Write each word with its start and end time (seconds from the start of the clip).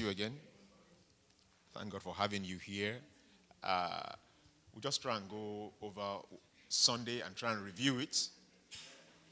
you 0.00 0.08
again. 0.08 0.32
Thank 1.74 1.90
God 1.90 2.02
for 2.02 2.14
having 2.14 2.44
you 2.44 2.56
here. 2.56 2.96
Uh, 3.62 4.10
we'll 4.72 4.80
just 4.80 5.02
try 5.02 5.16
and 5.16 5.28
go 5.28 5.72
over 5.82 6.20
Sunday 6.68 7.20
and 7.20 7.36
try 7.36 7.52
and 7.52 7.62
review 7.62 7.98
it. 7.98 8.28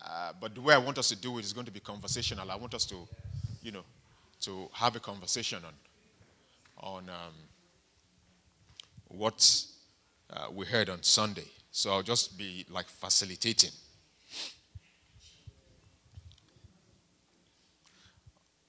Uh, 0.05 0.33
but 0.41 0.55
the 0.55 0.61
way 0.61 0.75
I 0.75 0.79
want 0.79 0.99
us 0.99 1.09
to 1.09 1.17
do 1.17 1.39
it 1.39 1.45
is 1.45 1.53
going 1.53 1.67
to 1.67 1.73
be 1.73 1.81
conversational. 1.81 2.51
I 2.51 2.57
want 2.57 2.75
us 2.75 2.85
to, 2.87 2.97
you 3.63 3.73
know, 3.73 3.83
to 4.43 4.69
have 4.73 4.95
a 4.95 5.01
conversation 5.01 5.63
on, 5.65 5.73
on 6.79 7.09
um, 7.09 7.35
what 9.09 9.65
uh, 10.31 10.49
we 10.53 10.67
heard 10.67 10.91
on 10.91 11.03
Sunday. 11.03 11.49
So 11.73 11.91
I'll 11.93 12.03
just 12.03 12.39
be 12.39 12.67
like 12.69 12.87
facilitating. 12.89 13.73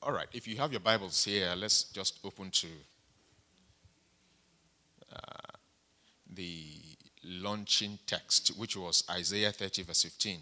All 0.02 0.14
right, 0.14 0.28
if 0.32 0.48
you 0.48 0.56
have 0.58 0.72
your 0.72 0.80
Bibles 0.80 1.26
here, 1.26 1.54
let's 1.58 1.84
just 1.84 2.20
open 2.24 2.52
to 2.52 2.68
uh, 5.14 5.57
the 6.34 6.68
launching 7.26 8.00
text, 8.07 8.57
which 8.57 8.78
was 8.78 9.04
Isaiah 9.10 9.52
30, 9.52 9.84
verse 9.84 10.04
15. 10.04 10.40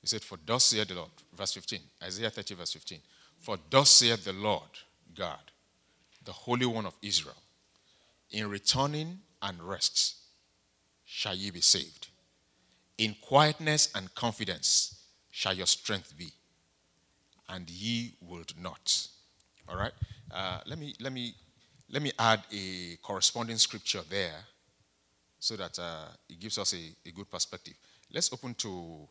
He 0.00 0.06
said, 0.06 0.22
For 0.22 0.38
thus 0.46 0.66
saith 0.66 0.86
the 0.86 0.94
Lord, 0.94 1.10
verse 1.36 1.52
15, 1.54 1.80
Isaiah 2.04 2.30
30, 2.30 2.54
verse 2.54 2.72
15. 2.74 3.00
For 3.40 3.58
thus 3.68 3.90
saith 3.90 4.24
the 4.24 4.32
Lord 4.34 4.70
God, 5.16 5.50
the 6.24 6.32
Holy 6.32 6.66
One 6.66 6.86
of 6.86 6.94
Israel, 7.02 7.34
in 8.30 8.48
returning 8.48 9.18
and 9.42 9.62
rest 9.62 10.16
shall 11.04 11.34
ye 11.34 11.50
be 11.50 11.60
saved. 11.60 12.08
In 12.98 13.16
quietness 13.20 13.90
and 13.94 14.14
confidence 14.14 15.00
shall 15.30 15.54
your 15.54 15.66
strength 15.66 16.16
be, 16.16 16.32
and 17.48 17.68
ye 17.70 18.14
will 18.20 18.44
not. 18.60 19.08
All 19.68 19.76
right. 19.76 19.92
Uh, 20.30 20.60
let 20.66 20.78
me 20.78 20.94
let 21.00 21.12
me 21.12 21.34
let 21.88 22.02
me 22.02 22.12
add 22.18 22.42
a 22.52 22.96
corresponding 23.02 23.56
scripture 23.56 24.02
there, 24.08 24.44
so 25.38 25.56
that 25.56 25.78
uh, 25.78 26.08
it 26.28 26.38
gives 26.38 26.58
us 26.58 26.74
a, 26.74 27.08
a, 27.08 27.12
good 27.12 27.30
perspective. 27.30 27.74
Let's 28.12 28.32
open 28.32 28.54
to 28.54 29.08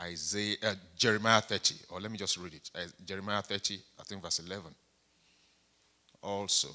Isaiah 0.00 0.56
uh, 0.62 0.74
Jeremiah 0.96 1.40
30, 1.40 1.74
or 1.90 2.00
let 2.00 2.12
me 2.12 2.18
just 2.18 2.36
read 2.36 2.54
it. 2.54 2.70
Jeremiah 3.04 3.42
30, 3.42 3.80
I 3.98 4.02
think 4.04 4.22
verse 4.22 4.38
11. 4.38 4.72
Also. 6.22 6.68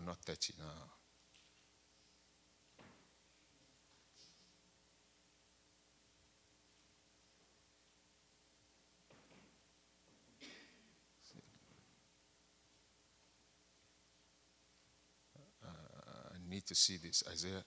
No, 0.00 0.06
not 0.06 0.18
30 0.18 0.54
now. 0.58 0.64
I 16.32 16.52
need 16.52 16.66
to 16.66 16.74
see 16.74 16.96
this. 16.96 17.22
Isaiah, 17.30 17.64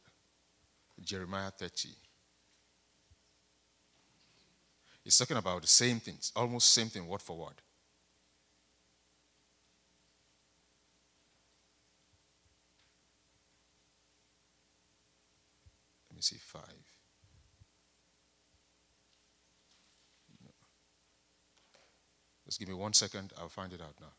Jeremiah 1.01 1.51
30. 1.51 1.89
He's 5.03 5.17
talking 5.17 5.37
about 5.37 5.61
the 5.61 5.67
same 5.67 5.99
things, 5.99 6.31
almost 6.35 6.71
same 6.71 6.87
thing, 6.87 7.07
word 7.07 7.21
for 7.21 7.37
word. 7.37 7.61
See, 16.23 16.37
5. 16.37 16.61
No. 20.43 20.49
Just 22.45 22.59
give 22.59 22.69
me 22.69 22.75
one 22.75 22.93
second, 22.93 23.33
I'll 23.37 23.49
find 23.49 23.73
it 23.73 23.81
out 23.81 23.95
now. 23.99 24.13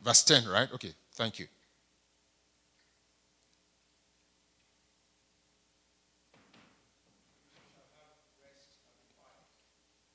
Verse 0.00 0.24
10, 0.24 0.48
right? 0.48 0.72
Okay, 0.72 0.92
thank 1.14 1.38
you. 1.38 1.46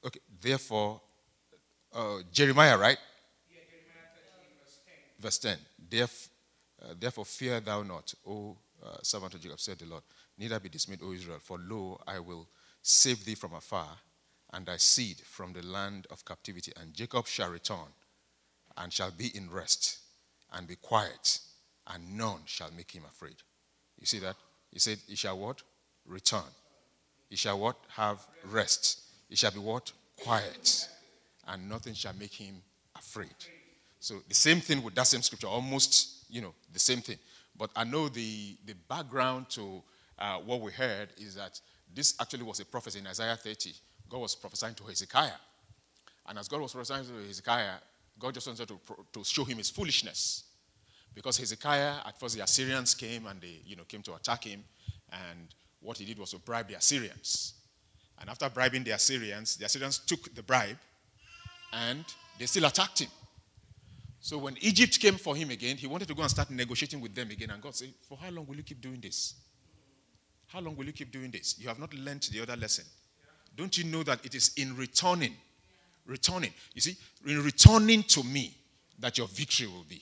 Okay, 0.05 0.19
therefore, 0.41 1.01
uh, 1.93 2.17
Jeremiah, 2.31 2.77
right? 2.77 2.97
Yeah, 3.49 3.59
Jeremiah 3.69 4.07
13, 5.19 5.19
verse 5.19 5.39
10. 5.47 5.57
Verse 5.57 5.57
10. 5.57 5.57
Therefore, 5.89 6.36
uh, 6.87 6.93
therefore, 6.99 7.25
fear 7.25 7.59
thou 7.59 7.83
not, 7.83 8.13
O 8.25 8.57
uh, 8.83 8.97
servant 9.01 9.33
of 9.33 9.41
Jacob, 9.41 9.59
said 9.59 9.79
the 9.79 9.85
Lord. 9.85 10.03
Neither 10.37 10.59
be 10.59 10.69
dismayed, 10.69 11.01
O 11.03 11.11
Israel, 11.11 11.39
for 11.41 11.57
lo, 11.59 11.99
I 12.07 12.19
will 12.19 12.47
save 12.81 13.25
thee 13.25 13.35
from 13.35 13.53
afar, 13.53 13.97
and 14.53 14.65
thy 14.65 14.77
seed 14.77 15.17
from 15.25 15.53
the 15.53 15.65
land 15.65 16.07
of 16.09 16.23
captivity. 16.23 16.71
And 16.79 16.93
Jacob 16.93 17.27
shall 17.27 17.49
return, 17.49 17.91
and 18.77 18.93
shall 18.93 19.11
be 19.11 19.35
in 19.35 19.49
rest, 19.49 19.99
and 20.53 20.67
be 20.67 20.75
quiet, 20.75 21.39
and 21.87 22.17
none 22.17 22.41
shall 22.45 22.71
make 22.71 22.91
him 22.91 23.03
afraid. 23.09 23.35
You 23.99 24.05
see 24.05 24.19
that? 24.19 24.35
He 24.71 24.79
said, 24.79 24.99
He 25.07 25.15
shall 25.15 25.37
what? 25.37 25.61
Return. 26.05 26.41
He 27.29 27.35
shall 27.35 27.59
what? 27.59 27.77
Have 27.89 28.25
rest. 28.45 29.01
He 29.29 29.35
shall 29.35 29.51
be 29.51 29.59
what? 29.59 29.91
Quiet. 30.17 30.87
And 31.47 31.69
nothing 31.69 31.93
shall 31.93 32.13
make 32.13 32.33
him 32.33 32.61
afraid. 32.95 33.35
So 33.99 34.21
the 34.27 34.35
same 34.35 34.61
thing 34.61 34.83
with 34.83 34.95
that 34.95 35.07
same 35.07 35.21
scripture, 35.21 35.47
almost 35.47 36.16
you 36.29 36.41
know, 36.41 36.53
the 36.71 36.79
same 36.79 37.01
thing. 37.01 37.17
But 37.57 37.71
I 37.75 37.83
know 37.83 38.09
the, 38.09 38.55
the 38.65 38.73
background 38.87 39.49
to 39.51 39.81
uh, 40.19 40.37
what 40.37 40.61
we 40.61 40.71
heard 40.71 41.09
is 41.17 41.35
that 41.35 41.59
this 41.93 42.15
actually 42.19 42.43
was 42.43 42.59
a 42.59 42.65
prophecy 42.65 42.99
in 42.99 43.07
Isaiah 43.07 43.35
30. 43.35 43.73
God 44.09 44.19
was 44.19 44.35
prophesying 44.35 44.75
to 44.75 44.83
Hezekiah. 44.83 45.31
And 46.27 46.37
as 46.37 46.47
God 46.47 46.61
was 46.61 46.73
prophesying 46.73 47.05
to 47.05 47.27
Hezekiah, 47.27 47.75
God 48.19 48.33
just 48.33 48.47
wanted 48.47 48.67
to, 48.67 48.79
to 49.13 49.23
show 49.23 49.43
him 49.43 49.57
his 49.57 49.69
foolishness. 49.69 50.43
Because 51.13 51.37
Hezekiah, 51.37 51.93
at 52.05 52.19
first 52.19 52.35
the 52.35 52.43
Assyrians 52.43 52.93
came 52.93 53.25
and 53.25 53.41
they 53.41 53.61
you 53.65 53.75
know, 53.75 53.83
came 53.83 54.01
to 54.03 54.15
attack 54.15 54.43
him. 54.43 54.63
And 55.11 55.47
what 55.81 55.97
he 55.97 56.05
did 56.05 56.19
was 56.19 56.31
to 56.31 56.37
bribe 56.37 56.67
the 56.67 56.75
Assyrians. 56.75 57.53
And 58.19 58.29
after 58.29 58.49
bribing 58.49 58.83
the 58.83 58.91
Assyrians, 58.91 59.55
the 59.55 59.65
Assyrians 59.65 59.99
took 59.99 60.33
the 60.33 60.43
bribe 60.43 60.77
and 61.73 62.03
they 62.37 62.45
still 62.45 62.65
attacked 62.65 62.99
him. 62.99 63.09
So 64.19 64.37
when 64.37 64.57
Egypt 64.61 64.99
came 64.99 65.15
for 65.15 65.35
him 65.35 65.51
again, 65.51 65.77
he 65.77 65.87
wanted 65.87 66.07
to 66.07 66.15
go 66.15 66.21
and 66.21 66.31
start 66.31 66.49
negotiating 66.49 66.99
with 66.99 67.13
them 67.13 67.29
again. 67.31 67.49
And 67.51 67.61
God 67.61 67.75
said, 67.75 67.93
For 68.07 68.17
how 68.17 68.29
long 68.29 68.45
will 68.47 68.55
you 68.55 68.63
keep 68.63 68.81
doing 68.81 68.99
this? 68.99 69.35
How 70.47 70.59
long 70.59 70.75
will 70.75 70.85
you 70.85 70.93
keep 70.93 71.11
doing 71.11 71.29
this? 71.29 71.59
You 71.59 71.67
have 71.67 71.79
not 71.79 71.93
learned 71.93 72.23
the 72.31 72.41
other 72.41 72.55
lesson. 72.55 72.85
Don't 73.55 73.77
you 73.77 73.83
know 73.83 74.03
that 74.03 74.25
it 74.25 74.35
is 74.35 74.51
in 74.57 74.75
returning, 74.77 75.35
returning, 76.05 76.53
you 76.73 76.81
see, 76.81 76.95
in 77.25 77.43
returning 77.43 78.03
to 78.03 78.23
me 78.23 78.55
that 78.99 79.17
your 79.17 79.27
victory 79.27 79.67
will 79.67 79.85
be. 79.87 80.01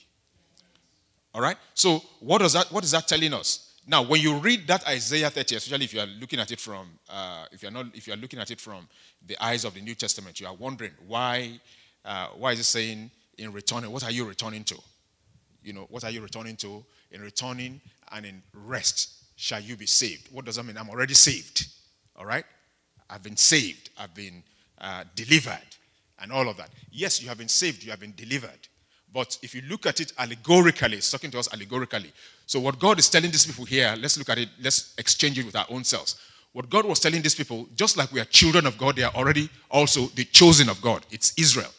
All 1.34 1.42
right? 1.42 1.58
So 1.74 2.02
what 2.20 2.40
does 2.40 2.54
that 2.54 2.72
what 2.72 2.84
is 2.84 2.92
that 2.92 3.08
telling 3.08 3.34
us? 3.34 3.74
Now, 3.88 4.02
when 4.02 4.20
you 4.20 4.38
read 4.38 4.66
that 4.68 4.88
Isaiah 4.88 5.30
30, 5.30 5.56
especially 5.58 5.86
if 5.86 5.94
you 5.94 6.00
are 6.00 6.08
looking 6.08 6.40
at 6.40 6.52
it 6.52 6.60
from 6.60 6.88
uh, 7.10 7.46
if 7.52 7.62
you're 7.62 7.72
not 7.72 7.88
if 7.94 8.08
you 8.08 8.14
are 8.14 8.18
looking 8.18 8.40
at 8.40 8.52
it 8.52 8.60
from 8.60 8.88
the 9.26 9.42
eyes 9.44 9.64
of 9.64 9.74
the 9.74 9.82
New 9.82 9.96
Testament, 9.96 10.40
you 10.40 10.48
are 10.48 10.54
wondering 10.54 10.92
why 11.08 11.60
uh, 12.04 12.28
why 12.36 12.54
is 12.54 12.60
it 12.60 12.64
saying 12.64 13.12
in 13.38 13.52
returning, 13.52 13.92
what 13.92 14.04
are 14.04 14.12
you 14.12 14.26
returning 14.26 14.64
to? 14.66 14.78
You 15.64 15.74
know, 15.74 15.88
what 15.90 16.04
are 16.04 16.12
you 16.12 16.22
returning 16.22 16.56
to? 16.58 16.84
In 17.12 17.22
returning 17.22 17.82
and 18.12 18.26
in 18.26 18.42
rest 18.54 19.14
shall 19.36 19.60
you 19.60 19.76
be 19.76 19.86
saved. 19.86 20.32
What 20.32 20.46
does 20.46 20.56
that 20.56 20.64
mean? 20.64 20.78
I'm 20.78 20.90
already 20.90 21.14
saved. 21.14 21.68
All 22.18 22.26
right? 22.26 22.46
I've 23.10 23.24
been 23.24 23.38
saved. 23.38 23.90
I've 23.98 24.14
been 24.14 24.44
uh, 24.80 25.04
delivered. 25.16 25.60
And 26.20 26.32
all 26.32 26.48
of 26.48 26.58
that. 26.58 26.70
Yes, 26.92 27.22
you 27.22 27.28
have 27.28 27.38
been 27.38 27.50
saved. 27.50 27.84
You 27.84 27.92
have 27.92 28.00
been 28.00 28.14
delivered. 28.16 28.68
But 29.14 29.38
if 29.42 29.56
you 29.56 29.62
look 29.70 29.86
at 29.86 30.00
it 30.00 30.14
allegorically, 30.20 30.98
it's 30.98 31.10
talking 31.10 31.32
to 31.32 31.40
us 31.40 31.52
allegorically. 31.54 32.12
So, 32.46 32.60
what 32.60 32.80
God 32.80 33.00
is 33.00 33.10
telling 33.10 33.32
these 33.32 33.46
people 33.46 33.64
here, 33.64 33.96
let's 33.98 34.18
look 34.18 34.30
at 34.30 34.38
it, 34.38 34.50
let's 34.62 34.94
exchange 34.98 35.40
it 35.40 35.46
with 35.46 35.56
our 35.56 35.66
own 35.70 35.84
selves. 35.84 36.18
What 36.52 36.70
God 36.70 36.86
was 36.86 37.00
telling 37.00 37.22
these 37.22 37.36
people, 37.36 37.68
just 37.76 37.98
like 37.98 38.12
we 38.12 38.20
are 38.20 38.26
children 38.26 38.66
of 38.66 38.78
God, 38.78 38.96
they 38.96 39.04
are 39.04 39.14
already 39.14 39.50
also 39.70 40.08
the 40.16 40.26
chosen 40.26 40.70
of 40.70 40.82
God. 40.82 41.06
It's 41.12 41.34
Israel. 41.38 41.72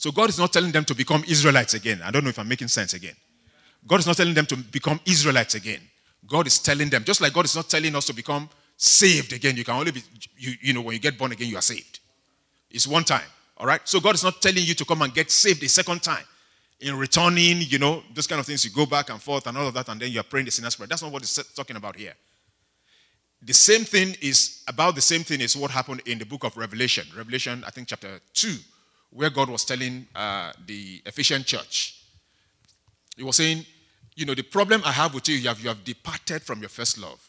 So 0.00 0.10
God 0.10 0.30
is 0.30 0.38
not 0.38 0.50
telling 0.50 0.72
them 0.72 0.86
to 0.86 0.94
become 0.94 1.22
Israelites 1.28 1.74
again. 1.74 2.00
I 2.02 2.10
don't 2.10 2.24
know 2.24 2.30
if 2.30 2.38
I'm 2.38 2.48
making 2.48 2.68
sense 2.68 2.94
again. 2.94 3.14
God 3.86 4.00
is 4.00 4.06
not 4.06 4.16
telling 4.16 4.32
them 4.32 4.46
to 4.46 4.56
become 4.56 4.98
Israelites 5.04 5.56
again. 5.56 5.82
God 6.26 6.46
is 6.46 6.58
telling 6.58 6.88
them, 6.88 7.04
just 7.04 7.20
like 7.20 7.34
God 7.34 7.44
is 7.44 7.54
not 7.54 7.68
telling 7.68 7.94
us 7.94 8.06
to 8.06 8.14
become 8.14 8.48
saved 8.78 9.34
again. 9.34 9.58
You 9.58 9.64
can 9.64 9.74
only 9.74 9.90
be, 9.90 10.02
you, 10.38 10.54
you 10.62 10.72
know, 10.72 10.80
when 10.80 10.94
you 10.94 11.00
get 11.00 11.18
born 11.18 11.32
again, 11.32 11.50
you 11.50 11.58
are 11.58 11.62
saved. 11.62 12.00
It's 12.70 12.86
one 12.86 13.04
time. 13.04 13.28
All 13.58 13.66
right? 13.66 13.82
So 13.84 14.00
God 14.00 14.14
is 14.14 14.24
not 14.24 14.40
telling 14.40 14.64
you 14.64 14.72
to 14.72 14.86
come 14.86 15.02
and 15.02 15.12
get 15.12 15.30
saved 15.30 15.62
a 15.64 15.68
second 15.68 16.02
time. 16.02 16.24
In 16.80 16.96
returning, 16.96 17.58
you 17.60 17.78
know, 17.78 18.02
those 18.14 18.26
kind 18.26 18.40
of 18.40 18.46
things, 18.46 18.64
you 18.64 18.70
go 18.70 18.86
back 18.86 19.10
and 19.10 19.20
forth 19.20 19.46
and 19.48 19.58
all 19.58 19.68
of 19.68 19.74
that, 19.74 19.90
and 19.90 20.00
then 20.00 20.10
you're 20.10 20.22
praying 20.22 20.46
the 20.46 20.50
sinner's 20.50 20.76
prayer. 20.76 20.86
That's 20.86 21.02
not 21.02 21.12
what 21.12 21.20
it's 21.20 21.52
talking 21.52 21.76
about 21.76 21.96
here. 21.96 22.14
the 23.42 23.52
same 23.52 23.84
thing 23.84 24.16
is 24.22 24.64
about 24.66 24.94
the 24.94 25.02
same 25.02 25.24
thing 25.24 25.42
is 25.42 25.54
what 25.58 25.70
happened 25.70 26.00
in 26.06 26.18
the 26.18 26.24
book 26.24 26.44
of 26.44 26.56
Revelation. 26.56 27.06
Revelation, 27.14 27.62
I 27.66 27.70
think, 27.70 27.88
chapter 27.88 28.18
2, 28.32 28.56
where 29.10 29.30
God 29.30 29.50
was 29.50 29.64
telling 29.64 30.06
uh, 30.14 30.52
the 30.66 31.02
Ephesian 31.04 31.44
church. 31.44 32.02
He 33.16 33.22
was 33.22 33.36
saying, 33.36 33.64
You 34.14 34.26
know, 34.26 34.34
the 34.34 34.42
problem 34.42 34.82
I 34.84 34.92
have 34.92 35.14
with 35.14 35.28
you, 35.28 35.36
you 35.36 35.48
have, 35.48 35.60
you 35.60 35.68
have 35.68 35.84
departed 35.84 36.42
from 36.42 36.60
your 36.60 36.68
first 36.68 36.98
love. 36.98 37.26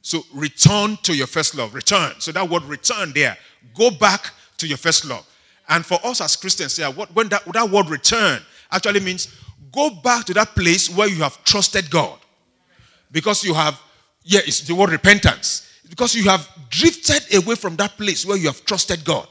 So 0.00 0.22
return 0.34 0.96
to 1.02 1.14
your 1.14 1.26
first 1.26 1.54
love. 1.54 1.74
Return. 1.74 2.12
So 2.18 2.32
that 2.32 2.48
word 2.48 2.64
return 2.64 3.12
there, 3.14 3.36
go 3.74 3.90
back 3.90 4.30
to 4.58 4.66
your 4.66 4.78
first 4.78 5.04
love. 5.04 5.26
And 5.68 5.84
for 5.84 5.98
us 6.04 6.20
as 6.20 6.34
Christians, 6.34 6.78
yeah, 6.78 6.88
what, 6.88 7.14
when 7.14 7.28
that, 7.28 7.44
that 7.52 7.68
word 7.68 7.90
return 7.90 8.40
actually 8.72 9.00
means 9.00 9.34
go 9.72 9.90
back 9.90 10.24
to 10.26 10.34
that 10.34 10.48
place 10.54 10.88
where 10.88 11.08
you 11.08 11.22
have 11.22 11.42
trusted 11.44 11.90
God. 11.90 12.18
Because 13.10 13.44
you 13.44 13.54
have, 13.54 13.80
yeah, 14.24 14.40
it's 14.44 14.60
the 14.60 14.74
word 14.74 14.90
repentance. 14.90 15.70
Because 15.88 16.14
you 16.14 16.24
have 16.24 16.48
drifted 16.70 17.22
away 17.34 17.54
from 17.54 17.76
that 17.76 17.96
place 17.96 18.24
where 18.24 18.36
you 18.36 18.46
have 18.46 18.64
trusted 18.64 19.04
God. 19.04 19.28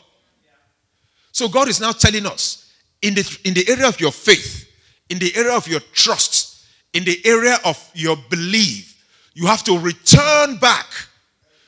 So 1.37 1.47
God 1.47 1.67
is 1.67 1.79
now 1.79 1.91
telling 1.91 2.25
us 2.25 2.73
in 3.03 3.13
the, 3.13 3.39
in 3.43 3.53
the 3.53 3.69
area 3.69 3.87
of 3.87 3.99
your 3.99 4.11
faith, 4.11 4.67
in 5.07 5.19
the 5.19 5.35
area 5.35 5.55
of 5.55 5.67
your 5.67 5.81
trust, 5.93 6.65
in 6.93 7.03
the 7.03 7.21
area 7.25 7.59
of 7.63 7.77
your 7.93 8.17
belief, 8.31 9.05
you 9.35 9.45
have 9.45 9.63
to 9.65 9.77
return 9.77 10.57
back. 10.57 10.87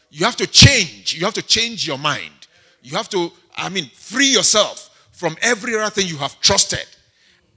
You 0.09 0.25
have 0.25 0.35
to 0.37 0.47
change. 0.47 1.13
You 1.13 1.23
have 1.25 1.35
to 1.35 1.43
change 1.43 1.85
your 1.85 1.99
mind. 1.99 2.47
You 2.81 2.97
have 2.97 3.09
to, 3.09 3.31
I 3.55 3.69
mean, 3.69 3.91
free 3.93 4.33
yourself 4.33 5.07
from 5.11 5.37
every 5.39 5.75
other 5.75 5.91
thing 5.91 6.07
you 6.07 6.17
have 6.17 6.41
trusted 6.41 6.87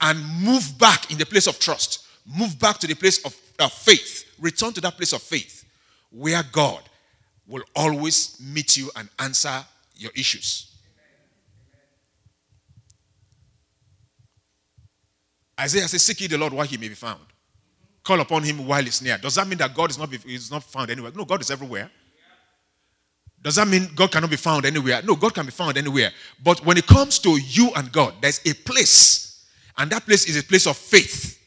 and 0.03 0.23
move 0.45 0.77
back 0.79 1.11
in 1.11 1.17
the 1.17 1.25
place 1.25 1.47
of 1.47 1.59
trust. 1.59 2.05
Move 2.27 2.59
back 2.59 2.77
to 2.81 2.87
the 2.87 2.95
place 2.95 3.25
of, 3.25 3.35
of 3.59 3.73
faith. 3.73 4.31
Return 4.39 4.75
to 4.75 4.83
that 4.83 4.99
place 4.99 5.15
of 5.15 5.23
faith 5.23 5.65
where 6.11 6.43
God 6.53 6.83
will 7.49 7.65
always 7.75 8.39
meet 8.39 8.77
you 8.77 8.91
and 8.97 9.09
answer 9.19 9.65
your 9.97 10.11
issues. 10.15 10.72
Isaiah 15.63 15.87
says, 15.87 16.03
Seek 16.03 16.21
ye 16.23 16.27
the 16.27 16.39
Lord 16.39 16.53
while 16.53 16.67
he 16.67 16.77
may 16.77 16.89
be 16.89 16.95
found. 16.95 17.21
Call 18.03 18.21
upon 18.21 18.43
him 18.43 18.67
while 18.67 18.83
he's 18.83 19.01
near. 19.01 19.17
Does 19.17 19.37
that 19.37 19.47
mean 19.47 19.59
that 19.59 19.75
God 19.75 19.91
is 19.91 19.99
not, 19.99 20.11
be, 20.11 20.19
is 20.27 20.51
not 20.51 20.65
found 20.65 20.91
anywhere? 20.91 21.13
No, 21.15 21.25
God 21.25 21.41
is 21.41 21.51
everywhere. 21.51 21.89
Does 23.41 23.57
that 23.57 23.69
mean 23.69 23.89
God 23.95 24.11
cannot 24.11 24.31
be 24.31 24.37
found 24.37 24.65
anywhere? 24.65 25.03
No, 25.03 25.15
God 25.15 25.35
can 25.35 25.45
be 25.47 25.53
found 25.53 25.77
anywhere. 25.77 26.11
But 26.43 26.65
when 26.65 26.77
it 26.77 26.87
comes 26.87 27.19
to 27.21 27.37
you 27.41 27.71
and 27.77 27.91
God, 27.93 28.15
there's 28.21 28.41
a 28.45 28.55
place, 28.55 29.47
and 29.79 29.91
that 29.91 30.05
place 30.05 30.29
is 30.29 30.37
a 30.39 30.43
place 30.43 30.67
of 30.67 30.77
faith. 30.77 31.39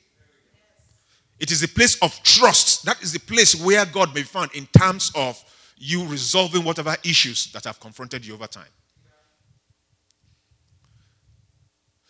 It 1.39 1.51
is 1.51 1.63
a 1.63 1.67
place 1.67 2.01
of 2.01 2.17
trust. 2.23 2.85
That 2.85 3.01
is 3.01 3.11
the 3.11 3.19
place 3.19 3.55
where 3.55 3.85
God 3.85 4.09
may 4.09 4.21
be 4.21 4.23
found 4.23 4.51
in 4.53 4.65
terms 4.67 5.11
of 5.15 5.41
you 5.77 6.05
resolving 6.07 6.63
whatever 6.63 6.95
issues 7.03 7.51
that 7.51 7.65
have 7.65 7.79
confronted 7.79 8.25
you 8.25 8.33
over 8.33 8.47
time. 8.47 8.67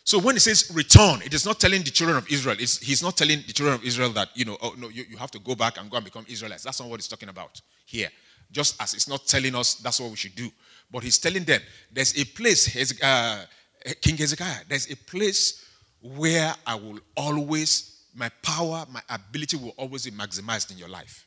So 0.06 0.20
when 0.20 0.36
he 0.36 0.40
says 0.40 0.72
return, 0.72 1.24
it 1.24 1.34
is 1.34 1.48
not 1.48 1.60
telling 1.60 1.82
the 1.82 1.90
children 1.90 2.16
of 2.16 2.32
Israel. 2.32 2.56
It's, 2.60 2.78
he's 2.78 3.02
not 3.02 3.18
telling 3.18 3.44
the 3.48 3.54
children 3.54 3.74
of 3.74 3.84
Israel 3.84 4.12
that, 4.12 4.30
you 4.36 4.46
know, 4.46 4.56
oh, 4.62 4.76
no, 4.78 4.90
you, 4.90 5.04
you 5.10 5.18
have 5.18 5.32
to 5.32 5.40
go 5.40 5.56
back 5.56 5.80
and 5.80 5.90
go 5.90 5.98
and 5.98 6.06
become 6.06 6.24
Israelites. 6.30 6.64
That's 6.64 6.80
not 6.80 6.88
what 6.90 7.00
he's 7.00 7.08
talking 7.08 7.30
about 7.30 7.60
here. 7.86 8.10
Just 8.52 8.80
as 8.80 8.94
it's 8.94 9.10
not 9.10 9.26
telling 9.26 9.56
us 9.56 9.74
that's 9.74 10.00
what 10.00 10.12
we 10.12 10.16
should 10.16 10.36
do. 10.36 10.52
But 10.92 11.02
he's 11.02 11.18
telling 11.18 11.44
them 11.44 11.60
there's 11.92 12.16
a 12.22 12.24
place, 12.24 13.02
uh, 13.02 13.46
King 14.00 14.16
Hezekiah, 14.16 14.66
there's 14.70 14.92
a 14.92 14.96
place 14.96 15.66
where 16.04 16.54
I 16.68 16.76
will 16.76 17.00
always, 17.18 18.04
my 18.16 18.30
power, 18.44 18.86
my 18.92 19.02
ability 19.10 19.58
will 19.58 19.74
always 19.76 20.06
be 20.06 20.12
maximized 20.12 20.72
in 20.72 20.78
your 20.78 20.90
life. 20.90 21.26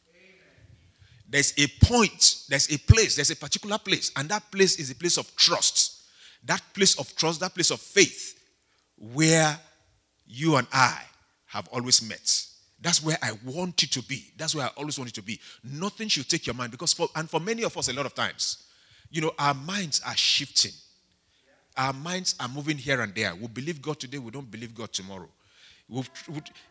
There's 1.28 1.52
a 1.58 1.66
point, 1.84 2.44
there's 2.48 2.72
a 2.72 2.78
place, 2.78 3.16
there's 3.16 3.32
a 3.32 3.36
particular 3.36 3.78
place, 3.78 4.12
and 4.16 4.28
that 4.28 4.52
place 4.52 4.78
is 4.78 4.92
a 4.92 4.94
place 4.94 5.18
of 5.18 5.34
trust. 5.34 6.04
That 6.44 6.62
place 6.72 6.96
of 6.96 7.12
trust, 7.16 7.40
that 7.40 7.54
place 7.54 7.72
of 7.72 7.80
faith 7.80 8.36
where 8.98 9.58
you 10.26 10.56
and 10.56 10.66
I 10.72 11.00
have 11.46 11.68
always 11.68 12.02
met. 12.02 12.44
That's 12.80 13.02
where 13.02 13.16
I 13.22 13.32
want 13.44 13.82
you 13.82 13.88
to 13.88 14.02
be. 14.02 14.30
That's 14.36 14.54
where 14.54 14.66
I 14.66 14.70
always 14.76 14.98
want 14.98 15.08
you 15.08 15.20
to 15.20 15.22
be. 15.22 15.40
Nothing 15.64 16.08
should 16.08 16.28
take 16.28 16.46
your 16.46 16.54
mind 16.54 16.70
because, 16.70 16.92
for, 16.92 17.08
and 17.16 17.28
for 17.28 17.40
many 17.40 17.64
of 17.64 17.76
us, 17.76 17.88
a 17.88 17.92
lot 17.92 18.06
of 18.06 18.14
times, 18.14 18.64
you 19.10 19.20
know, 19.20 19.32
our 19.38 19.54
minds 19.54 20.00
are 20.06 20.16
shifting. 20.16 20.72
Our 21.76 21.92
minds 21.92 22.34
are 22.40 22.48
moving 22.48 22.76
here 22.76 23.00
and 23.00 23.14
there. 23.14 23.34
We 23.34 23.48
believe 23.48 23.82
God 23.82 23.98
today, 23.98 24.18
we 24.18 24.30
don't 24.30 24.50
believe 24.50 24.74
God 24.74 24.92
tomorrow. 24.92 25.28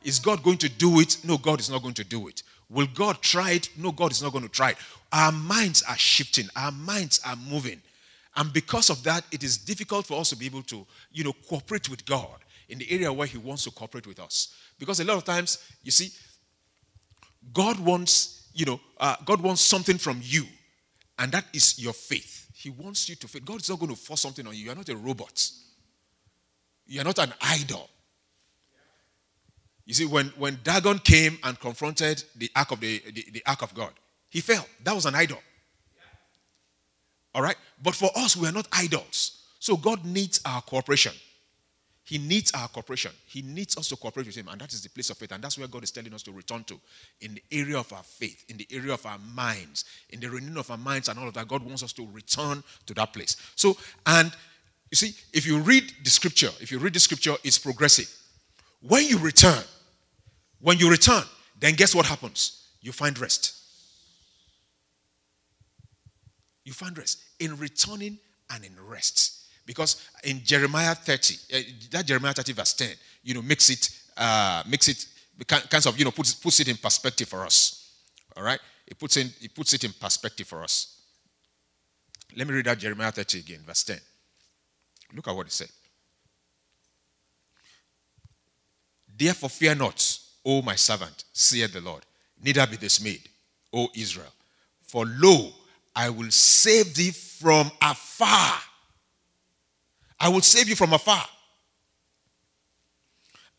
Is 0.03 0.19
God 0.19 0.43
going 0.43 0.57
to 0.59 0.69
do 0.69 0.99
it? 0.99 1.17
No, 1.23 1.37
God 1.37 1.59
is 1.59 1.69
not 1.69 1.81
going 1.81 1.95
to 1.95 2.03
do 2.03 2.27
it. 2.27 2.43
Will 2.69 2.87
God 2.93 3.21
try 3.21 3.51
it? 3.51 3.69
No, 3.77 3.91
God 3.91 4.11
is 4.11 4.21
not 4.21 4.31
going 4.31 4.43
to 4.43 4.49
try 4.49 4.71
it. 4.71 4.77
Our 5.11 5.31
minds 5.31 5.83
are 5.89 5.97
shifting, 5.97 6.45
our 6.55 6.71
minds 6.71 7.19
are 7.25 7.35
moving. 7.35 7.81
And 8.37 8.53
because 8.53 8.91
of 8.91 9.03
that, 9.03 9.25
it 9.31 9.43
is 9.43 9.57
difficult 9.57 10.05
for 10.05 10.19
us 10.19 10.29
to 10.29 10.35
be 10.35 10.45
able 10.45 10.61
to, 10.63 10.85
you 11.11 11.23
know, 11.23 11.33
cooperate 11.49 11.89
with 11.89 12.05
God 12.05 12.37
in 12.69 12.77
the 12.77 12.89
area 12.91 13.11
where 13.11 13.27
He 13.27 13.39
wants 13.39 13.63
to 13.63 13.71
cooperate 13.71 14.05
with 14.05 14.19
us. 14.19 14.55
Because 14.77 14.99
a 14.99 15.03
lot 15.03 15.17
of 15.17 15.25
times, 15.25 15.57
you 15.83 15.89
see, 15.89 16.11
God 17.51 17.79
wants, 17.79 18.49
you 18.53 18.65
know, 18.65 18.79
uh, 18.99 19.15
God 19.25 19.41
wants 19.41 19.61
something 19.61 19.97
from 19.97 20.19
you, 20.21 20.45
and 21.17 21.31
that 21.31 21.45
is 21.51 21.79
your 21.79 21.93
faith. 21.93 22.47
He 22.53 22.69
wants 22.69 23.09
you 23.09 23.15
to 23.15 23.27
faith. 23.27 23.43
God 23.43 23.61
is 23.61 23.69
not 23.69 23.79
going 23.79 23.91
to 23.91 23.97
force 23.97 24.21
something 24.21 24.45
on 24.45 24.53
you. 24.53 24.65
You 24.65 24.71
are 24.71 24.75
not 24.75 24.89
a 24.89 24.95
robot. 24.95 25.49
You 26.85 27.01
are 27.01 27.05
not 27.05 27.17
an 27.17 27.33
idol. 27.41 27.89
You 29.85 29.93
see, 29.95 30.05
when, 30.05 30.27
when 30.37 30.59
Dagon 30.63 30.99
came 30.99 31.39
and 31.43 31.59
confronted 31.59 32.23
the 32.35 32.51
ark 32.55 32.71
of 32.71 32.81
the, 32.81 33.01
the, 33.13 33.25
the 33.31 33.43
ark 33.47 33.63
of 33.63 33.73
God, 33.73 33.93
he 34.29 34.41
fell. 34.41 34.65
That 34.83 34.93
was 34.93 35.05
an 35.05 35.15
idol. 35.15 35.39
All 37.37 37.43
right? 37.43 37.55
But 37.83 37.93
for 37.93 38.09
us, 38.15 38.35
we 38.35 38.47
are 38.47 38.51
not 38.51 38.67
idols. 38.73 39.43
So 39.59 39.77
God 39.77 40.03
needs 40.03 40.41
our 40.43 40.59
cooperation. 40.59 41.13
He 42.03 42.17
needs 42.17 42.51
our 42.53 42.67
cooperation. 42.67 43.11
He 43.27 43.43
needs 43.43 43.77
us 43.77 43.89
to 43.89 43.95
cooperate 43.95 44.25
with 44.25 44.35
Him. 44.35 44.47
And 44.47 44.59
that 44.59 44.73
is 44.73 44.81
the 44.81 44.89
place 44.89 45.11
of 45.11 45.17
faith. 45.17 45.31
And 45.31 45.43
that's 45.43 45.55
where 45.55 45.67
God 45.67 45.83
is 45.83 45.91
telling 45.91 46.11
us 46.15 46.23
to 46.23 46.31
return 46.31 46.63
to 46.63 46.79
in 47.21 47.35
the 47.35 47.43
area 47.51 47.77
of 47.77 47.93
our 47.93 48.01
faith, 48.01 48.43
in 48.49 48.57
the 48.57 48.67
area 48.71 48.91
of 48.91 49.05
our 49.05 49.19
minds, 49.35 49.85
in 50.09 50.19
the 50.19 50.27
renewing 50.27 50.57
of 50.57 50.71
our 50.71 50.77
minds 50.77 51.09
and 51.09 51.19
all 51.19 51.27
of 51.27 51.35
that. 51.35 51.47
God 51.47 51.61
wants 51.61 51.83
us 51.83 51.93
to 51.93 52.07
return 52.11 52.63
to 52.87 52.93
that 52.95 53.13
place. 53.13 53.37
So, 53.55 53.77
and 54.07 54.31
you 54.89 54.95
see, 54.95 55.13
if 55.31 55.45
you 55.45 55.59
read 55.59 55.93
the 56.03 56.09
scripture, 56.09 56.49
if 56.59 56.71
you 56.71 56.79
read 56.79 56.93
the 56.93 56.99
scripture, 56.99 57.35
it's 57.43 57.59
progressive. 57.59 58.11
When 58.81 59.05
you 59.05 59.19
return, 59.19 59.63
when 60.59 60.79
you 60.79 60.89
return, 60.89 61.23
then 61.59 61.75
guess 61.75 61.93
what 61.93 62.07
happens? 62.07 62.69
You 62.81 62.93
find 62.93 63.19
rest. 63.19 63.66
You 66.67 66.73
find 66.73 66.97
rest 66.97 67.23
in 67.39 67.57
returning 67.57 68.19
and 68.49 68.65
in 68.65 68.73
rest. 68.89 69.45
Because 69.65 70.05
in 70.25 70.43
Jeremiah 70.43 70.95
30, 70.95 71.35
uh, 71.53 71.59
that 71.91 72.05
Jeremiah 72.05 72.33
30 72.33 72.51
verse 72.51 72.73
10, 72.73 72.89
you 73.23 73.33
know, 73.35 73.41
makes 73.41 73.69
it, 73.69 73.89
uh, 74.17 74.63
makes 74.67 74.89
it, 74.89 75.05
kinds 75.47 75.85
of, 75.85 75.97
you 75.97 76.03
know, 76.03 76.11
puts, 76.11 76.33
puts 76.33 76.59
it 76.59 76.67
in 76.67 76.75
perspective 76.75 77.29
for 77.29 77.45
us. 77.45 77.89
All 78.35 78.43
right? 78.43 78.59
It 78.85 78.99
puts, 78.99 79.15
in, 79.15 79.29
it 79.39 79.55
puts 79.55 79.75
it 79.75 79.85
in 79.85 79.93
perspective 79.93 80.45
for 80.45 80.61
us. 80.61 80.99
Let 82.35 82.45
me 82.45 82.55
read 82.55 82.65
that 82.65 82.79
Jeremiah 82.79 83.13
30 83.13 83.39
again, 83.39 83.59
verse 83.65 83.85
10. 83.85 83.97
Look 85.15 85.29
at 85.29 85.35
what 85.37 85.47
it 85.47 85.53
said. 85.53 85.69
Therefore, 89.17 89.49
fear 89.49 89.73
not, 89.73 90.19
O 90.43 90.61
my 90.61 90.75
servant, 90.75 91.23
saith 91.31 91.71
the 91.71 91.79
Lord, 91.79 92.05
neither 92.43 92.67
be 92.67 92.75
dismayed, 92.75 93.29
O 93.71 93.87
Israel. 93.95 94.33
For 94.81 95.05
lo, 95.05 95.53
I 95.97 96.11
will 96.11 96.29
save 96.29 96.93
thee 96.93 97.09
from 97.09 97.71
afar. 97.81 98.53
I 100.19 100.29
will 100.29 100.41
save 100.41 100.69
you 100.69 100.75
from 100.75 100.93
afar. 100.93 101.25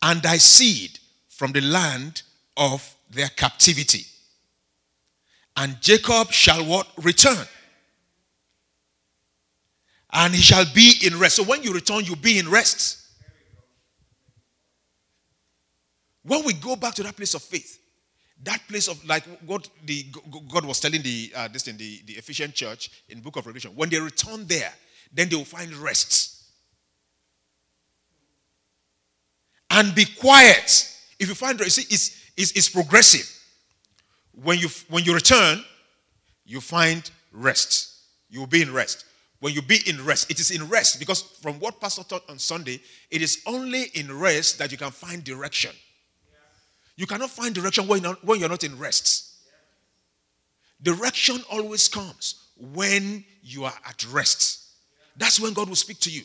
And 0.01 0.23
thy 0.23 0.37
seed 0.37 1.01
from 1.29 1.51
the 1.51 1.61
land 1.61 2.23
of 2.57 2.95
their 3.11 3.29
captivity. 3.29 4.07
And 5.57 5.81
Jacob 5.81 6.31
shall 6.31 6.65
what? 6.65 6.87
Return. 7.03 7.45
And 10.13 10.33
he 10.33 10.41
shall 10.41 10.65
be 10.73 10.95
in 11.05 11.19
rest. 11.19 11.37
So 11.37 11.43
when 11.43 11.65
you 11.65 11.73
return, 11.73 12.05
you'll 12.05 12.15
be 12.15 12.39
in 12.39 12.49
rest. 12.49 13.05
When 16.23 16.45
we 16.45 16.53
go 16.53 16.77
back 16.77 16.95
to 16.95 17.03
that 17.03 17.17
place 17.17 17.35
of 17.35 17.43
faith, 17.43 17.81
that 18.45 18.61
place 18.69 18.89
of 18.89 19.05
like 19.05 19.25
what 19.47 19.69
the 19.85 20.07
God 20.49 20.65
was 20.65 20.81
telling 20.81 21.03
the 21.03 21.33
uh, 21.35 21.49
this 21.49 21.67
in 21.67 21.77
the, 21.77 22.01
the 22.07 22.15
Ephesian 22.15 22.53
church 22.53 22.91
in 23.09 23.21
book 23.21 23.37
of 23.37 23.47
Revelation, 23.47 23.73
when 23.75 23.89
they 23.89 23.99
return 23.99 24.47
there, 24.47 24.73
then 25.13 25.29
they 25.29 25.37
will 25.37 25.45
find 25.45 25.75
rest. 25.75 26.37
And 29.71 29.95
be 29.95 30.05
quiet. 30.05 30.95
If 31.19 31.29
you 31.29 31.35
find 31.35 31.59
rest, 31.61 31.77
see, 31.77 31.83
it's, 31.83 32.33
it's, 32.37 32.53
it's 32.53 32.69
progressive. 32.69 33.29
When 34.43 34.59
you 34.59 34.69
when 34.89 35.05
you 35.05 35.15
return, 35.15 35.65
you 36.47 36.61
find 36.61 37.11
rest. 37.33 37.97
You 38.31 38.41
will 38.41 38.47
be 38.47 38.63
in 38.63 38.73
rest. 38.73 39.05
When 39.41 39.53
you 39.53 39.63
be 39.63 39.81
in 39.87 40.05
rest, 40.05 40.31
it 40.31 40.41
is 40.41 40.51
in 40.51 40.69
rest 40.69 40.99
because 40.99 41.23
from 41.23 41.61
what 41.61 41.81
Pastor 41.81 42.03
taught 42.03 42.29
on 42.29 42.39
Sunday, 42.39 42.81
it 43.11 43.23
is 43.23 43.43
only 43.47 43.85
in 43.95 44.17
rest 44.17 44.59
that 44.59 44.73
you 44.73 44.79
can 44.79 44.91
find 44.91 45.23
direction. 45.23 45.71
You 46.99 47.07
cannot 47.07 47.31
find 47.31 47.55
direction 47.55 47.87
when 47.87 48.03
you're 48.03 48.11
not, 48.11 48.25
when 48.25 48.41
you're 48.41 48.49
not 48.49 48.65
in 48.65 48.77
rest. 48.77 49.37
Direction 50.83 51.41
always 51.51 51.87
comes 51.87 52.51
when 52.57 53.25
you 53.41 53.65
are 53.65 53.75
at 53.87 54.05
rest. 54.13 54.65
That's 55.17 55.39
when 55.39 55.53
God 55.53 55.69
will 55.69 55.77
speak 55.77 56.01
to 56.01 56.11
you. 56.11 56.23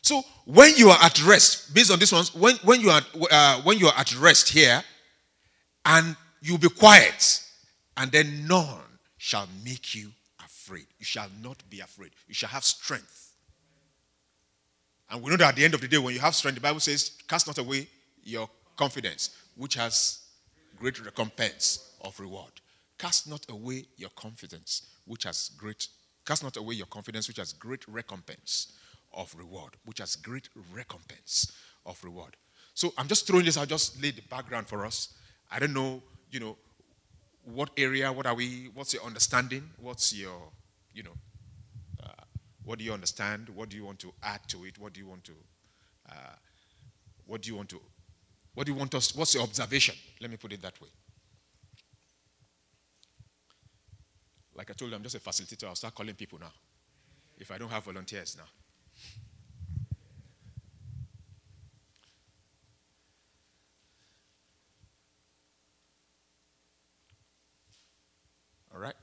So 0.00 0.22
when 0.46 0.74
you 0.76 0.88
are 0.88 0.98
at 1.02 1.22
rest, 1.26 1.74
based 1.74 1.90
on 1.90 1.98
this 1.98 2.12
one, 2.12 2.24
when, 2.32 2.56
when 2.64 2.80
you 2.80 2.88
are 2.88 3.02
uh, 3.30 3.60
when 3.62 3.78
you 3.78 3.88
are 3.88 3.94
at 3.98 4.18
rest 4.18 4.48
here, 4.48 4.82
and 5.84 6.16
you'll 6.40 6.56
be 6.56 6.70
quiet, 6.70 7.42
and 7.98 8.10
then 8.10 8.46
none 8.46 8.80
shall 9.18 9.48
make 9.64 9.94
you 9.94 10.12
afraid. 10.42 10.86
You 10.98 11.04
shall 11.04 11.28
not 11.42 11.62
be 11.68 11.80
afraid. 11.80 12.12
You 12.26 12.32
shall 12.32 12.48
have 12.48 12.64
strength. 12.64 13.25
And 15.10 15.22
we 15.22 15.30
know 15.30 15.36
that 15.36 15.50
at 15.50 15.56
the 15.56 15.64
end 15.64 15.74
of 15.74 15.80
the 15.80 15.88
day, 15.88 15.98
when 15.98 16.14
you 16.14 16.20
have 16.20 16.34
strength, 16.34 16.56
the 16.56 16.60
Bible 16.60 16.80
says, 16.80 17.12
cast 17.28 17.46
not 17.46 17.58
away 17.58 17.88
your 18.24 18.48
confidence, 18.76 19.30
which 19.56 19.74
has 19.74 20.20
great 20.78 21.02
recompense 21.04 21.92
of 22.02 22.18
reward. 22.18 22.50
Cast 22.98 23.28
not 23.28 23.46
away 23.48 23.84
your 23.96 24.10
confidence, 24.10 24.82
which 25.04 25.24
has 25.24 25.50
great, 25.56 25.88
cast 26.24 26.42
not 26.42 26.56
away 26.56 26.74
your 26.74 26.86
confidence, 26.86 27.28
which 27.28 27.36
has 27.36 27.52
great 27.52 27.86
recompense 27.86 28.72
of 29.14 29.34
reward, 29.36 29.74
which 29.84 29.98
has 29.98 30.16
great 30.16 30.48
recompense 30.72 31.52
of 31.84 32.02
reward. 32.02 32.36
So 32.74 32.92
I'm 32.98 33.08
just 33.08 33.26
throwing 33.26 33.44
this, 33.44 33.56
I'll 33.56 33.64
just 33.64 34.02
lay 34.02 34.10
the 34.10 34.22
background 34.22 34.66
for 34.66 34.84
us. 34.84 35.14
I 35.50 35.58
don't 35.58 35.72
know, 35.72 36.02
you 36.30 36.40
know, 36.40 36.56
what 37.44 37.70
area, 37.76 38.12
what 38.12 38.26
are 38.26 38.34
we, 38.34 38.70
what's 38.74 38.92
your 38.92 39.04
understanding? 39.04 39.70
What's 39.80 40.12
your, 40.12 40.50
you 40.92 41.04
know, 41.04 41.14
what 42.66 42.80
do 42.80 42.84
you 42.84 42.92
understand? 42.92 43.48
What 43.48 43.68
do 43.68 43.76
you 43.76 43.84
want 43.84 44.00
to 44.00 44.12
add 44.24 44.40
to 44.48 44.64
it? 44.64 44.76
What 44.76 44.92
do 44.92 45.00
you 45.00 45.06
want 45.06 45.22
to, 45.24 45.32
uh, 46.10 46.34
what 47.24 47.40
do 47.40 47.48
you 47.48 47.56
want 47.56 47.68
to, 47.70 47.80
what 48.54 48.66
do 48.66 48.72
you 48.72 48.78
want 48.78 48.92
us, 48.94 49.14
what's 49.14 49.34
your 49.34 49.44
observation? 49.44 49.94
Let 50.20 50.32
me 50.32 50.36
put 50.36 50.52
it 50.52 50.60
that 50.62 50.78
way. 50.80 50.88
Like 54.56 54.70
I 54.70 54.74
told 54.74 54.90
you, 54.90 54.96
I'm 54.96 55.02
just 55.04 55.14
a 55.14 55.20
facilitator. 55.20 55.68
I'll 55.68 55.76
start 55.76 55.94
calling 55.94 56.14
people 56.14 56.40
now. 56.40 56.52
If 57.38 57.52
I 57.52 57.58
don't 57.58 57.70
have 57.70 57.84
volunteers 57.84 58.36
now. 58.36 58.48
All 68.74 68.80
right? 68.80 68.94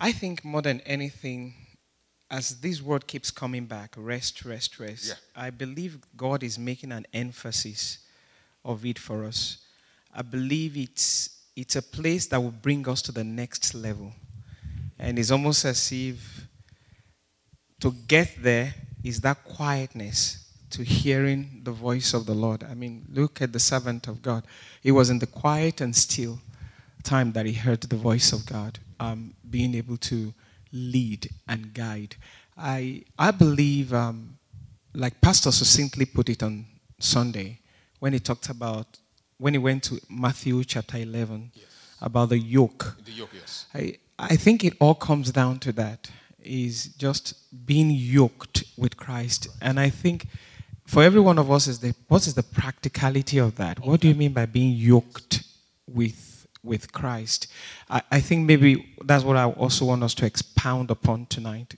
I 0.00 0.12
think 0.12 0.44
more 0.44 0.62
than 0.62 0.80
anything, 0.82 1.54
as 2.30 2.60
this 2.60 2.80
word 2.82 3.06
keeps 3.06 3.30
coming 3.30 3.66
back, 3.66 3.94
rest, 3.96 4.44
rest, 4.44 4.78
rest, 4.78 5.08
Yeah. 5.08 5.14
I 5.34 5.50
believe 5.50 5.98
God 6.16 6.42
is 6.42 6.58
making 6.58 6.92
an 6.92 7.06
emphasis 7.12 7.98
of 8.64 8.84
it 8.84 8.98
for 8.98 9.24
us. 9.24 9.58
I 10.14 10.22
believe 10.22 10.76
it's 10.76 11.30
it's 11.56 11.74
a 11.74 11.82
place 11.82 12.26
that 12.28 12.40
will 12.40 12.52
bring 12.52 12.88
us 12.88 13.02
to 13.02 13.10
the 13.12 13.24
next 13.24 13.74
level. 13.74 14.12
And 14.96 15.18
it's 15.18 15.32
almost 15.32 15.64
as 15.64 15.90
if 15.90 16.46
to 17.80 17.92
get 18.06 18.40
there 18.40 18.74
is 19.02 19.20
that 19.22 19.42
quietness 19.42 20.44
to 20.70 20.84
hearing 20.84 21.62
the 21.64 21.72
voice 21.72 22.14
of 22.14 22.26
the 22.26 22.34
Lord. 22.34 22.62
I 22.62 22.74
mean, 22.74 23.06
look 23.12 23.42
at 23.42 23.52
the 23.52 23.58
servant 23.58 24.06
of 24.06 24.22
God. 24.22 24.44
He 24.82 24.92
was 24.92 25.10
in 25.10 25.18
the 25.18 25.26
quiet 25.26 25.80
and 25.80 25.96
still 25.96 26.40
time 27.02 27.32
that 27.32 27.46
he 27.46 27.52
heard 27.52 27.80
the 27.82 27.96
voice 27.96 28.32
of 28.32 28.46
God, 28.46 28.78
um, 29.00 29.34
being 29.48 29.74
able 29.74 29.96
to 29.96 30.34
lead 30.72 31.28
and 31.46 31.72
guide. 31.72 32.16
I, 32.56 33.04
I 33.18 33.30
believe, 33.30 33.92
um, 33.94 34.38
like 34.94 35.20
Pastor 35.20 35.52
succinctly 35.52 36.06
put 36.06 36.28
it 36.28 36.42
on 36.42 36.66
Sunday, 36.98 37.60
when 38.00 38.12
he 38.12 38.18
talked 38.18 38.48
about, 38.48 38.98
when 39.38 39.54
he 39.54 39.58
went 39.58 39.84
to 39.84 40.00
Matthew 40.08 40.62
chapter 40.64 40.98
11, 40.98 41.52
about 42.00 42.28
the 42.28 42.38
yoke. 42.38 42.96
The 43.04 43.12
yoke, 43.12 43.30
yes. 43.34 43.66
I, 43.74 43.98
I 44.18 44.36
think 44.36 44.64
it 44.64 44.74
all 44.80 44.94
comes 44.94 45.30
down 45.32 45.58
to 45.60 45.72
that 45.72 46.10
is 46.42 46.86
just 46.96 47.34
being 47.66 47.90
yoked 47.90 48.64
with 48.76 48.96
Christ. 48.96 49.48
And 49.60 49.78
I 49.78 49.90
think 49.90 50.26
for 50.86 51.02
every 51.02 51.20
one 51.20 51.38
of 51.38 51.50
us 51.50 51.66
is 51.66 51.80
the 51.80 51.94
what 52.08 52.26
is 52.26 52.34
the 52.34 52.42
practicality 52.42 53.38
of 53.38 53.56
that? 53.56 53.80
What 53.80 54.00
do 54.00 54.08
you 54.08 54.14
mean 54.14 54.32
by 54.32 54.46
being 54.46 54.74
yoked 54.74 55.42
with 55.86 56.27
with 56.62 56.92
Christ? 56.92 57.48
I, 57.88 58.02
I 58.10 58.20
think 58.20 58.46
maybe 58.46 58.94
that's 59.04 59.24
what 59.24 59.36
I 59.36 59.44
also 59.44 59.86
want 59.86 60.02
us 60.02 60.14
to 60.14 60.26
expound 60.26 60.90
upon 60.90 61.26
tonight. 61.26 61.74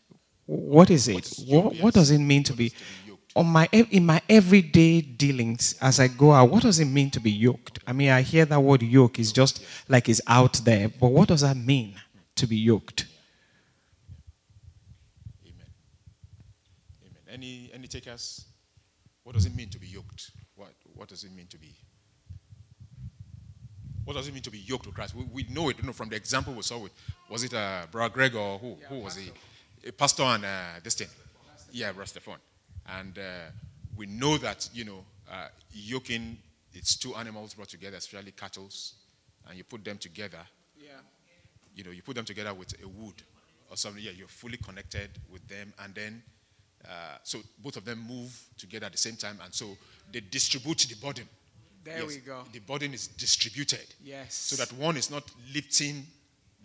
What 0.46 0.90
is 0.90 1.08
it? 1.08 1.32
What, 1.46 1.76
what 1.76 1.94
does 1.94 2.10
it 2.10 2.18
mean 2.18 2.42
to 2.44 2.52
be 2.52 2.66
is 2.66 2.72
to 2.72 2.78
be 2.78 3.10
yoked? 3.10 3.20
on 3.37 3.46
my 3.46 3.68
in 3.72 4.04
my 4.04 4.20
everyday 4.28 5.00
dealings 5.00 5.76
as 5.80 6.00
I 6.00 6.08
go 6.08 6.32
out, 6.32 6.50
what 6.50 6.62
does 6.62 6.80
it 6.80 6.87
mean 6.87 7.10
to 7.10 7.20
be 7.20 7.30
yoked? 7.30 7.78
I 7.87 7.92
mean, 7.92 8.10
I 8.10 8.22
hear 8.22 8.44
that 8.44 8.60
word 8.60 8.82
yoke 8.82 9.18
is 9.18 9.32
just 9.32 9.64
like 9.88 10.08
it's 10.08 10.20
out 10.26 10.54
there, 10.64 10.88
but 10.88 11.08
what 11.08 11.28
does 11.28 11.42
that 11.42 11.56
mean 11.56 11.94
to 12.37 12.46
be 12.46 12.56
yoked? 12.56 13.06
Amen. 15.46 15.66
Amen. 17.02 17.22
Any 17.32 17.70
any 17.72 17.87
takers? 17.87 18.46
What 19.22 19.34
does 19.34 19.46
it 19.46 19.54
mean 19.54 19.68
to 19.70 19.78
be 19.78 19.87
yoked? 19.87 20.32
What 20.56 20.72
what 20.94 21.08
does 21.08 21.22
it 21.25 21.32
mean 21.32 21.46
to 21.49 21.58
be? 21.58 21.76
What 24.04 24.14
does 24.16 24.26
it 24.28 24.35
mean 24.35 24.42
to 24.42 24.50
be 24.50 24.59
yoked 24.59 24.85
to 24.85 24.92
Christ? 24.92 25.14
We, 25.14 25.25
we 25.25 25.42
know 25.50 25.69
it, 25.69 25.78
you 25.78 25.85
know, 25.85 25.92
from 25.92 26.09
the 26.09 26.16
example 26.16 26.54
we 26.54 26.62
saw 26.62 26.78
with 26.78 26.92
was 27.28 27.45
it 27.45 27.54
uh, 27.54 27.83
Brother 27.90 28.12
Greg 28.12 28.35
or 28.35 28.59
who? 28.59 28.76
who 28.88 29.00
was 29.00 29.16
he? 29.16 29.30
A 29.87 29.92
pastor 29.92 30.23
and 30.25 30.45
uh, 30.45 30.80
this 30.83 30.95
thing. 30.95 31.09
Yeah, 31.73 31.92
Rastafon. 31.92 32.37
And 32.99 33.16
uh, 33.19 33.23
we 33.97 34.07
know 34.07 34.37
that 34.38 34.69
you 34.73 34.85
know 34.85 35.04
uh, 35.30 35.49
yoking 35.73 36.38
it's 36.73 36.97
two 36.97 37.14
animals 37.16 37.54
brought 37.54 37.69
together, 37.69 37.97
especially 37.97 38.33
cattle, 38.33 38.69
and 39.49 39.57
you 39.59 39.64
put 39.64 39.85
them 39.85 39.99
together 39.99 40.38
Yeah. 40.80 40.92
you 41.75 41.85
know, 41.85 41.90
you 41.90 42.02
put 42.02 42.14
them 42.14 42.25
together 42.25 42.54
with 42.54 42.75
a 42.83 42.88
wood 42.88 43.14
or 43.71 43.76
something. 43.76 44.02
Yeah, 44.02 44.12
you're 44.16 44.28
fully 44.28 44.57
connected 44.57 45.11
with 45.30 45.47
them, 45.49 45.73
and 45.83 45.95
then 45.95 46.23
uh, 46.85 47.19
so 47.23 47.40
both 47.59 47.76
of 47.76 47.85
them 47.85 47.99
move 48.09 48.33
together 48.57 48.87
at 48.87 48.92
the 48.92 48.99
same 48.99 49.16
time, 49.16 49.38
and 49.45 49.52
so 49.52 49.76
they 50.12 50.21
distribute 50.21 50.78
the 50.88 50.97
burden. 50.97 51.28
There 51.82 51.99
Yes, 51.99 52.06
we 52.08 52.16
go. 52.18 52.44
The 52.52 52.58
burden 52.60 52.92
is 52.92 53.08
distributed, 53.08 53.87
Yes. 54.02 54.34
so 54.34 54.56
that 54.56 54.70
one 54.75 54.96
is 54.96 55.10
not 55.10 55.25
lifting 55.54 56.06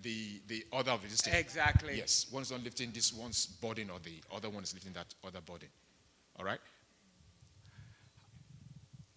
the 0.01 0.41
the 0.47 0.65
other 0.73 0.91
of 0.91 1.01
this. 1.01 1.25
Exactly. 1.27 1.97
Yes, 1.97 2.27
one 2.29 2.43
is 2.43 2.51
not 2.51 2.61
lifting 2.63 2.91
this 2.91 3.13
one's 3.13 3.45
burden, 3.45 3.89
or 3.89 3.99
the 3.99 4.21
other 4.31 4.49
one 4.49 4.63
is 4.63 4.73
lifting 4.73 4.93
that 4.93 5.07
other 5.23 5.41
burden. 5.41 5.69
All 6.37 6.45
right. 6.45 6.59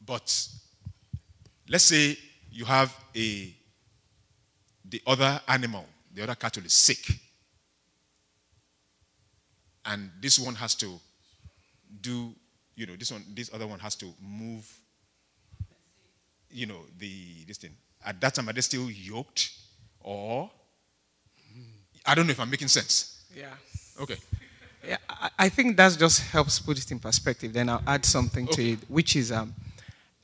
But 0.04 0.48
let's 1.68 1.84
say 1.84 2.16
you 2.50 2.64
have 2.64 2.94
a 3.16 3.54
the 4.84 5.02
other 5.06 5.40
animal, 5.48 5.84
the 6.14 6.22
other 6.22 6.34
cattle 6.34 6.64
is 6.64 6.72
sick. 6.72 7.04
And 9.84 10.10
this 10.20 10.38
one 10.38 10.54
has 10.54 10.74
to 10.76 11.00
do, 12.00 12.34
you 12.76 12.86
know, 12.86 12.94
this 12.96 13.10
one, 13.10 13.24
this 13.34 13.50
other 13.52 13.66
one 13.66 13.78
has 13.78 13.94
to 13.96 14.06
move, 14.20 14.70
you 16.50 16.66
know, 16.66 16.80
the 16.98 17.44
this 17.46 17.58
thing. 17.58 17.72
At 18.04 18.20
that 18.20 18.34
time, 18.34 18.48
are 18.48 18.52
they 18.52 18.60
still 18.60 18.90
yoked? 18.90 19.50
Or 20.00 20.50
I 22.06 22.14
don't 22.14 22.26
know 22.26 22.30
if 22.32 22.40
I'm 22.40 22.50
making 22.50 22.68
sense. 22.68 23.22
Yeah. 23.36 23.46
Okay. 24.00 24.16
Yeah, 24.86 24.96
I, 25.10 25.30
I 25.38 25.48
think 25.48 25.76
that 25.76 25.96
just 25.98 26.22
helps 26.30 26.58
put 26.60 26.78
it 26.78 26.90
in 26.90 26.98
perspective. 26.98 27.52
Then 27.52 27.68
I'll 27.68 27.82
add 27.86 28.04
something 28.04 28.46
to 28.48 28.62
it, 28.72 28.78
which 28.88 29.16
is 29.16 29.30
um, 29.32 29.52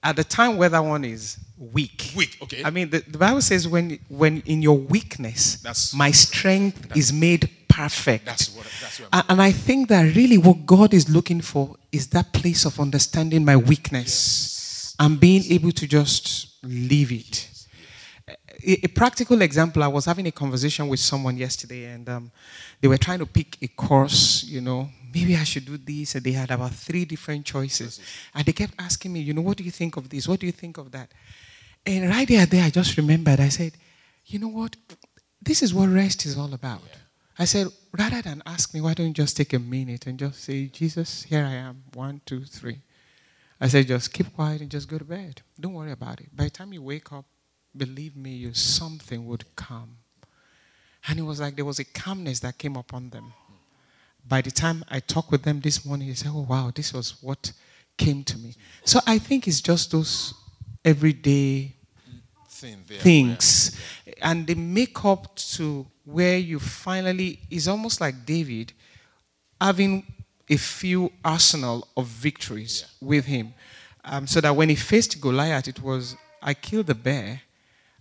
at 0.02 0.16
the 0.16 0.24
time 0.24 0.56
where 0.56 0.68
that 0.68 0.78
one 0.78 1.04
is 1.04 1.38
weak. 1.58 2.12
Weak, 2.16 2.38
okay. 2.42 2.62
I 2.64 2.70
mean, 2.70 2.88
the, 2.88 3.00
the 3.00 3.18
Bible 3.18 3.42
says 3.42 3.66
when 3.68 3.98
when 4.08 4.42
in 4.46 4.62
your 4.62 4.78
weakness, 4.78 5.56
That's- 5.56 5.92
my 5.92 6.12
strength 6.12 6.96
is 6.96 7.12
made 7.12 7.50
perfect. 7.68 8.24
That's 8.24 8.54
what 8.54 8.66
that's 8.80 9.00
what 9.00 9.08
I'm 9.12 9.20
A- 9.28 9.32
And 9.32 9.42
I 9.42 9.50
think 9.50 9.88
that 9.88 10.14
really 10.14 10.38
what 10.38 10.64
God 10.64 10.94
is 10.94 11.08
looking 11.10 11.40
for 11.40 11.76
is 11.90 12.06
that 12.10 12.32
place 12.32 12.64
of 12.64 12.78
understanding 12.78 13.44
my 13.44 13.56
weakness 13.56 14.53
and 14.98 15.18
being 15.18 15.44
able 15.50 15.72
to 15.72 15.86
just 15.86 16.62
leave 16.62 17.12
it. 17.12 17.50
A, 18.66 18.84
a 18.84 18.88
practical 18.88 19.42
example 19.42 19.82
I 19.82 19.88
was 19.88 20.04
having 20.04 20.26
a 20.26 20.32
conversation 20.32 20.88
with 20.88 21.00
someone 21.00 21.36
yesterday, 21.36 21.84
and 21.86 22.08
um, 22.08 22.32
they 22.80 22.88
were 22.88 22.96
trying 22.96 23.18
to 23.18 23.26
pick 23.26 23.58
a 23.60 23.68
course, 23.68 24.44
you 24.44 24.60
know, 24.60 24.88
maybe 25.12 25.36
I 25.36 25.44
should 25.44 25.66
do 25.66 25.76
this. 25.76 26.14
And 26.14 26.24
they 26.24 26.32
had 26.32 26.50
about 26.50 26.72
three 26.72 27.04
different 27.04 27.44
choices. 27.44 28.00
And 28.34 28.44
they 28.44 28.52
kept 28.52 28.74
asking 28.78 29.12
me, 29.12 29.20
you 29.20 29.34
know, 29.34 29.42
what 29.42 29.56
do 29.56 29.64
you 29.64 29.70
think 29.70 29.96
of 29.96 30.08
this? 30.08 30.26
What 30.26 30.40
do 30.40 30.46
you 30.46 30.52
think 30.52 30.78
of 30.78 30.90
that? 30.92 31.12
And 31.86 32.08
right 32.08 32.26
there, 32.26 32.46
there, 32.46 32.64
I 32.64 32.70
just 32.70 32.96
remembered, 32.96 33.40
I 33.40 33.50
said, 33.50 33.72
you 34.26 34.38
know 34.38 34.48
what? 34.48 34.76
This 35.42 35.62
is 35.62 35.74
what 35.74 35.90
rest 35.90 36.24
is 36.24 36.38
all 36.38 36.52
about. 36.54 36.80
I 37.38 37.44
said, 37.44 37.66
rather 37.98 38.22
than 38.22 38.42
ask 38.46 38.72
me, 38.72 38.80
why 38.80 38.94
don't 38.94 39.08
you 39.08 39.12
just 39.12 39.36
take 39.36 39.52
a 39.52 39.58
minute 39.58 40.06
and 40.06 40.18
just 40.18 40.42
say, 40.42 40.66
Jesus, 40.66 41.24
here 41.24 41.44
I 41.44 41.54
am. 41.54 41.82
One, 41.92 42.20
two, 42.24 42.44
three. 42.44 42.80
I 43.61 43.68
said, 43.68 43.87
just 43.87 44.12
keep 44.12 44.34
quiet 44.34 44.61
and 44.61 44.70
just 44.70 44.88
go 44.88 44.99
to 44.99 45.04
bed. 45.04 45.42
Don't 45.58 45.75
worry 45.75 45.92
about 45.92 46.20
it. 46.20 46.34
By 46.37 46.44
the 46.44 46.50
time 46.50 46.73
you 46.73 46.82
wake 46.82 47.12
up, 47.12 47.25
believe 47.76 48.16
me, 48.16 48.30
you 48.30 48.54
something 48.54 49.26
would 49.26 49.44
come. 49.56 49.99
And 51.08 51.18
it 51.18 51.23
was 51.23 51.40
like 51.40 51.56
there 51.56 51.64
was 51.64 51.78
a 51.78 51.84
calmness 51.84 52.40
that 52.40 52.58
came 52.58 52.76
upon 52.76 53.11
them. 53.11 53.32
by 54.26 54.40
the 54.40 54.50
time 54.50 54.84
I 54.88 55.00
talk 55.00 55.30
with 55.30 55.42
them 55.42 55.61
this 55.61 55.84
morning, 55.84 56.08
they 56.08 56.14
said, 56.14 56.30
oh, 56.32 56.46
wow, 56.49 56.73
this 56.75 56.92
was 56.92 57.23
what 57.23 57.52
came 57.96 58.25
to 58.25 58.38
me. 58.38 58.54
So 58.84 59.00
I 59.06 59.18
think 59.18 59.46
it's 59.46 59.61
just 59.61 59.92
those 59.92 60.34
everyday 60.84 61.75
things. 62.49 63.78
And 64.23 64.46
they 64.46 64.54
make 64.54 65.04
up 65.04 65.37
to 65.37 65.87
where 66.04 66.38
you 66.38 66.58
finally, 66.58 67.40
is 67.50 67.68
almost 67.68 68.00
like 68.00 68.25
David 68.25 68.73
having 69.61 70.06
a 70.48 70.56
few 70.56 71.12
arsenal 71.24 71.88
of 71.96 72.06
victories 72.06 72.84
with 73.00 73.24
him. 73.26 73.54
Um, 74.04 74.26
so 74.26 74.40
that 74.40 74.54
when 74.54 74.68
he 74.68 74.74
faced 74.74 75.20
Goliath, 75.20 75.66
it 75.68 75.82
was, 75.82 76.16
I 76.42 76.52
killed 76.52 76.86
the 76.88 76.94
bear, 76.94 77.40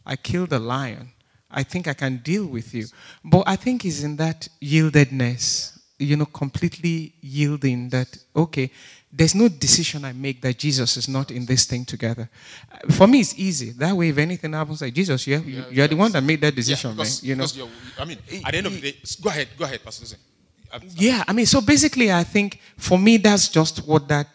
I 0.06 0.18
killed 0.18 0.50
the 0.50 0.60
lion, 0.60 1.14
I 1.50 1.64
think 1.64 1.88
I 1.88 1.94
can 1.94 2.18
deal 2.18 2.46
with 2.46 2.74
you. 2.74 2.88
But 3.24 3.44
I 3.48 3.56
think 3.56 3.84
he's 3.84 4.04
in 4.04 4.18
that 4.18 4.50
yieldedness, 4.62 5.80
you 6.00 6.18
know, 6.18 6.26
completely 6.26 7.14
yielding 7.22 7.88
that, 7.90 8.18
okay, 8.36 8.70
there's 9.16 9.36
no 9.36 9.48
decision 9.48 10.04
I 10.04 10.12
make 10.12 10.42
that 10.42 10.58
Jesus 10.58 10.98
is 10.98 11.08
not 11.08 11.32
in 11.32 11.46
this 11.46 11.66
thing 11.66 11.86
together. 11.86 12.30
Uh, 12.72 12.92
For 12.92 13.08
me, 13.08 13.20
it's 13.20 13.38
easy. 13.38 13.70
That 13.70 13.96
way, 13.96 14.10
if 14.10 14.18
anything 14.18 14.52
happens, 14.54 14.82
like 14.82 14.94
Jesus, 14.94 15.26
you're, 15.28 15.40
Yeah, 15.40 15.64
you're 15.70 15.88
the 15.88 15.96
one 15.96 16.12
that 16.12 16.24
made 16.24 16.42
that 16.42 16.48
Yeah, 16.54 16.56
decision, 16.56 16.96
because, 16.96 17.22
man. 17.22 17.30
You 17.30 17.36
know, 17.36 17.70
I 18.00 18.06
mean, 18.06 18.18
at 18.44 18.52
the 18.52 18.58
end 18.58 18.68
of 18.68 18.74
the 18.74 18.82
day, 18.82 18.98
go 19.22 19.30
ahead, 19.30 19.48
go 19.58 19.64
ahead, 19.64 19.84
Pastor. 19.84 20.18
I'm- 20.74 20.90
yeah. 20.96 21.24
I 21.28 21.34
mean, 21.34 21.46
so 21.46 21.62
basically, 21.62 22.12
I 22.12 22.24
think 22.24 22.60
for 22.78 22.98
me, 22.98 23.18
that's 23.18 23.48
just 23.48 23.88
what 23.88 24.08
that 24.08 24.28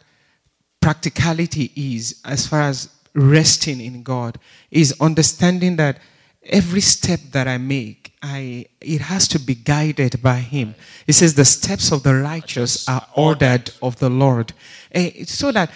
practicality 0.81 1.73
is 1.75 2.21
as 2.25 2.47
far 2.47 2.63
as 2.63 2.89
resting 3.15 3.81
in 3.81 4.03
God 4.05 4.39
is 4.71 4.95
understanding 5.01 5.77
that 5.77 5.99
every 6.45 6.81
step 6.81 7.21
that 7.33 7.49
I 7.49 7.59
make, 7.59 8.13
I 8.23 8.67
it 8.81 9.01
has 9.01 9.27
to 9.29 9.39
be 9.41 9.55
guided 9.57 10.23
by 10.23 10.37
Him. 10.37 10.75
It 11.07 11.15
says 11.15 11.35
the 11.35 11.45
steps 11.45 11.91
of 11.91 12.05
the 12.05 12.15
righteous 12.15 12.89
are 12.89 13.05
ordered 13.17 13.73
of 13.83 13.99
the 13.99 14.09
Lord, 14.09 14.53
Eh, 14.93 15.25
so 15.25 15.51
that 15.53 15.71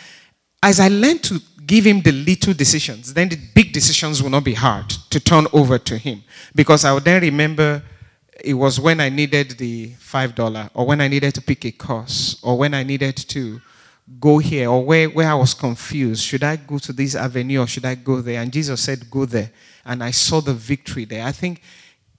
as 0.63 0.79
I 0.79 0.89
learn 0.89 1.19
to 1.21 1.41
give 1.67 1.85
Him 1.85 2.01
the 2.03 2.13
little 2.13 2.55
decisions, 2.55 3.13
then 3.15 3.29
the 3.29 3.39
big 3.55 3.73
decisions 3.73 4.23
will 4.23 4.31
not 4.31 4.45
be 4.45 4.55
hard 4.55 4.89
to 5.11 5.19
turn 5.19 5.47
over 5.53 5.79
to 5.79 5.99
Him, 5.99 6.23
because 6.55 6.85
I 6.85 6.93
will 6.93 7.01
then 7.01 7.21
remember 7.23 7.83
it 8.41 8.55
was 8.55 8.81
when 8.81 9.01
I 9.01 9.09
needed 9.09 9.53
the 9.53 9.93
five 9.99 10.35
dollar, 10.35 10.71
or 10.75 10.87
when 10.87 11.01
I 11.01 11.09
needed 11.09 11.35
to 11.35 11.43
pick 11.43 11.65
a 11.65 11.73
course, 11.73 12.39
or 12.43 12.57
when 12.59 12.75
I 12.75 12.83
needed 12.83 13.17
to 13.17 13.61
go 14.21 14.39
here, 14.39 14.69
or 14.69 14.85
where, 14.85 15.09
where 15.09 15.31
I 15.31 15.35
was 15.35 15.55
confused. 15.55 16.25
Should 16.25 16.43
I 16.43 16.57
go 16.57 16.79
to 16.79 16.93
this 16.93 17.15
avenue 17.15 17.61
or 17.63 17.67
should 17.67 17.85
I 17.85 17.95
go 17.95 18.21
there? 18.21 18.41
And 18.41 18.53
Jesus 18.53 18.81
said, 18.81 19.11
Go 19.11 19.25
there. 19.25 19.51
And 19.85 20.03
I 20.03 20.11
saw 20.11 20.41
the 20.41 20.55
victory 20.55 21.05
there. 21.05 21.25
I 21.25 21.33
think 21.33 21.61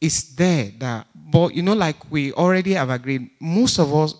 it's 0.02 0.24
there 0.36 0.72
that, 0.80 1.08
but 1.16 1.54
you 1.54 1.62
know, 1.62 1.74
like 1.74 2.12
we 2.12 2.34
already 2.34 2.74
have 2.74 2.90
agreed, 2.90 3.30
most 3.40 3.80
of 3.80 3.94
us, 3.94 4.16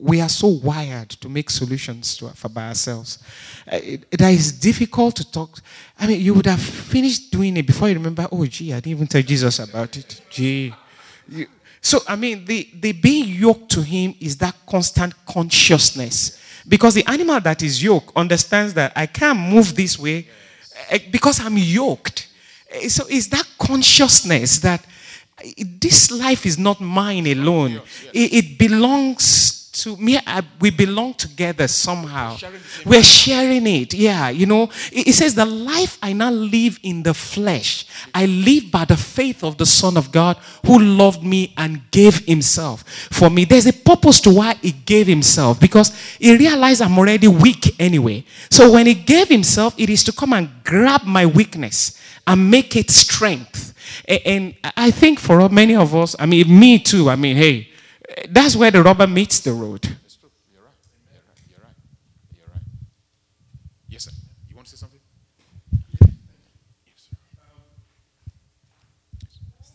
we 0.00 0.20
are 0.20 0.28
so 0.28 0.46
wired 0.46 1.08
to 1.10 1.28
make 1.28 1.50
solutions 1.50 2.16
to, 2.16 2.28
for 2.28 2.48
by 2.48 2.68
ourselves. 2.68 3.18
Eh, 3.66 3.80
it, 3.94 4.10
that 4.12 4.32
is 4.32 4.52
difficult 4.52 5.16
to 5.16 5.28
talk. 5.28 5.60
I 5.98 6.06
mean, 6.06 6.20
you 6.20 6.34
would 6.34 6.46
have 6.46 6.60
finished 6.60 7.32
doing 7.32 7.56
it 7.56 7.66
before 7.66 7.88
you 7.88 7.94
remember, 7.94 8.28
oh, 8.30 8.46
gee, 8.46 8.72
I 8.72 8.76
didn't 8.76 8.92
even 8.92 9.06
tell 9.08 9.22
Jesus 9.22 9.58
about 9.58 9.96
it. 9.96 10.20
Gee. 10.30 10.72
You, 11.28 11.46
so, 11.80 12.00
I 12.08 12.16
mean, 12.16 12.44
the, 12.44 12.68
the 12.74 12.92
being 12.92 13.28
yoked 13.28 13.70
to 13.72 13.82
him 13.82 14.14
is 14.20 14.36
that 14.38 14.54
constant 14.66 15.14
consciousness. 15.26 16.38
Because 16.66 16.94
the 16.94 17.06
animal 17.08 17.40
that 17.40 17.62
is 17.62 17.82
yoked 17.82 18.16
understands 18.16 18.74
that 18.74 18.92
I 18.96 19.06
can't 19.06 19.38
move 19.38 19.74
this 19.74 19.98
way 19.98 20.26
eh, 20.90 20.98
because 21.10 21.40
I'm 21.40 21.56
yoked. 21.56 22.28
Eh, 22.70 22.88
So, 22.88 23.06
it's 23.08 23.28
that 23.28 23.46
consciousness 23.58 24.58
that 24.58 24.84
eh, 25.42 25.52
this 25.80 26.10
life 26.10 26.44
is 26.46 26.58
not 26.58 26.80
mine 26.80 27.26
alone, 27.26 27.80
it, 28.12 28.32
it 28.32 28.58
belongs 28.58 29.57
to 29.82 29.96
me. 29.96 30.18
I, 30.26 30.42
we 30.60 30.70
belong 30.70 31.14
together 31.14 31.66
somehow. 31.68 32.36
We're 32.84 33.02
sharing 33.02 33.66
it. 33.66 33.94
Yeah, 33.94 34.28
you 34.30 34.46
know, 34.46 34.64
it, 34.92 35.08
it 35.08 35.12
says, 35.14 35.34
The 35.34 35.44
life 35.44 35.98
I 36.02 36.12
now 36.12 36.30
live 36.30 36.78
in 36.82 37.02
the 37.02 37.14
flesh, 37.14 37.86
I 38.14 38.26
live 38.26 38.70
by 38.70 38.84
the 38.84 38.96
faith 38.96 39.42
of 39.44 39.56
the 39.58 39.66
Son 39.66 39.96
of 39.96 40.10
God 40.12 40.36
who 40.66 40.78
loved 40.78 41.22
me 41.22 41.52
and 41.56 41.90
gave 41.90 42.18
himself 42.26 42.82
for 43.10 43.30
me. 43.30 43.44
There's 43.44 43.66
a 43.66 43.72
purpose 43.72 44.20
to 44.22 44.30
why 44.34 44.54
he 44.60 44.72
gave 44.72 45.06
himself 45.06 45.58
because 45.60 45.94
he 46.18 46.36
realized 46.36 46.82
I'm 46.82 46.98
already 46.98 47.28
weak 47.28 47.74
anyway. 47.80 48.24
So 48.50 48.72
when 48.72 48.86
he 48.86 48.94
gave 48.94 49.28
himself, 49.28 49.74
it 49.78 49.90
is 49.90 50.02
to 50.04 50.12
come 50.12 50.32
and 50.32 50.48
grab 50.64 51.04
my 51.04 51.26
weakness 51.26 51.98
and 52.26 52.50
make 52.50 52.76
it 52.76 52.90
strength. 52.90 53.74
A- 54.06 54.26
And 54.28 54.54
I 54.76 54.90
think 54.90 55.18
for 55.18 55.48
many 55.48 55.74
of 55.74 55.94
us, 55.94 56.14
I 56.18 56.26
mean, 56.26 56.46
me 56.58 56.78
too, 56.78 57.08
I 57.10 57.16
mean, 57.16 57.36
hey, 57.36 57.68
that's 58.28 58.56
where 58.56 58.70
the 58.70 58.82
rubber 58.82 59.06
meets 59.06 59.40
the 59.40 59.52
road. 59.52 59.96
It's 60.04 60.16
true. 60.16 60.30
You're 60.52 60.62
right. 60.62 60.72
You're 61.12 61.22
right. 61.26 61.36
You're 61.50 61.60
right. 61.60 61.74
You're 62.36 62.46
right. 62.52 62.62
Yes, 63.88 64.04
sir. 64.04 64.12
You 64.48 64.56
want 64.56 64.68
to 64.68 64.76
say 64.76 64.80
something? 64.80 65.00
Um, 66.02 66.18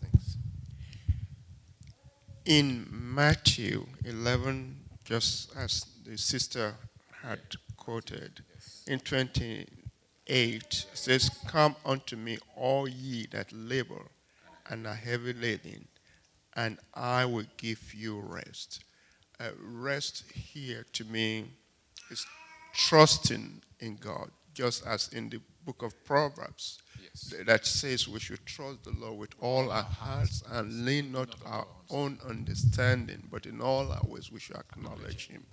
thanks. 0.01 0.37
In 2.45 2.87
Matthew 2.91 3.85
11, 4.05 4.75
just 5.05 5.55
as 5.55 5.85
the 6.05 6.17
sister 6.17 6.75
had 7.21 7.39
quoted, 7.77 8.43
in 8.87 8.99
28, 8.99 9.69
it 10.25 10.85
says, 10.93 11.29
Come 11.47 11.75
unto 11.85 12.15
me, 12.15 12.37
all 12.55 12.87
ye 12.87 13.27
that 13.31 13.51
labor 13.51 14.01
and 14.69 14.87
are 14.87 14.95
heavy 14.95 15.33
laden, 15.33 15.87
and 16.55 16.77
I 16.93 17.25
will 17.25 17.45
give 17.57 17.93
you 17.93 18.19
rest. 18.19 18.83
Uh, 19.39 19.49
rest 19.59 20.23
here 20.33 20.85
to 20.93 21.05
me 21.05 21.45
is 22.09 22.25
trusting 22.73 23.61
in 23.79 23.95
God, 23.97 24.29
just 24.53 24.85
as 24.85 25.09
in 25.09 25.29
the 25.29 25.39
book 25.65 25.81
of 25.81 25.93
Proverbs 26.05 26.79
th- 27.29 27.45
that 27.45 27.65
says 27.65 28.07
we 28.07 28.19
should 28.19 28.45
trust 28.45 28.83
the 28.83 28.91
Lord 28.91 29.17
with 29.17 29.31
all 29.39 29.71
our 29.71 29.83
hearts 29.83 30.43
and 30.51 30.85
lean 30.85 31.11
not 31.11 31.35
our 31.45 31.67
own 31.89 32.19
understanding, 32.27 33.27
but 33.31 33.45
in 33.45 33.61
all 33.61 33.91
our 33.91 34.03
ways 34.05 34.31
we 34.31 34.39
should 34.39 34.57
acknowledge 34.57 35.27
Him. 35.27 35.45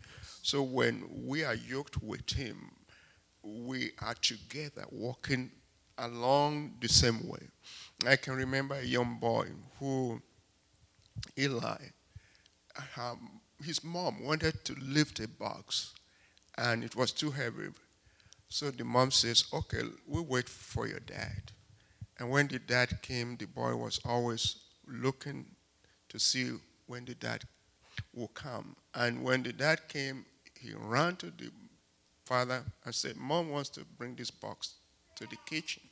So 0.42 0.62
when 0.62 1.04
we 1.26 1.44
are 1.44 1.54
yoked 1.54 2.02
with 2.02 2.30
Him, 2.30 2.70
we 3.42 3.92
are 4.00 4.14
together 4.14 4.84
walking 4.90 5.50
along 5.98 6.74
the 6.80 6.88
same 6.88 7.28
way. 7.28 7.40
I 8.06 8.16
can 8.16 8.34
remember 8.34 8.74
a 8.74 8.84
young 8.84 9.18
boy 9.20 9.48
who, 9.78 10.20
Eli, 11.38 11.78
um, 12.96 13.40
his 13.62 13.82
mom 13.84 14.24
wanted 14.24 14.64
to 14.64 14.74
lift 14.80 15.20
a 15.20 15.28
box 15.28 15.92
and 16.58 16.84
it 16.84 16.96
was 16.96 17.12
too 17.12 17.30
heavy. 17.30 17.68
So 18.48 18.70
the 18.70 18.84
mom 18.84 19.10
says, 19.10 19.44
Okay, 19.52 19.82
we'll 20.06 20.24
wait 20.24 20.48
for 20.48 20.86
your 20.86 21.00
dad. 21.00 21.52
And 22.18 22.30
when 22.30 22.48
the 22.48 22.58
dad 22.58 23.00
came, 23.02 23.36
the 23.36 23.46
boy 23.46 23.74
was 23.76 24.00
always 24.04 24.56
looking 24.86 25.46
to 26.08 26.18
see 26.18 26.52
when 26.86 27.04
the 27.04 27.14
dad 27.14 27.44
will 28.14 28.28
come. 28.28 28.76
And 28.94 29.22
when 29.22 29.42
the 29.42 29.52
dad 29.52 29.88
came, 29.88 30.26
he 30.60 30.72
ran 30.76 31.16
to 31.16 31.26
the 31.26 31.50
father 32.26 32.62
and 32.84 32.94
said, 32.94 33.16
Mom 33.16 33.50
wants 33.50 33.70
to 33.70 33.84
bring 33.96 34.16
this 34.16 34.30
box 34.30 34.74
to 35.16 35.26
the 35.26 35.36
kitchen. 35.46 35.82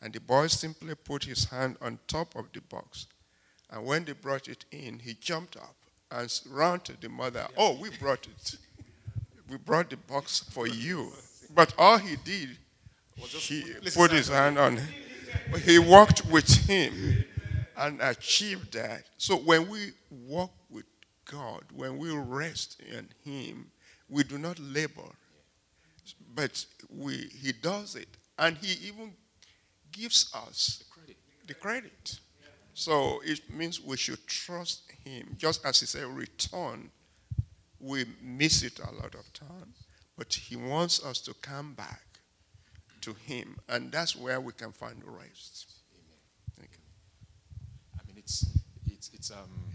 And 0.00 0.12
the 0.12 0.20
boy 0.20 0.46
simply 0.46 0.94
put 0.94 1.24
his 1.24 1.46
hand 1.46 1.76
on 1.82 1.98
top 2.06 2.36
of 2.36 2.46
the 2.52 2.60
box. 2.60 3.06
And 3.70 3.84
when 3.84 4.04
they 4.04 4.12
brought 4.12 4.48
it 4.48 4.64
in, 4.70 4.98
he 4.98 5.14
jumped 5.14 5.56
up 5.56 5.76
and 6.10 6.40
ran 6.50 6.80
to 6.80 6.98
the 7.00 7.08
mother. 7.08 7.46
Oh, 7.56 7.78
we 7.78 7.90
brought 7.98 8.26
it. 8.26 8.56
We 9.50 9.56
brought 9.56 9.90
the 9.90 9.96
box 9.96 10.40
for 10.50 10.66
you. 10.66 11.12
But 11.54 11.74
all 11.78 11.98
he 11.98 12.16
did, 12.16 12.56
was 13.20 13.32
he 13.32 13.64
put 13.94 14.10
his 14.10 14.28
hand 14.28 14.58
on 14.58 14.78
it. 14.78 15.60
He 15.62 15.78
walked 15.78 16.24
with 16.26 16.48
him 16.66 17.24
and 17.76 18.00
achieved 18.00 18.72
that. 18.74 19.04
So 19.16 19.36
when 19.36 19.68
we 19.68 19.92
walk 20.10 20.52
with 20.70 20.84
God, 21.30 21.62
when 21.74 21.98
we 21.98 22.10
rest 22.16 22.80
in 22.80 23.08
him, 23.24 23.70
we 24.08 24.24
do 24.24 24.38
not 24.38 24.58
labor. 24.58 25.10
But 26.34 26.64
we, 26.88 27.16
he 27.16 27.52
does 27.52 27.96
it. 27.96 28.08
And 28.38 28.56
he 28.56 28.88
even 28.88 29.12
gives 29.92 30.32
us 30.34 30.82
the 31.46 31.54
credit. 31.54 32.18
So 32.78 33.20
it 33.24 33.40
means 33.52 33.80
we 33.80 33.96
should 33.96 34.24
trust 34.28 34.82
him. 35.04 35.34
Just 35.36 35.66
as 35.66 35.80
he 35.80 35.86
said, 35.86 36.06
return, 36.06 36.90
we 37.80 38.04
miss 38.22 38.62
it 38.62 38.78
a 38.78 38.94
lot 38.94 39.16
of 39.16 39.32
time. 39.32 39.74
But 40.16 40.32
he 40.32 40.54
wants 40.54 41.04
us 41.04 41.20
to 41.22 41.34
come 41.42 41.74
back 41.74 42.04
to 43.00 43.14
him. 43.14 43.56
And 43.68 43.90
that's 43.90 44.14
where 44.14 44.40
we 44.40 44.52
can 44.52 44.70
find 44.70 45.02
rest. 45.04 45.72
Thank 46.56 46.70
you. 46.70 46.78
I 47.98 48.06
mean, 48.06 48.16
it's 48.16 48.46
it's 48.86 49.10
it's 49.12 49.32
um, 49.32 49.72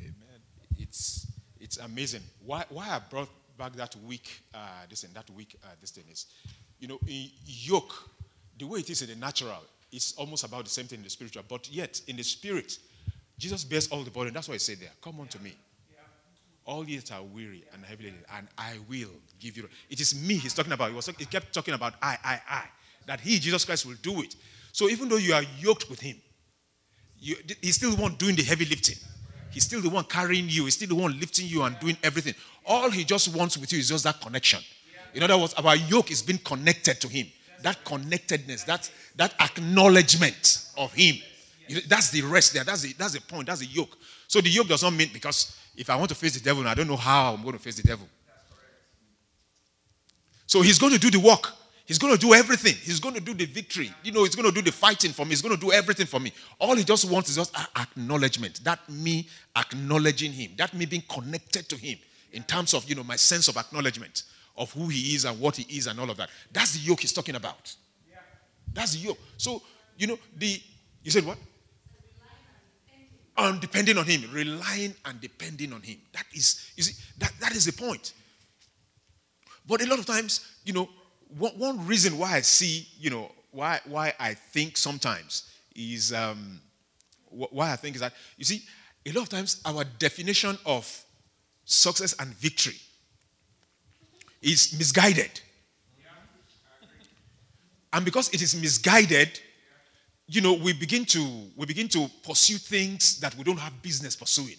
it's 0.80 1.28
it's 1.60 1.80
amazing. 1.80 2.22
Why 2.46 2.64
why 2.70 2.88
I 2.88 3.00
brought 3.10 3.28
back 3.58 3.74
that 3.74 3.98
week 4.08 4.44
uh, 4.54 4.60
this 4.90 5.04
and 5.04 5.14
that 5.14 5.30
week 5.32 5.58
uh, 5.62 5.68
this 5.82 5.92
thing 5.92 6.06
is, 6.10 6.28
you 6.80 6.88
know, 6.88 7.00
in 7.06 7.30
yoke, 7.44 8.10
the 8.58 8.66
way 8.66 8.80
it 8.80 8.90
is 8.90 9.02
in 9.02 9.10
the 9.10 9.16
natural, 9.16 9.62
it's 9.92 10.14
almost 10.14 10.46
about 10.46 10.64
the 10.64 10.70
same 10.70 10.86
thing 10.86 11.00
in 11.00 11.04
the 11.04 11.10
spiritual. 11.10 11.44
But 11.50 11.70
yet 11.70 12.00
in 12.08 12.16
the 12.16 12.24
spirit, 12.24 12.78
Jesus 13.38 13.64
bears 13.64 13.88
all 13.90 14.04
the 14.04 14.12
burden. 14.12 14.34
That's 14.34 14.48
why 14.48 14.56
he 14.56 14.60
said 14.60 14.80
there, 14.80 14.92
"Come 15.02 15.20
unto 15.20 15.40
me." 15.40 15.54
all 16.66 16.88
ye 16.88 16.98
that 16.98 17.12
are 17.12 17.24
weary 17.24 17.64
and 17.74 17.84
heavy 17.84 18.06
laden, 18.06 18.20
and 18.36 18.48
I 18.58 18.78
will 18.90 19.12
give 19.40 19.58
you. 19.58 19.68
It 19.90 20.00
is 20.00 20.16
me 20.16 20.36
he's 20.36 20.54
talking 20.54 20.72
about. 20.72 20.90
He, 20.90 20.96
was, 20.96 21.08
he 21.18 21.26
kept 21.26 21.54
talking 21.54 21.74
about 21.74 21.96
I, 22.02 22.18
I, 22.24 22.42
I. 22.50 22.64
That 23.06 23.20
he, 23.20 23.40
Jesus 23.40 23.66
Christ, 23.66 23.86
will 23.86 23.98
do 24.02 24.22
it. 24.22 24.36
So 24.72 24.90
even 24.90 25.10
though 25.10 25.18
you 25.18 25.34
are 25.34 25.44
yoked 25.60 25.90
with 25.90 26.00
him, 26.00 26.16
you, 27.20 27.36
he's 27.62 27.76
still 27.76 27.92
the 27.92 28.02
one 28.02 28.16
doing 28.16 28.36
the 28.36 28.44
heavy 28.44 28.66
lifting. 28.66 28.96
He's 29.52 29.66
still 29.66 29.82
the 29.82 29.90
one 29.90 30.06
carrying 30.06 30.46
you. 30.50 30.64
He's 30.66 30.76
still 30.76 30.88
the 30.88 30.96
one 30.96 31.20
lifting 31.20 31.48
you 31.48 31.64
and 31.64 31.78
doing 31.80 31.98
everything. 32.02 32.34
All 32.66 32.90
he 32.90 33.04
just 33.04 33.36
wants 33.36 33.58
with 33.58 33.72
you 33.72 33.80
is 33.80 33.90
just 33.90 34.04
that 34.06 34.20
connection. 34.20 34.60
In 35.14 35.22
other 35.22 35.38
words, 35.38 35.54
our 35.54 35.76
yoke 35.76 36.12
is 36.12 36.24
being 36.24 36.40
connected 36.40 37.00
to 37.02 37.08
him. 37.08 37.28
That 37.62 37.84
connectedness, 37.86 38.64
that, 38.64 38.90
that 39.16 39.36
acknowledgement 39.40 40.70
of 40.76 40.92
him. 40.94 41.18
That's 41.88 42.10
the 42.10 42.22
rest 42.22 42.54
there. 42.54 42.64
That's 42.64 42.82
the, 42.82 42.94
that's 42.94 43.14
the 43.14 43.22
point. 43.22 43.48
That's 43.48 43.60
the 43.60 43.66
yoke. 43.66 43.98
So 44.28 44.42
the 44.42 44.50
yoke 44.50 44.68
does 44.68 44.84
not 44.84 44.94
mean 44.94 45.10
because 45.14 45.58
if 45.76 45.90
I 45.90 45.96
want 45.96 46.10
to 46.10 46.16
face 46.16 46.34
the 46.34 46.44
devil, 46.44 46.68
I 46.68 46.74
don't 46.74 46.88
know 46.88 46.96
how 46.96 47.34
I'm 47.34 47.42
going 47.42 47.54
to 47.54 47.62
face 47.62 47.76
the 47.76 47.84
devil. 47.84 48.08
So 50.46 50.62
he's 50.62 50.78
going 50.78 50.94
to 50.94 51.00
do 51.00 51.10
the 51.10 51.20
work. 51.20 51.52
He's 51.86 51.98
going 51.98 52.14
to 52.14 52.20
do 52.20 52.34
everything. 52.34 52.76
He's 52.76 53.00
going 53.00 53.16
to 53.16 53.22
do 53.22 53.34
the 53.34 53.46
victory. 53.46 53.92
You 54.04 54.12
know, 54.12 54.24
he's 54.24 54.36
going 54.36 54.48
to 54.48 54.54
do 54.54 54.62
the 54.62 54.72
fighting 54.72 55.12
for 55.12 55.26
me. 55.26 55.30
He's 55.30 55.42
going 55.42 55.56
to 55.56 55.60
do 55.60 55.72
everything 55.72 56.06
for 56.06 56.20
me. 56.20 56.32
All 56.60 56.76
he 56.76 56.84
just 56.84 57.10
wants 57.12 57.30
is 57.30 57.36
just 57.36 57.56
acknowledgement. 57.78 58.64
That 58.64 58.80
me 58.90 59.28
acknowledging 59.56 60.32
him. 60.32 60.52
That 60.58 60.74
me 60.74 60.86
being 60.86 61.04
connected 61.10 61.68
to 61.70 61.76
him 61.76 61.98
in 62.32 62.44
terms 62.44 62.74
of, 62.74 62.88
you 62.88 62.96
know, 62.96 63.04
my 63.04 63.18
sense 63.18 63.48
of 63.48 63.58
acknowledgement 63.58 64.24
of 64.56 64.72
who 64.72 64.88
he 64.88 65.16
is 65.16 65.26
and 65.26 65.40
what 65.40 65.58
he 65.58 65.78
is 65.78 65.88
and 65.88 66.00
all 66.00 66.10
of 66.10 66.18
that. 66.18 66.30
That's 66.52 66.74
the 66.74 66.80
yoke 66.80 67.02
he's 67.02 67.14
talking 67.14 67.36
about. 67.36 67.76
That's 68.74 68.94
the 68.94 69.00
yoke. 69.00 69.20
So, 69.38 69.62
you 69.98 70.08
know, 70.08 70.18
the, 70.38 70.62
you 71.04 71.12
said 71.12 71.26
what? 71.26 71.38
On 73.44 73.60
depending 73.60 73.98
on 73.98 74.06
him, 74.06 74.24
relying 74.32 74.96
and 75.06 75.22
depending 75.22 75.74
on 75.74 75.82
him. 75.82 75.98
That 76.14 76.26
is, 76.34 76.72
you 76.76 76.84
see, 76.84 77.02
that, 77.18 77.32
that 77.40 77.52
is 77.56 77.66
the 77.66 77.74
point. 77.74 78.14
But 79.68 79.82
a 79.82 79.88
lot 79.88 80.00
of 80.00 80.06
times, 80.06 80.56
you 80.66 80.74
know, 80.74 80.90
one, 81.38 81.54
one 81.54 81.88
reason 81.88 82.18
why 82.18 82.36
I 82.36 82.42
see, 82.42 82.88
you 83.00 83.10
know, 83.10 83.32
why 83.52 83.80
why 83.86 84.14
I 84.20 84.34
think 84.34 84.78
sometimes 84.78 85.50
is 85.76 86.12
um, 86.12 86.60
why 87.30 87.72
I 87.72 87.76
think 87.76 87.96
is 87.96 88.02
that 88.02 88.14
you 88.38 88.46
see, 88.46 88.64
a 89.06 89.12
lot 89.12 89.24
of 89.24 89.30
times 89.30 89.62
our 89.66 89.84
definition 89.84 90.58
of 90.66 91.04
success 91.66 92.16
and 92.20 92.30
victory 92.34 92.76
is 94.42 94.76
misguided. 94.78 95.40
And 97.94 98.04
because 98.04 98.30
it 98.34 98.42
is 98.42 98.60
misguided, 98.60 99.40
you 100.28 100.42
know, 100.42 100.54
we 100.54 100.74
begin 100.74 101.06
to 101.06 101.50
we 101.56 101.66
begin 101.66 101.88
to 101.90 102.10
pursue 102.26 102.58
things 102.58 103.20
that 103.20 103.36
we 103.36 103.44
don't 103.44 103.60
have 103.60 103.82
business 103.82 104.16
pursuing. 104.16 104.58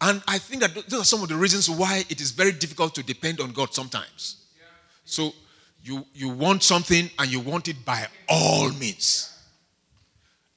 And 0.00 0.22
I 0.28 0.38
think 0.38 0.60
that 0.62 0.74
those 0.88 1.00
are 1.00 1.04
some 1.04 1.22
of 1.22 1.28
the 1.28 1.34
reasons 1.34 1.68
why 1.68 2.04
it 2.08 2.20
is 2.20 2.30
very 2.30 2.52
difficult 2.52 2.94
to 2.94 3.02
depend 3.02 3.40
on 3.40 3.52
God 3.52 3.74
sometimes. 3.74 4.44
So 5.04 5.32
you 5.82 6.04
you 6.14 6.28
want 6.28 6.62
something 6.62 7.10
and 7.18 7.32
you 7.32 7.40
want 7.40 7.68
it 7.68 7.84
by 7.84 8.06
all 8.28 8.70
means. 8.70 9.34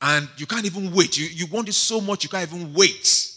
And 0.01 0.27
you 0.35 0.47
can't 0.47 0.65
even 0.65 0.91
wait. 0.93 1.17
You, 1.17 1.27
you 1.27 1.45
want 1.45 1.69
it 1.69 1.73
so 1.73 2.01
much 2.01 2.23
you 2.23 2.29
can't 2.29 2.51
even 2.51 2.73
wait. 2.73 3.27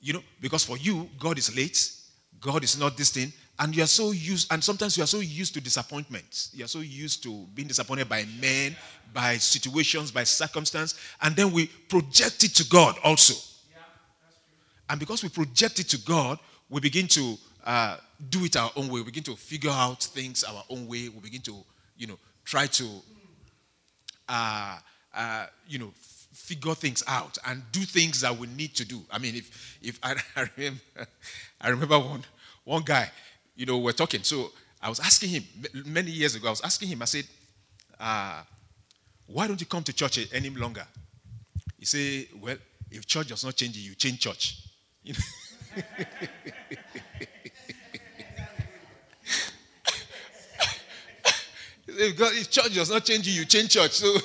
You 0.00 0.14
know, 0.14 0.22
because 0.40 0.64
for 0.64 0.76
you, 0.76 1.08
God 1.18 1.38
is 1.38 1.54
late, 1.54 1.92
God 2.40 2.64
is 2.64 2.78
not 2.78 2.96
this 2.96 3.10
thing, 3.10 3.32
and 3.60 3.74
you 3.74 3.82
are 3.82 3.88
so 3.88 4.12
used, 4.12 4.52
and 4.52 4.62
sometimes 4.62 4.96
you 4.96 5.02
are 5.02 5.08
so 5.08 5.18
used 5.18 5.52
to 5.54 5.60
disappointments. 5.60 6.50
You 6.54 6.64
are 6.64 6.68
so 6.68 6.78
used 6.78 7.22
to 7.24 7.46
being 7.54 7.66
disappointed 7.66 8.08
by 8.08 8.24
men, 8.40 8.76
by 9.12 9.36
situations, 9.36 10.12
by 10.12 10.24
circumstance, 10.24 10.98
and 11.22 11.34
then 11.34 11.52
we 11.52 11.66
project 11.66 12.44
it 12.44 12.54
to 12.56 12.64
God 12.68 12.96
also. 13.02 13.34
and 14.88 14.98
because 15.00 15.22
we 15.22 15.28
project 15.28 15.80
it 15.80 15.88
to 15.88 15.98
God, 15.98 16.38
we 16.70 16.80
begin 16.80 17.08
to 17.08 17.36
uh, 17.64 17.96
do 18.30 18.44
it 18.44 18.56
our 18.56 18.70
own 18.76 18.88
way. 18.88 19.00
We 19.00 19.04
begin 19.04 19.24
to 19.24 19.36
figure 19.36 19.70
out 19.70 20.02
things 20.02 20.44
our 20.44 20.64
own 20.70 20.86
way. 20.86 21.08
We 21.08 21.20
begin 21.20 21.42
to, 21.42 21.56
you 21.96 22.06
know, 22.06 22.18
try 22.44 22.66
to, 22.66 22.88
uh, 24.28 24.78
uh, 25.14 25.46
you 25.68 25.78
know, 25.78 25.92
figure 26.32 26.74
things 26.74 27.02
out 27.08 27.36
and 27.46 27.62
do 27.72 27.80
things 27.80 28.20
that 28.20 28.36
we 28.36 28.46
need 28.46 28.74
to 28.76 28.84
do. 28.84 29.00
I 29.10 29.18
mean, 29.18 29.34
if 29.34 29.78
if 29.82 29.98
I, 30.02 30.14
I 30.36 30.48
remember, 30.56 30.80
I 31.60 31.68
remember 31.68 31.98
one 31.98 32.24
one 32.64 32.82
guy 32.84 33.10
you 33.58 33.66
know, 33.66 33.76
we're 33.76 33.92
talking. 33.92 34.22
So 34.22 34.52
I 34.80 34.88
was 34.88 35.00
asking 35.00 35.30
him 35.30 35.44
many 35.84 36.12
years 36.12 36.36
ago, 36.36 36.46
I 36.46 36.50
was 36.50 36.60
asking 36.62 36.88
him, 36.88 37.02
I 37.02 37.06
said, 37.06 37.24
uh, 37.98 38.42
why 39.26 39.48
don't 39.48 39.60
you 39.60 39.66
come 39.66 39.82
to 39.82 39.92
church 39.92 40.20
any 40.32 40.48
longer? 40.50 40.86
He 41.76 41.84
said, 41.84 42.28
well, 42.40 42.56
if 42.90 43.04
church 43.04 43.26
does 43.26 43.44
not 43.44 43.56
change 43.56 43.76
you, 43.76 43.90
you 43.90 43.96
change 43.96 44.20
church. 44.20 44.62
You 45.02 45.14
know? 45.14 45.18
if, 51.88 52.16
God, 52.16 52.32
if 52.34 52.48
church 52.48 52.72
does 52.74 52.90
not 52.90 53.04
change 53.04 53.26
you, 53.26 53.40
you 53.40 53.44
change 53.44 53.70
church. 53.70 53.90
So 53.90 54.16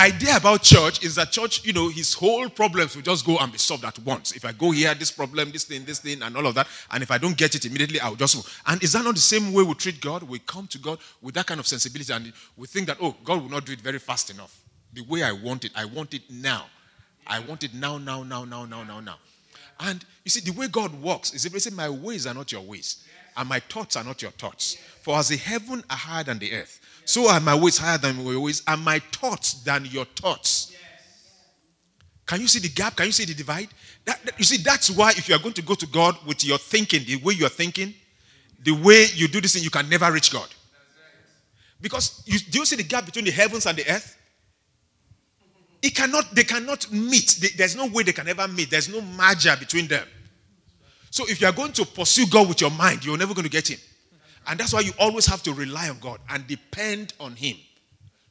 idea 0.00 0.36
about 0.36 0.62
church 0.62 1.04
is 1.04 1.14
that 1.16 1.30
church, 1.30 1.64
you 1.64 1.72
know, 1.72 1.88
his 1.88 2.14
whole 2.14 2.48
problems 2.48 2.96
will 2.96 3.02
just 3.02 3.24
go 3.24 3.36
and 3.38 3.52
be 3.52 3.58
solved 3.58 3.84
at 3.84 3.98
once. 4.00 4.32
If 4.32 4.44
I 4.44 4.52
go 4.52 4.70
here, 4.70 4.94
this 4.94 5.10
problem, 5.10 5.50
this 5.50 5.64
thing, 5.64 5.84
this 5.84 5.98
thing, 5.98 6.22
and 6.22 6.36
all 6.36 6.46
of 6.46 6.54
that, 6.54 6.66
and 6.90 7.02
if 7.02 7.10
I 7.10 7.18
don't 7.18 7.36
get 7.36 7.54
it 7.54 7.66
immediately, 7.66 8.00
I'll 8.00 8.14
just 8.14 8.36
move. 8.36 8.62
And 8.66 8.82
is 8.82 8.92
that 8.94 9.04
not 9.04 9.14
the 9.14 9.20
same 9.20 9.52
way 9.52 9.62
we 9.62 9.74
treat 9.74 10.00
God? 10.00 10.22
We 10.22 10.38
come 10.38 10.66
to 10.68 10.78
God 10.78 10.98
with 11.20 11.34
that 11.34 11.46
kind 11.46 11.60
of 11.60 11.66
sensibility, 11.66 12.12
and 12.12 12.32
we 12.56 12.66
think 12.66 12.86
that, 12.86 12.96
oh, 13.00 13.14
God 13.24 13.42
will 13.42 13.50
not 13.50 13.66
do 13.66 13.72
it 13.72 13.80
very 13.80 13.98
fast 13.98 14.30
enough. 14.30 14.62
The 14.94 15.02
way 15.02 15.22
I 15.22 15.32
want 15.32 15.64
it, 15.66 15.72
I 15.76 15.84
want 15.84 16.14
it 16.14 16.22
now. 16.30 16.66
I 17.26 17.40
want 17.40 17.62
it 17.62 17.74
now, 17.74 17.98
now, 17.98 18.22
now, 18.22 18.44
now, 18.44 18.64
now, 18.64 18.82
now, 18.82 19.00
now. 19.00 19.16
And 19.80 20.04
you 20.24 20.30
see, 20.30 20.40
the 20.40 20.58
way 20.58 20.68
God 20.68 20.94
works 21.00 21.32
is 21.34 21.42
say, 21.42 21.70
My 21.70 21.88
ways 21.88 22.26
are 22.26 22.34
not 22.34 22.52
your 22.52 22.62
ways, 22.62 23.04
and 23.36 23.48
my 23.48 23.60
thoughts 23.60 23.96
are 23.96 24.04
not 24.04 24.22
your 24.22 24.30
thoughts. 24.32 24.76
For 25.02 25.16
as 25.16 25.28
the 25.28 25.36
heaven 25.36 25.84
are 25.90 25.96
higher 25.96 26.24
than 26.24 26.38
the 26.38 26.52
earth, 26.52 26.79
so 27.10 27.28
are 27.28 27.40
my 27.40 27.56
ways 27.56 27.76
higher 27.76 27.98
than 27.98 28.24
your 28.24 28.38
ways, 28.38 28.62
and 28.68 28.84
my 28.84 29.00
thoughts 29.00 29.54
than 29.64 29.84
your 29.86 30.04
thoughts. 30.04 30.72
Can 32.24 32.40
you 32.40 32.46
see 32.46 32.60
the 32.60 32.68
gap? 32.68 32.94
Can 32.94 33.06
you 33.06 33.12
see 33.12 33.24
the 33.24 33.34
divide? 33.34 33.66
That, 34.04 34.24
that, 34.24 34.38
you 34.38 34.44
see, 34.44 34.58
that's 34.58 34.88
why 34.88 35.10
if 35.10 35.28
you 35.28 35.34
are 35.34 35.40
going 35.40 35.54
to 35.54 35.62
go 35.62 35.74
to 35.74 35.88
God 35.88 36.16
with 36.24 36.44
your 36.44 36.58
thinking, 36.58 37.02
the 37.04 37.16
way 37.16 37.34
you 37.34 37.46
are 37.46 37.48
thinking, 37.48 37.94
the 38.62 38.70
way 38.70 39.06
you 39.12 39.26
do 39.26 39.40
this 39.40 39.54
thing, 39.54 39.64
you 39.64 39.70
can 39.70 39.88
never 39.88 40.12
reach 40.12 40.32
God. 40.32 40.46
Because 41.80 42.22
you, 42.26 42.38
do 42.38 42.60
you 42.60 42.64
see 42.64 42.76
the 42.76 42.84
gap 42.84 43.06
between 43.06 43.24
the 43.24 43.32
heavens 43.32 43.66
and 43.66 43.76
the 43.76 43.90
earth? 43.90 44.16
It 45.82 45.96
cannot, 45.96 46.32
they 46.32 46.44
cannot 46.44 46.92
meet. 46.92 47.40
There's 47.56 47.74
no 47.74 47.86
way 47.86 48.04
they 48.04 48.12
can 48.12 48.28
ever 48.28 48.46
meet. 48.46 48.70
There's 48.70 48.88
no 48.88 49.00
merger 49.00 49.56
between 49.58 49.88
them. 49.88 50.06
So 51.10 51.24
if 51.26 51.40
you 51.40 51.48
are 51.48 51.52
going 51.52 51.72
to 51.72 51.84
pursue 51.84 52.26
God 52.28 52.48
with 52.48 52.60
your 52.60 52.70
mind, 52.70 53.04
you're 53.04 53.18
never 53.18 53.34
going 53.34 53.46
to 53.46 53.50
get 53.50 53.68
him. 53.68 53.80
And 54.46 54.58
that's 54.58 54.72
why 54.72 54.80
you 54.80 54.92
always 54.98 55.26
have 55.26 55.42
to 55.44 55.52
rely 55.52 55.88
on 55.88 55.98
God 55.98 56.20
and 56.28 56.46
depend 56.46 57.14
on 57.20 57.36
Him 57.36 57.56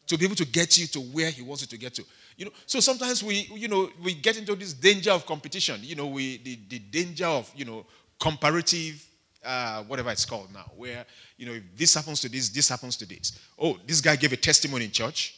to 0.07 0.17
be 0.17 0.25
able 0.25 0.35
to 0.35 0.45
get 0.45 0.77
you 0.77 0.87
to 0.87 0.99
where 0.99 1.29
He 1.29 1.41
wants 1.41 1.61
you 1.61 1.67
to 1.67 1.77
get 1.77 1.93
to. 1.95 2.03
You 2.35 2.45
know, 2.45 2.51
so 2.65 2.79
sometimes 2.79 3.21
we, 3.21 3.49
you 3.53 3.67
know, 3.67 3.89
we 4.01 4.13
get 4.13 4.37
into 4.37 4.55
this 4.55 4.73
danger 4.73 5.11
of 5.11 5.25
competition. 5.25 5.81
You 5.83 5.95
know, 5.95 6.07
we 6.07 6.37
the, 6.37 6.57
the 6.69 6.79
danger 6.79 7.25
of 7.25 7.51
you 7.55 7.65
know 7.65 7.85
comparative, 8.19 9.05
uh, 9.43 9.83
whatever 9.83 10.09
it's 10.11 10.25
called 10.25 10.53
now, 10.53 10.71
where 10.75 11.05
you 11.37 11.45
know 11.45 11.51
if 11.51 11.63
this 11.75 11.93
happens 11.93 12.21
to 12.21 12.29
this, 12.29 12.49
this 12.49 12.69
happens 12.69 12.95
to 12.97 13.05
this. 13.05 13.37
Oh, 13.59 13.77
this 13.85 13.99
guy 13.99 14.15
gave 14.15 14.31
a 14.31 14.37
testimony 14.37 14.85
in 14.85 14.91
church, 14.91 15.35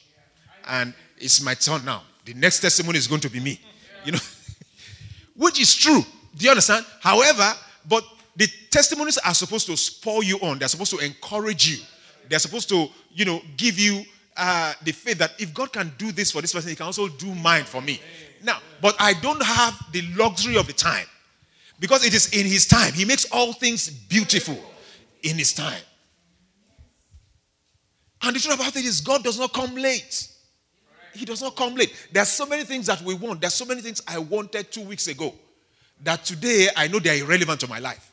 and 0.68 0.94
it's 1.18 1.42
my 1.42 1.56
turn 1.56 1.84
now. 1.84 2.04
The 2.24 2.36
next 2.36 2.60
testimony 2.60 3.00
is 3.00 3.08
going 3.08 3.22
to 3.22 3.30
be 3.30 3.40
me. 3.40 3.60
You 4.06 4.12
know, 4.14 4.20
which 5.36 5.60
is 5.60 5.76
true. 5.76 6.02
Do 6.36 6.46
you 6.46 6.52
understand? 6.52 6.86
However, 7.02 7.52
but 7.90 8.04
the 8.36 8.48
testimonies 8.70 9.18
are 9.20 9.34
supposed 9.34 9.68
to 9.68 9.78
spur 9.78 10.24
you 10.24 10.38
on. 10.40 10.60
They're 10.60 10.68
supposed 10.68 10.92
to 10.92 11.06
encourage 11.06 11.70
you. 11.70 11.84
They're 12.30 12.40
supposed 12.40 12.70
to, 12.70 12.88
you 13.12 13.26
know, 13.26 13.42
give 13.58 13.78
you 13.78 14.04
uh, 14.38 14.74
the 14.84 14.92
faith 14.92 15.18
that 15.18 15.32
if 15.40 15.54
God 15.54 15.74
can 15.74 15.92
do 15.98 16.12
this 16.12 16.32
for 16.32 16.42
this 16.42 16.54
person, 16.54 16.70
He 16.70 16.76
can 16.76 16.86
also 16.86 17.08
do 17.08 17.34
mine 17.36 17.66
for 17.66 17.82
me. 17.82 18.00
Now, 18.44 18.60
but 18.82 18.96
I 19.00 19.14
don't 19.14 19.44
have 19.44 19.80
the 19.92 20.02
luxury 20.16 20.58
of 20.58 20.68
the 20.68 20.74
time 20.74 21.06
because 21.80 22.06
it 22.06 22.14
is 22.14 22.34
in 22.34 22.46
His 22.46 22.66
time. 22.66 22.94
He 22.94 23.06
makes 23.06 23.26
all 23.32 23.54
things 23.54 23.90
beautiful 23.90 24.58
in 25.24 25.38
His 25.38 25.54
time. 25.54 25.82
And 28.24 28.36
the 28.36 28.40
truth 28.40 28.56
about 28.56 28.76
it 28.76 28.86
is, 28.86 29.02
God 29.02 29.24
does 29.24 29.40
not 29.40 29.52
come 29.52 29.76
late. 29.76 30.30
He 31.14 31.26
does 31.26 31.42
not 31.42 31.56
come 31.56 31.76
late. 31.76 31.94
There 32.12 32.24
are 32.24 32.26
so 32.26 32.46
many 32.46 32.64
things 32.64 32.86
that 32.86 33.02
we 33.02 33.14
want. 33.14 33.42
There 33.42 33.48
are 33.48 33.52
so 33.52 33.66
many 33.66 33.82
things 33.82 34.02
I 34.08 34.20
wanted 34.20 34.72
two 34.72 34.82
weeks 34.82 35.08
ago 35.08 35.34
that 36.04 36.24
today 36.24 36.70
I 36.76 36.88
know 36.88 37.00
they 37.00 37.10
are 37.20 37.26
irrelevant 37.26 37.60
to 37.62 37.68
my 37.68 37.80
life. 37.80 38.11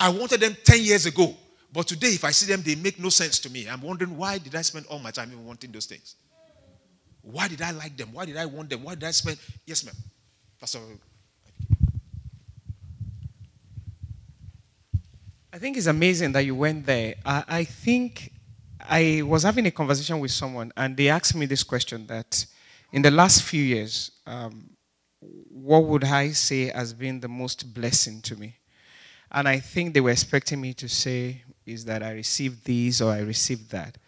I 0.00 0.08
wanted 0.08 0.40
them 0.40 0.56
10 0.64 0.82
years 0.82 1.06
ago. 1.06 1.34
But 1.72 1.86
today, 1.86 2.08
if 2.08 2.24
I 2.24 2.30
see 2.30 2.46
them, 2.50 2.62
they 2.62 2.74
make 2.74 2.98
no 2.98 3.08
sense 3.08 3.38
to 3.40 3.50
me. 3.50 3.68
I'm 3.68 3.82
wondering 3.82 4.16
why 4.16 4.38
did 4.38 4.54
I 4.54 4.62
spend 4.62 4.86
all 4.86 4.98
my 4.98 5.10
time 5.10 5.30
even 5.32 5.44
wanting 5.44 5.70
those 5.70 5.86
things? 5.86 6.16
Why 7.22 7.48
did 7.48 7.60
I 7.60 7.72
like 7.72 7.96
them? 7.96 8.12
Why 8.12 8.24
did 8.24 8.36
I 8.36 8.46
want 8.46 8.70
them? 8.70 8.82
Why 8.84 8.94
did 8.94 9.04
I 9.04 9.10
spend? 9.10 9.38
Yes, 9.66 9.84
ma'am. 9.84 9.94
Pastor. 10.58 10.78
I 15.52 15.58
think 15.58 15.76
it's 15.76 15.86
amazing 15.86 16.32
that 16.32 16.44
you 16.44 16.54
went 16.54 16.86
there. 16.86 17.16
I, 17.24 17.44
I 17.48 17.64
think 17.64 18.32
I 18.80 19.22
was 19.22 19.42
having 19.42 19.66
a 19.66 19.70
conversation 19.70 20.20
with 20.20 20.30
someone, 20.30 20.72
and 20.76 20.96
they 20.96 21.08
asked 21.08 21.34
me 21.34 21.46
this 21.46 21.62
question 21.62 22.06
that 22.06 22.46
in 22.92 23.02
the 23.02 23.10
last 23.10 23.42
few 23.42 23.62
years, 23.62 24.12
um, 24.26 24.70
what 25.20 25.84
would 25.84 26.04
I 26.04 26.30
say 26.30 26.66
has 26.66 26.92
been 26.94 27.20
the 27.20 27.28
most 27.28 27.74
blessing 27.74 28.22
to 28.22 28.36
me? 28.36 28.57
And 29.30 29.48
I 29.48 29.60
think 29.60 29.94
they 29.94 30.00
were 30.00 30.10
expecting 30.10 30.60
me 30.60 30.74
to 30.74 30.88
say, 30.88 31.42
is 31.66 31.84
that 31.84 32.02
I 32.02 32.12
received 32.12 32.64
this 32.64 33.00
or 33.00 33.12
I 33.12 33.20
received 33.20 33.70
that. 33.70 33.98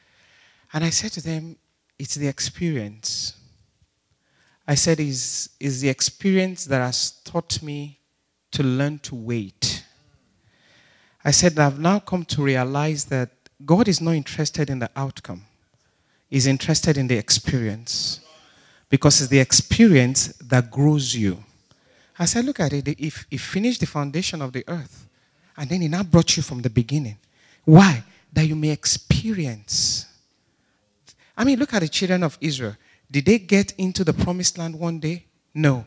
And 0.72 0.84
I 0.84 0.90
said 0.90 1.12
to 1.12 1.22
them, 1.22 1.56
it's 1.98 2.14
the 2.14 2.28
experience. 2.28 3.34
I 4.66 4.74
said, 4.76 5.00
is 5.00 5.50
is 5.58 5.80
the 5.80 5.88
experience 5.88 6.64
that 6.66 6.80
has 6.80 7.12
taught 7.24 7.62
me 7.62 7.98
to 8.52 8.62
learn 8.62 8.98
to 9.00 9.14
wait. 9.14 9.84
I 11.24 11.32
said, 11.32 11.58
I've 11.58 11.78
now 11.78 11.98
come 11.98 12.24
to 12.26 12.42
realize 12.42 13.04
that 13.06 13.30
God 13.64 13.88
is 13.88 14.00
not 14.00 14.12
interested 14.12 14.70
in 14.70 14.78
the 14.78 14.90
outcome, 14.96 15.42
He's 16.28 16.46
interested 16.46 16.96
in 16.96 17.08
the 17.08 17.16
experience. 17.16 18.20
Because 18.88 19.20
it's 19.20 19.30
the 19.30 19.38
experience 19.38 20.28
that 20.38 20.68
grows 20.68 21.14
you. 21.14 21.44
I 22.18 22.24
said, 22.24 22.44
look 22.44 22.58
at 22.58 22.72
it. 22.72 22.88
If 22.88 23.24
He 23.30 23.36
finished 23.36 23.80
the 23.80 23.86
foundation 23.86 24.42
of 24.42 24.52
the 24.52 24.64
earth, 24.66 24.99
and 25.60 25.68
then 25.68 25.82
He 25.82 25.88
now 25.88 26.02
brought 26.02 26.38
you 26.38 26.42
from 26.42 26.62
the 26.62 26.70
beginning. 26.70 27.18
Why? 27.66 28.02
That 28.32 28.46
you 28.46 28.56
may 28.56 28.70
experience. 28.70 30.06
I 31.36 31.44
mean, 31.44 31.58
look 31.58 31.74
at 31.74 31.80
the 31.80 31.88
children 31.88 32.22
of 32.22 32.38
Israel. 32.40 32.76
Did 33.10 33.26
they 33.26 33.38
get 33.38 33.72
into 33.76 34.02
the 34.02 34.14
promised 34.14 34.56
land 34.56 34.74
one 34.78 34.98
day? 34.98 35.26
No. 35.54 35.84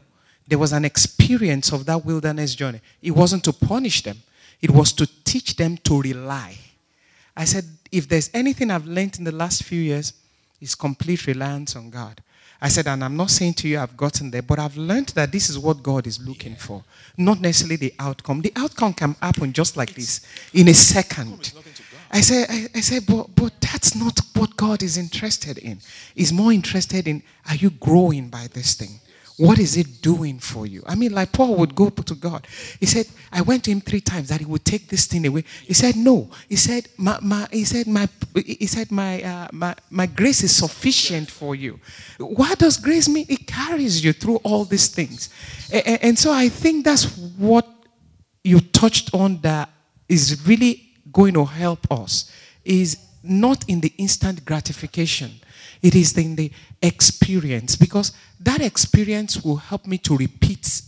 There 0.47 0.59
was 0.59 0.73
an 0.73 0.85
experience 0.85 1.73
of 1.73 1.87
that 1.87 2.05
wilderness 2.05 2.53
journey. 2.53 2.81
It 3.01 3.11
wasn't 3.11 3.45
to 3.45 3.53
punish 3.53 4.03
them, 4.03 4.17
it 4.61 4.69
was 4.69 4.93
to 4.93 5.07
teach 5.23 5.55
them 5.55 5.77
to 5.77 6.01
rely. 6.01 6.55
I 7.35 7.45
said, 7.45 7.65
if 7.91 8.07
there's 8.07 8.29
anything 8.31 8.69
I've 8.69 8.85
learned 8.85 9.17
in 9.17 9.23
the 9.23 9.31
last 9.31 9.63
few 9.63 9.81
years, 9.81 10.13
it's 10.61 10.75
complete 10.75 11.25
reliance 11.25 11.75
on 11.75 11.89
God. 11.89 12.21
I 12.63 12.69
said, 12.69 12.87
and 12.87 13.03
I'm 13.03 13.17
not 13.17 13.29
saying 13.29 13.55
to 13.55 13.67
you 13.67 13.77
I've 13.77 13.97
gotten 13.97 14.31
there, 14.31 14.41
but 14.41 14.57
I've 14.57 14.77
learned 14.77 15.09
that 15.09 15.33
this 15.33 15.49
is 15.49 15.59
what 15.59 15.83
God 15.83 16.07
is 16.07 16.25
looking 16.25 16.55
for, 16.55 16.81
not 17.17 17.41
necessarily 17.41 17.75
the 17.75 17.93
outcome. 17.99 18.41
The 18.41 18.53
outcome 18.55 18.93
can 18.93 19.17
happen 19.21 19.51
just 19.51 19.75
like 19.75 19.93
this 19.93 20.25
in 20.53 20.69
a 20.69 20.73
second. 20.73 21.51
I 22.09 22.21
said, 22.21 22.47
I, 22.49 22.67
I 22.73 22.79
said, 22.79 23.05
but, 23.05 23.35
but 23.35 23.59
that's 23.59 23.95
not 23.95 24.17
what 24.35 24.55
God 24.55 24.81
is 24.81 24.97
interested 24.97 25.57
in. 25.57 25.79
He's 26.15 26.31
more 26.31 26.53
interested 26.53 27.05
in 27.05 27.21
are 27.49 27.55
you 27.55 27.69
growing 27.69 28.29
by 28.29 28.47
this 28.53 28.75
thing? 28.75 29.01
What 29.37 29.57
is 29.57 29.77
it 29.77 30.01
doing 30.01 30.37
for 30.37 30.67
you? 30.67 30.83
I 30.85 30.93
mean, 30.93 31.11
like 31.13 31.31
Paul 31.31 31.55
would 31.55 31.73
go 31.73 31.89
to 31.89 32.15
God. 32.15 32.47
He 32.79 32.85
said, 32.85 33.07
I 33.31 33.41
went 33.41 33.63
to 33.63 33.71
him 33.71 33.81
three 33.81 34.01
times 34.01 34.29
that 34.29 34.39
he 34.39 34.45
would 34.45 34.63
take 34.63 34.89
this 34.89 35.07
thing 35.07 35.25
away. 35.25 35.43
He 35.65 35.73
said, 35.73 35.95
No. 35.95 36.29
He 36.47 36.55
said, 36.55 36.87
My, 36.97 37.17
my 37.21 37.47
he 37.51 37.63
said, 37.63 37.87
my 37.87 38.07
he 38.35 38.67
said, 38.67 38.91
my, 38.91 39.23
uh, 39.23 39.47
my 39.51 39.75
my 39.89 40.05
grace 40.05 40.43
is 40.43 40.55
sufficient 40.55 41.31
for 41.31 41.55
you. 41.55 41.79
What 42.19 42.59
does 42.59 42.77
grace 42.77 43.09
mean? 43.09 43.25
It 43.27 43.47
carries 43.47 44.03
you 44.03 44.13
through 44.13 44.37
all 44.37 44.65
these 44.65 44.87
things. 44.87 45.29
And, 45.71 45.99
and 46.03 46.19
so 46.19 46.31
I 46.31 46.49
think 46.49 46.85
that's 46.85 47.17
what 47.17 47.67
you 48.43 48.59
touched 48.59 49.13
on 49.15 49.39
that 49.41 49.69
is 50.07 50.45
really 50.47 50.91
going 51.11 51.33
to 51.33 51.45
help 51.45 51.91
us. 51.91 52.31
Is 52.65 52.97
not 53.23 53.67
in 53.67 53.79
the 53.79 53.93
instant 53.97 54.45
gratification 54.45 55.31
it 55.83 55.95
is 55.95 56.17
in 56.17 56.35
the 56.35 56.51
experience 56.81 57.75
because 57.75 58.13
that 58.39 58.61
experience 58.61 59.43
will 59.43 59.57
help 59.57 59.85
me 59.85 59.97
to 59.99 60.17
repeat 60.17 60.81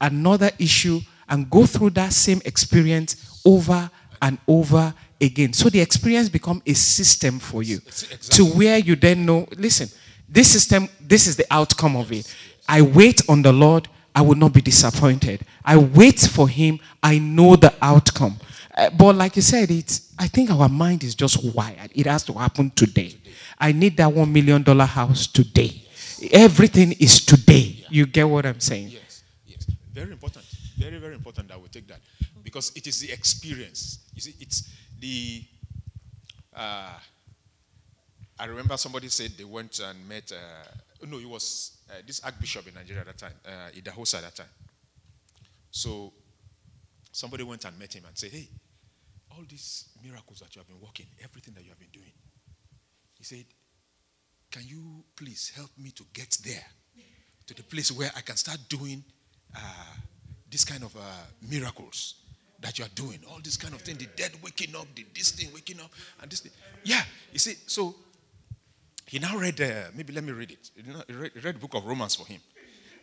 another 0.00 0.50
issue 0.58 1.00
and 1.28 1.48
go 1.48 1.64
through 1.64 1.90
that 1.90 2.12
same 2.12 2.42
experience 2.44 3.40
over 3.44 3.90
and 4.20 4.38
over 4.48 4.92
again. 5.20 5.52
So 5.52 5.68
the 5.68 5.80
experience 5.80 6.28
become 6.28 6.62
a 6.66 6.74
system 6.74 7.38
for 7.38 7.62
you 7.62 7.76
exactly. 7.76 8.18
to 8.36 8.44
where 8.44 8.78
you 8.78 8.96
then 8.96 9.24
know, 9.24 9.46
listen, 9.56 9.88
this 10.28 10.50
system, 10.50 10.88
this 11.00 11.26
is 11.26 11.36
the 11.36 11.46
outcome 11.50 11.96
of 11.96 12.12
it. 12.12 12.34
I 12.68 12.82
wait 12.82 13.22
on 13.28 13.42
the 13.42 13.52
Lord, 13.52 13.88
I 14.14 14.22
will 14.22 14.34
not 14.34 14.52
be 14.52 14.60
disappointed. 14.60 15.44
I 15.64 15.76
wait 15.76 16.18
for 16.18 16.48
him, 16.48 16.80
I 17.02 17.18
know 17.18 17.56
the 17.56 17.72
outcome. 17.80 18.38
Uh, 18.76 18.90
but 18.90 19.16
like 19.16 19.36
you 19.36 19.42
said, 19.42 19.70
it's 19.70 20.12
I 20.18 20.26
think 20.26 20.50
our 20.50 20.68
mind 20.68 21.04
is 21.04 21.14
just 21.14 21.44
wired. 21.54 21.90
It 21.94 22.06
has 22.06 22.24
to 22.24 22.32
happen 22.32 22.70
today. 22.70 23.16
I 23.60 23.72
need 23.72 23.96
that 23.96 24.12
one 24.12 24.32
million 24.32 24.62
dollar 24.62 24.84
house 24.86 25.26
today. 25.26 25.82
Everything 26.32 26.92
is 26.92 27.24
today. 27.24 27.84
You 27.90 28.06
get 28.06 28.28
what 28.28 28.46
I'm 28.46 28.60
saying? 28.60 28.88
Yes, 28.88 29.22
yes. 29.46 29.66
Very 29.92 30.12
important. 30.12 30.44
Very, 30.76 30.98
very 30.98 31.14
important 31.14 31.48
that 31.48 31.60
we 31.60 31.68
take 31.68 31.86
that. 31.88 32.00
Because 32.42 32.72
it 32.76 32.86
is 32.86 33.00
the 33.00 33.12
experience. 33.12 33.98
You 34.14 34.20
see, 34.20 34.34
it's 34.40 34.68
the. 34.98 35.42
Uh, 36.54 36.98
I 38.40 38.44
remember 38.46 38.76
somebody 38.76 39.08
said 39.08 39.32
they 39.36 39.44
went 39.44 39.80
and 39.80 40.08
met. 40.08 40.32
Uh, 40.32 41.06
no, 41.06 41.18
it 41.18 41.28
was 41.28 41.78
uh, 41.90 41.94
this 42.06 42.20
Archbishop 42.24 42.66
in 42.68 42.74
Nigeria 42.74 43.00
at 43.00 43.06
that 43.06 43.18
time, 43.18 43.32
uh, 43.46 43.70
Idahosa 43.76 44.14
at 44.16 44.22
that 44.22 44.36
time. 44.36 44.46
So 45.70 46.12
somebody 47.12 47.42
went 47.44 47.64
and 47.64 47.78
met 47.78 47.94
him 47.94 48.04
and 48.06 48.16
said, 48.16 48.30
Hey, 48.30 48.48
all 49.30 49.44
these 49.48 49.88
miracles 50.02 50.40
that 50.40 50.54
you 50.54 50.60
have 50.60 50.68
been 50.68 50.80
working, 50.80 51.06
everything 51.22 51.54
that 51.54 51.62
you 51.62 51.70
have 51.70 51.78
been 51.78 51.88
doing, 51.92 52.12
he 53.18 53.24
said, 53.24 53.44
Can 54.50 54.62
you 54.66 55.04
please 55.16 55.52
help 55.54 55.70
me 55.76 55.90
to 55.90 56.04
get 56.12 56.38
there? 56.44 56.64
To 57.46 57.54
the 57.54 57.62
place 57.62 57.90
where 57.90 58.10
I 58.16 58.20
can 58.20 58.36
start 58.36 58.58
doing 58.68 59.02
uh, 59.56 59.60
this 60.50 60.64
kind 60.64 60.84
of 60.84 60.94
uh, 60.96 61.00
miracles 61.48 62.14
that 62.60 62.78
you 62.78 62.84
are 62.84 62.94
doing. 62.94 63.18
All 63.30 63.40
this 63.42 63.56
kind 63.56 63.74
of 63.74 63.80
thing. 63.80 63.96
The 63.96 64.08
dead 64.16 64.32
waking 64.42 64.74
up, 64.76 64.86
the, 64.94 65.06
this 65.14 65.30
thing 65.30 65.48
waking 65.54 65.80
up, 65.80 65.90
and 66.20 66.30
this 66.30 66.40
thing. 66.40 66.52
Yeah. 66.84 67.02
You 67.32 67.38
see, 67.38 67.54
so 67.66 67.94
he 69.06 69.18
now 69.18 69.36
read, 69.38 69.60
uh, 69.60 69.90
maybe 69.94 70.12
let 70.12 70.24
me 70.24 70.32
read 70.32 70.50
it. 70.50 70.70
He 70.76 71.14
read, 71.14 71.32
he 71.32 71.40
read 71.40 71.54
the 71.54 71.58
book 71.58 71.74
of 71.74 71.86
Romans 71.86 72.14
for 72.14 72.26
him. 72.26 72.40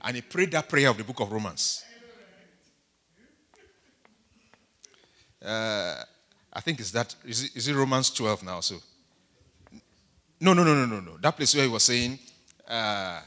And 0.02 0.16
he 0.16 0.22
prayed 0.22 0.52
that 0.52 0.70
prayer 0.70 0.90
of 0.90 0.98
the 0.98 1.04
book 1.04 1.20
of 1.20 1.32
Romans. 1.32 1.84
Uh, 5.44 6.04
I 6.54 6.62
think 6.62 6.80
it's 6.80 6.92
that. 6.92 7.16
Is 7.26 7.44
it, 7.44 7.56
is 7.56 7.68
it 7.68 7.76
Romans 7.76 8.10
12 8.12 8.44
now? 8.44 8.60
So 8.60 8.76
no, 10.54 10.64
no, 10.64 10.64
no, 10.64 10.86
no, 10.86 10.86
no, 10.86 11.00
no. 11.00 11.18
That 11.18 11.36
place 11.36 11.56
where 11.56 11.64
he 11.64 11.70
was 11.70 11.84
saying, 11.84 12.20
uh, 12.68 13.20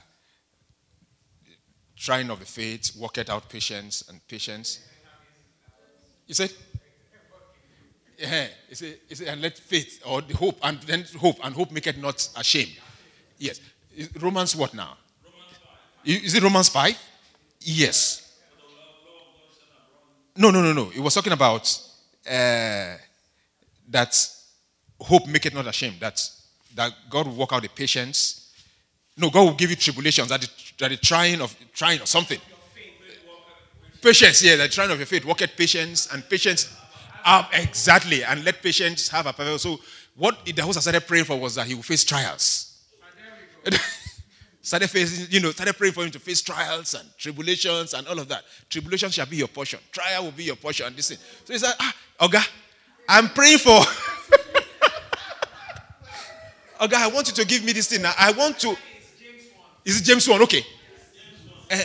trying 1.96 2.31
of 2.31 2.38
the 2.38 2.46
faith, 2.46 2.96
work 2.96 3.18
it 3.18 3.28
out 3.28 3.48
patience 3.48 4.04
and 4.09 4.26
patience. 4.28 4.81
He 6.26 6.35
said, 6.35 6.52
yeah, 8.18 8.46
he 8.68 8.74
said, 8.74 8.98
he 9.09 9.14
said, 9.14 9.28
and 9.28 9.42
let 9.42 9.59
faith 9.59 10.00
or 10.04 10.22
the 10.22 10.37
hope 10.37 10.59
and 10.62 10.81
then 10.83 11.04
hope 11.18 11.38
and 11.42 11.54
hope 11.54 11.72
make 11.72 11.87
it 11.87 11.98
not 11.98 12.28
ashamed. 12.37 12.76
Yes. 13.38 13.61
Romans 14.20 14.54
what 14.54 14.74
now? 14.74 14.96
Is 16.04 16.35
it 16.35 16.42
Romans 16.42 16.68
5? 16.68 16.96
Yes. 17.61 18.38
No, 20.37 20.50
no, 20.50 20.62
no, 20.62 20.72
no. 20.72 20.90
It 20.94 21.00
was 21.00 21.14
talking 21.14 21.33
about 21.33 21.66
uh, 22.26 22.94
that 23.88 24.28
hope 25.00 25.26
make 25.26 25.46
it 25.46 25.54
not 25.54 25.66
ashamed. 25.66 25.98
That 26.00 26.20
that 26.79 26.93
God 27.11 27.27
will 27.27 27.35
work 27.35 27.53
out 27.53 27.62
the 27.62 27.69
patience. 27.69 28.55
No, 29.17 29.31
God 29.31 29.43
will 29.43 29.55
give 29.55 29.69
you 29.69 29.75
tribulations 29.77 30.29
that 30.29 30.41
the, 30.41 30.88
the 30.88 30.97
trying 30.97 31.41
of 31.41 31.55
trying 31.75 32.01
or 32.01 32.07
something. 32.07 32.38
Patience, 34.01 34.45
yeah, 34.45 34.55
the 34.55 34.69
trying 34.69 34.88
of 34.93 34.97
your 34.97 35.07
faith. 35.07 35.25
Work 35.25 35.43
at 35.43 35.57
patience 35.57 36.07
and 36.12 36.27
patience 36.31 36.73
up 37.25 37.51
exactly, 37.53 38.23
and 38.23 38.45
let 38.45 38.62
patience 38.62 39.09
have 39.09 39.27
a 39.27 39.33
perfect. 39.33 39.61
So, 39.61 39.81
what 40.14 40.47
the 40.47 40.62
host 40.62 40.81
started 40.81 41.05
praying 41.05 41.25
for 41.25 41.37
was 41.37 41.57
that 41.57 41.67
he 41.67 41.75
will 41.75 41.83
face 41.83 42.05
trials. 42.05 42.81
started 44.62 44.88
facing, 44.88 45.27
you 45.31 45.41
know, 45.41 45.51
started 45.51 45.77
praying 45.77 45.95
for 45.95 46.05
him 46.05 46.12
to 46.12 46.21
face 46.21 46.41
trials 46.43 46.95
and 46.95 47.09
tribulations 47.19 47.93
and 47.95 48.07
all 48.07 48.21
of 48.21 48.29
that. 48.29 48.45
Tribulation 48.71 49.11
shall 49.11 49.27
be 49.27 49.37
your 49.37 49.49
portion. 49.49 49.81
Trial 49.91 50.25
will 50.25 50.31
be 50.31 50.45
your 50.45 50.57
portion. 50.57 50.87
And 50.87 50.95
this 50.95 51.09
thing. 51.09 51.19
So 51.45 51.53
he 51.53 51.59
said, 51.59 51.73
ah, 51.81 51.95
Oga, 52.21 52.49
I'm 53.09 53.29
praying 53.31 53.59
for 53.59 53.81
oh 56.81 56.88
God, 56.88 57.01
I 57.01 57.14
want 57.14 57.29
you 57.29 57.35
to 57.35 57.45
give 57.47 57.64
me 57.64 57.73
this 57.73 57.88
thing 57.88 58.03
now. 58.03 58.12
I 58.19 58.33
want 58.33 58.59
to. 58.61 58.77
Is 59.85 60.01
it 60.01 60.05
James 60.05 60.29
1? 60.29 60.43
Okay. 60.43 60.64
Uh, 61.71 61.79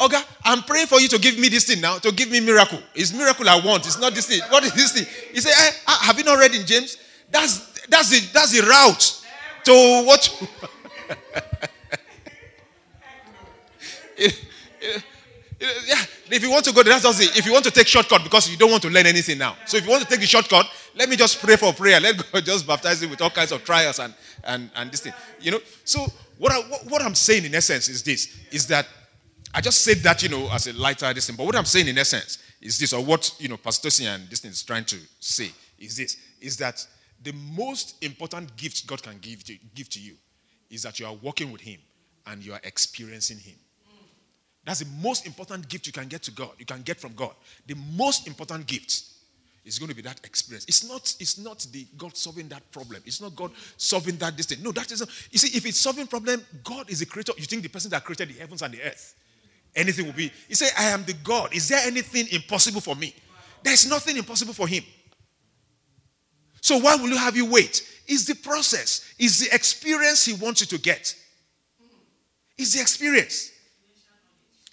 oh 0.00 0.08
God, 0.08 0.24
I'm 0.44 0.62
praying 0.62 0.86
for 0.86 1.00
you 1.00 1.08
to 1.08 1.18
give 1.18 1.38
me 1.38 1.48
this 1.48 1.64
thing 1.64 1.80
now, 1.80 1.98
to 1.98 2.12
give 2.12 2.30
me 2.30 2.40
miracle. 2.40 2.80
It's 2.94 3.12
miracle 3.12 3.48
I 3.48 3.60
want. 3.64 3.86
It's 3.86 3.98
not 3.98 4.14
this 4.14 4.26
thing. 4.26 4.40
What 4.48 4.64
is 4.64 4.72
this 4.72 4.92
thing? 4.92 5.06
He 5.32 5.40
said, 5.40 5.52
eh, 5.56 5.70
ah, 5.86 6.02
have 6.06 6.18
you 6.18 6.24
not 6.24 6.38
read 6.38 6.54
in 6.54 6.66
James? 6.66 6.96
That's 7.30 7.72
that's 7.86 8.10
the 8.10 8.20
that's 8.32 8.52
the 8.52 8.62
route 8.66 9.20
to 9.64 9.72
what 10.06 10.48
yeah, 15.62 16.02
if 16.30 16.42
you 16.42 16.50
want 16.50 16.64
to 16.64 16.72
go, 16.72 16.82
that's 16.82 17.02
just 17.02 17.22
it. 17.22 17.38
If 17.38 17.46
you 17.46 17.52
want 17.52 17.64
to 17.64 17.70
take 17.70 17.86
shortcut 17.86 18.24
because 18.24 18.50
you 18.50 18.56
don't 18.56 18.70
want 18.70 18.82
to 18.82 18.90
learn 18.90 19.06
anything 19.06 19.38
now. 19.38 19.56
So 19.66 19.76
if 19.76 19.84
you 19.84 19.90
want 19.90 20.02
to 20.02 20.08
take 20.08 20.20
the 20.20 20.26
shortcut, 20.26 20.66
let 20.96 21.08
me 21.08 21.16
just 21.16 21.40
pray 21.40 21.56
for 21.56 21.72
prayer. 21.72 22.00
Let 22.00 22.16
God 22.32 22.44
just 22.44 22.66
baptize 22.66 23.02
him 23.02 23.10
with 23.10 23.20
all 23.22 23.30
kinds 23.30 23.52
of 23.52 23.64
trials 23.64 23.98
and 23.98 24.14
and 24.44 24.70
and 24.74 24.90
this 24.90 25.00
thing. 25.00 25.12
You 25.40 25.52
know. 25.52 25.60
So 25.84 26.06
what 26.38 26.52
I 26.52 26.56
what 26.88 27.02
I'm 27.02 27.14
saying 27.14 27.44
in 27.44 27.54
essence 27.54 27.88
is 27.88 28.02
this: 28.02 28.36
is 28.50 28.66
that 28.68 28.86
I 29.54 29.60
just 29.60 29.82
said 29.82 29.98
that 29.98 30.22
you 30.22 30.28
know 30.28 30.48
as 30.50 30.66
a 30.66 30.72
lighter 30.72 31.12
this 31.14 31.26
thing, 31.26 31.36
but 31.36 31.46
what 31.46 31.56
I'm 31.56 31.64
saying 31.64 31.88
in 31.88 31.98
essence 31.98 32.38
is 32.60 32.78
this, 32.78 32.92
or 32.92 33.04
what 33.04 33.34
you 33.38 33.48
know, 33.48 33.56
Pastor 33.56 33.88
and 34.04 34.28
this 34.28 34.40
thing 34.40 34.50
is 34.50 34.62
trying 34.62 34.84
to 34.86 34.96
say 35.20 35.50
is 35.78 35.96
this: 35.96 36.16
is 36.40 36.56
that 36.56 36.84
the 37.22 37.32
most 37.54 38.02
important 38.02 38.56
gift 38.56 38.86
God 38.86 39.02
can 39.02 39.18
give 39.20 39.44
to, 39.44 39.56
give 39.74 39.88
to 39.90 40.00
you 40.00 40.14
is 40.70 40.82
that 40.82 40.98
you 40.98 41.06
are 41.06 41.14
walking 41.14 41.52
with 41.52 41.60
Him 41.60 41.78
and 42.26 42.44
you 42.44 42.52
are 42.52 42.60
experiencing 42.64 43.38
Him. 43.38 43.54
That's 44.64 44.80
the 44.80 44.90
most 45.02 45.26
important 45.26 45.68
gift 45.68 45.86
you 45.86 45.92
can 45.92 46.06
get 46.06 46.22
to 46.22 46.30
God. 46.30 46.50
You 46.58 46.66
can 46.66 46.82
get 46.82 47.00
from 47.00 47.14
God. 47.14 47.34
The 47.66 47.74
most 47.96 48.26
important 48.28 48.66
gift 48.66 49.04
is 49.64 49.78
going 49.78 49.88
to 49.88 49.94
be 49.94 50.02
that 50.02 50.20
experience. 50.24 50.64
It's 50.66 50.86
not, 50.86 51.14
it's 51.20 51.38
not 51.38 51.66
the 51.72 51.86
God 51.96 52.16
solving 52.16 52.48
that 52.48 52.68
problem. 52.70 53.02
It's 53.04 53.20
not 53.20 53.34
God 53.34 53.52
solving 53.76 54.16
that 54.16 54.36
distance. 54.36 54.62
No, 54.62 54.72
that 54.72 54.90
isn't. 54.90 55.10
You 55.30 55.38
see, 55.38 55.56
if 55.56 55.64
it's 55.66 55.78
solving 55.78 56.06
problem, 56.06 56.44
God 56.64 56.90
is 56.90 57.00
the 57.00 57.06
creator. 57.06 57.32
You 57.36 57.44
think 57.44 57.62
the 57.62 57.68
person 57.68 57.90
that 57.90 58.04
created 58.04 58.28
the 58.28 58.38
heavens 58.38 58.62
and 58.62 58.74
the 58.74 58.82
earth, 58.82 59.14
anything 59.74 60.06
will 60.06 60.12
be. 60.12 60.32
You 60.48 60.54
say, 60.54 60.68
I 60.76 60.84
am 60.90 61.04
the 61.04 61.14
God. 61.14 61.54
Is 61.54 61.68
there 61.68 61.80
anything 61.84 62.26
impossible 62.32 62.80
for 62.80 62.96
me? 62.96 63.14
There's 63.62 63.88
nothing 63.88 64.16
impossible 64.16 64.54
for 64.54 64.66
him. 64.66 64.82
So 66.60 66.78
why 66.78 66.96
will 66.96 67.08
you 67.08 67.16
have 67.16 67.36
you 67.36 67.46
wait? 67.46 67.88
It's 68.08 68.24
the 68.24 68.34
process. 68.34 69.14
It's 69.18 69.40
the 69.40 69.54
experience 69.54 70.24
he 70.24 70.34
wants 70.34 70.60
you 70.60 70.66
to 70.68 70.78
get. 70.78 71.14
It's 72.58 72.74
the 72.74 72.80
experience. 72.80 73.51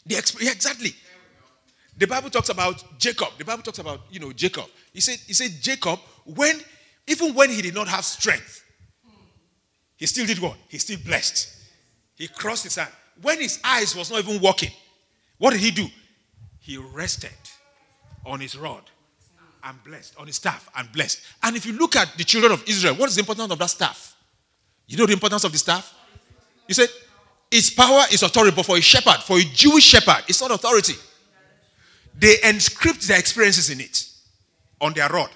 The 0.10 0.16
exp- 0.16 0.42
yeah, 0.42 0.52
exactly. 0.52 0.96
The 1.96 2.08
Bible 2.08 2.32
talks 2.32 2.50
about 2.50 2.84
Jacob. 2.98 3.30
The 3.38 3.46
Bible 3.46 3.62
talks 3.62 3.78
about, 3.78 4.02
you 4.10 4.20
know, 4.20 4.34
Jacob. 4.34 4.66
He 4.92 5.02
said, 5.02 5.20
he 5.28 5.34
said 5.34 5.52
Jacob, 5.62 6.00
when 6.26 6.60
even 7.08 7.34
when 7.36 7.50
he 7.52 7.62
did 7.62 7.76
not 7.76 7.88
have 7.88 8.04
strength, 8.04 8.64
he 9.98 10.08
still 10.08 10.26
did 10.26 10.40
what? 10.40 10.58
He 10.68 10.80
still 10.80 10.98
blessed. 11.06 11.56
He 12.16 12.28
crossed 12.28 12.64
his 12.64 12.76
hand. 12.76 12.92
When 13.22 13.40
his 13.40 13.60
eyes 13.64 13.96
was 13.96 14.10
not 14.10 14.20
even 14.20 14.42
working, 14.42 14.72
what 15.38 15.52
did 15.52 15.60
he 15.60 15.72
do? 15.72 15.88
He 16.60 16.78
rested 16.78 17.32
on 18.26 18.40
his 18.40 18.58
rod 18.58 18.84
and 19.64 19.84
blessed, 19.84 20.16
on 20.18 20.26
his 20.26 20.38
staff 20.38 20.70
and 20.76 20.92
blessed. 20.92 21.22
And 21.44 21.56
if 21.56 21.66
you 21.66 21.74
look 21.74 21.96
at 21.96 22.18
the 22.18 22.24
children 22.24 22.52
of 22.52 22.64
Israel, 22.68 22.96
what 22.96 23.10
is 23.10 23.16
the 23.16 23.22
importance 23.22 23.52
of 23.52 23.60
that 23.60 23.70
staff? 23.70 24.16
You 24.88 24.98
know 24.98 25.06
the 25.06 25.14
importance 25.14 25.44
of 25.44 25.52
the 25.52 25.58
staff? 25.58 25.94
You 26.68 26.74
said, 26.74 26.90
its 27.52 27.70
power 27.70 28.04
is 28.12 28.24
authority, 28.24 28.56
but 28.56 28.66
for 28.66 28.78
a 28.78 28.82
shepherd, 28.82 29.24
for 29.24 29.38
a 29.38 29.44
Jewish 29.44 29.84
shepherd, 29.84 30.24
it's 30.28 30.42
not 30.42 30.52
authority. 30.52 30.94
They 32.18 32.36
inscript 32.44 33.08
their 33.08 33.18
experiences 33.18 33.70
in 33.70 33.80
it 33.80 34.06
on 34.82 34.94
their 34.94 35.10
rod. 35.10 35.30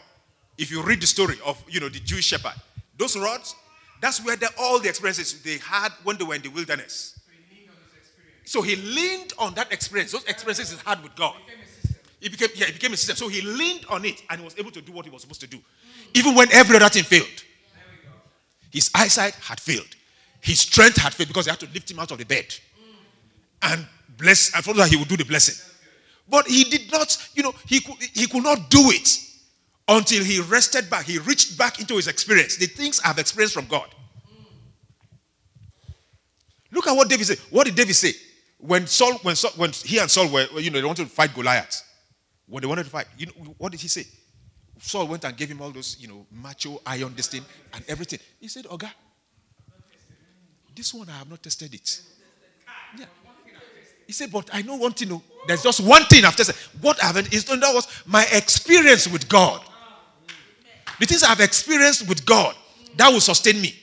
If 0.58 0.69
you 0.69 0.84
read 0.84 1.02
the 1.02 1.08
story 1.08 1.38
of 1.45 1.63
you 1.67 1.80
know 1.80 1.89
the 1.89 1.99
Jewish 1.99 2.26
shepherd, 2.26 2.54
those 2.97 3.17
rods, 3.17 3.56
that's 4.02 4.23
where 4.23 4.38
all 4.60 4.80
the 4.80 4.89
experiences 4.89 5.41
they 5.41 5.58
had 5.58 5.89
when 6.04 6.17
they 6.17 6.23
were 6.23 6.36
in 6.36 6.41
the 6.41 6.49
wilderness. 6.49 7.19
So 8.45 8.62
he 8.62 8.76
leaned 8.76 9.34
on 9.39 9.54
that 9.56 9.71
experience, 9.71 10.12
those 10.12 10.26
experiences 10.26 10.71
he 10.71 10.78
had 10.86 11.02
with 11.02 11.15
God. 11.15 11.36
It 12.21 12.32
became, 12.32 12.49
yeah, 12.56 12.67
it 12.67 12.73
became 12.73 12.93
a 12.93 12.97
system. 12.97 13.15
So 13.15 13.28
he 13.28 13.41
leaned 13.41 13.86
on 13.89 14.06
it 14.06 14.21
and 14.30 14.39
he 14.39 14.45
was 14.45 14.58
able 14.58 14.71
to 14.71 14.82
do 14.82 14.91
what 14.91 15.06
he 15.06 15.12
was 15.12 15.21
supposed 15.21 15.41
to 15.41 15.47
do. 15.47 15.60
Even 16.13 16.36
when 16.36 16.52
every 16.52 16.76
other 16.76 16.89
thing 16.89 17.04
failed. 17.04 17.43
His 18.71 18.89
eyesight 18.95 19.36
had 19.36 19.60
failed. 19.60 19.95
His 20.43 20.60
strength 20.60 20.97
had 20.97 21.13
failed 21.13 21.29
because 21.29 21.45
they 21.45 21.51
had 21.51 21.60
to 21.62 21.69
lift 21.73 21.89
him 21.89 21.99
out 21.99 22.12
of 22.12 22.17
the 22.17 22.25
bed. 22.25 22.53
And 23.62 23.88
bless, 24.17 24.53
I 24.53 24.60
thought 24.60 24.75
that 24.75 24.89
he 24.89 24.97
would 24.97 25.08
do 25.08 25.15
the 25.15 25.23
blessing. 25.23 25.56
But 26.29 26.47
he 26.47 26.65
did 26.65 26.91
not, 26.91 27.17
you 27.34 27.43
know, 27.43 27.53
he 27.65 27.79
could, 27.79 27.95
he 28.13 28.27
could 28.27 28.43
not 28.43 28.69
do 28.69 28.91
it 28.91 29.19
until 29.88 30.21
he 30.21 30.41
rested 30.41 30.89
back. 30.89 31.06
He 31.06 31.17
reached 31.17 31.58
back 31.58 31.79
into 31.79 31.95
his 31.95 32.10
experience. 32.10 32.58
The 32.58 32.65
things 32.65 32.99
I've 33.06 33.19
experienced 33.19 33.56
from 33.56 33.67
God. 33.67 33.88
Look 36.71 36.88
at 36.88 36.93
what 36.93 37.10
David 37.10 37.25
said. 37.25 37.38
What 37.49 37.65
did 37.65 37.75
David 37.75 37.95
say? 37.95 38.12
When 38.58 38.86
Saul, 38.86 39.13
when 39.19 39.38
Saul, 39.38 39.51
when 39.56 39.71
he 39.71 39.99
and 39.99 40.12
Saul 40.12 40.27
were, 40.27 40.45
you 40.60 40.71
know, 40.71 40.82
they 40.82 40.86
wanted 40.86 41.06
to 41.06 41.10
fight 41.10 41.34
Goliath. 41.34 41.84
When 42.47 42.62
they 42.62 42.67
wanted 42.67 42.84
to 42.84 42.89
fight, 42.89 43.06
you 43.17 43.27
know, 43.27 43.56
what 43.58 43.71
did 43.71 43.79
he 43.79 43.88
say? 43.88 44.06
Saul 44.79 45.08
went 45.08 45.23
and 45.23 45.38
gave 45.38 45.49
him 45.49 45.62
all 45.62 45.71
those, 45.71 45.95
you 46.01 46.10
know, 46.10 46.25
macho 46.29 46.82
iron, 46.86 47.13
this 47.15 47.27
thing, 47.27 47.45
and 47.73 47.86
everything. 47.88 48.19
He 48.41 48.49
said, 48.49 48.65
Oga, 48.65 48.91
this 50.75 50.93
one 50.93 51.09
I 51.09 51.13
have 51.13 51.29
not 51.29 51.43
tested 51.43 51.73
it. 51.73 52.01
Yeah. 52.97 53.05
He 54.07 54.13
said, 54.13 54.31
but 54.31 54.49
I 54.53 54.62
know 54.62 54.75
one 54.75 54.93
thing. 54.93 55.09
No, 55.09 55.21
there's 55.47 55.63
just 55.63 55.79
one 55.79 56.03
thing 56.03 56.25
I've 56.25 56.36
tested. 56.36 56.55
What 56.81 56.99
haven't 56.99 57.33
is 57.33 57.45
that 57.45 57.59
was 57.62 57.88
my 58.05 58.25
experience 58.31 59.07
with 59.07 59.27
God. 59.29 59.62
The 60.99 61.05
things 61.05 61.23
I've 61.23 61.39
experienced 61.39 62.07
with 62.07 62.25
God, 62.25 62.55
that 62.97 63.12
will 63.12 63.19
sustain 63.19 63.62
me. 63.62 63.75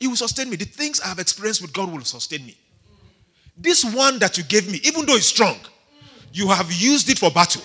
It 0.00 0.08
will 0.08 0.16
sustain 0.16 0.50
me. 0.50 0.56
The 0.56 0.64
things 0.64 1.00
I've 1.00 1.18
experienced 1.18 1.62
with 1.62 1.72
God 1.72 1.92
will 1.92 2.00
sustain 2.02 2.44
me. 2.44 2.56
This 3.56 3.84
one 3.84 4.18
that 4.18 4.36
you 4.36 4.44
gave 4.44 4.70
me, 4.70 4.80
even 4.84 5.06
though 5.06 5.14
it's 5.14 5.26
strong, 5.26 5.56
you 6.32 6.48
have 6.48 6.72
used 6.72 7.08
it 7.08 7.18
for 7.18 7.30
battle. 7.30 7.62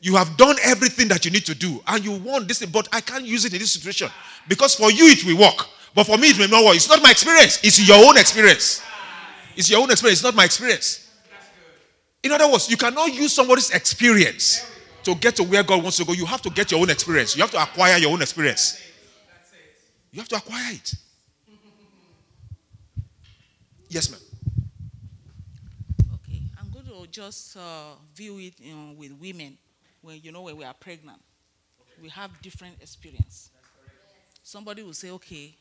You 0.00 0.16
have 0.16 0.36
done 0.36 0.56
everything 0.62 1.08
that 1.08 1.24
you 1.24 1.30
need 1.30 1.46
to 1.46 1.54
do, 1.54 1.82
and 1.86 2.04
you 2.04 2.12
want 2.12 2.48
this 2.48 2.58
thing, 2.58 2.70
but 2.70 2.88
I 2.92 3.00
can't 3.00 3.24
use 3.24 3.44
it 3.44 3.52
in 3.52 3.58
this 3.58 3.72
situation 3.72 4.10
because 4.46 4.74
for 4.74 4.90
you 4.90 5.06
it 5.06 5.24
will 5.24 5.38
work, 5.38 5.66
but 5.94 6.04
for 6.04 6.16
me 6.18 6.28
it 6.30 6.38
may 6.38 6.46
not 6.46 6.64
work. 6.64 6.76
It's 6.76 6.88
not 6.88 7.02
my 7.02 7.10
experience, 7.10 7.60
it's 7.62 7.86
your 7.86 8.04
own 8.08 8.16
experience. 8.16 8.82
It's 9.56 9.70
your 9.70 9.80
own 9.80 9.90
experience, 9.90 10.20
it's 10.20 10.24
not 10.24 10.34
my 10.34 10.44
experience. 10.44 11.10
In 12.22 12.32
other 12.32 12.50
words, 12.50 12.68
you 12.68 12.76
cannot 12.76 13.12
use 13.12 13.32
somebody's 13.32 13.70
experience 13.70 14.64
to 15.04 15.14
get 15.14 15.36
to 15.36 15.44
where 15.44 15.62
God 15.62 15.82
wants 15.82 15.96
to 15.98 16.04
go. 16.04 16.12
You 16.12 16.26
have 16.26 16.42
to 16.42 16.50
get 16.50 16.70
your 16.70 16.80
own 16.80 16.90
experience, 16.90 17.36
you 17.36 17.42
have 17.42 17.50
to 17.52 17.62
acquire 17.62 17.96
your 17.98 18.12
own 18.12 18.22
experience. 18.22 18.80
You 20.10 20.20
have 20.20 20.28
to 20.28 20.36
acquire 20.36 20.72
it. 20.72 20.94
Yes, 23.88 24.10
ma'am. 24.10 24.20
Okay, 26.14 26.42
I'm 26.60 26.70
going 26.70 26.84
to 26.86 27.06
just 27.10 27.56
uh, 27.56 27.94
view 28.14 28.38
it 28.38 28.54
you 28.60 28.74
know, 28.74 28.92
with 28.96 29.12
women 29.12 29.56
when 30.02 30.20
you 30.22 30.32
know 30.32 30.42
when 30.42 30.56
we 30.56 30.64
are 30.64 30.74
pregnant. 30.74 31.18
We 32.02 32.08
have 32.10 32.30
different 32.42 32.76
experience. 32.80 33.50
Somebody 34.42 34.82
will 34.82 34.92
say, 34.92 35.10
okay, 35.10 35.54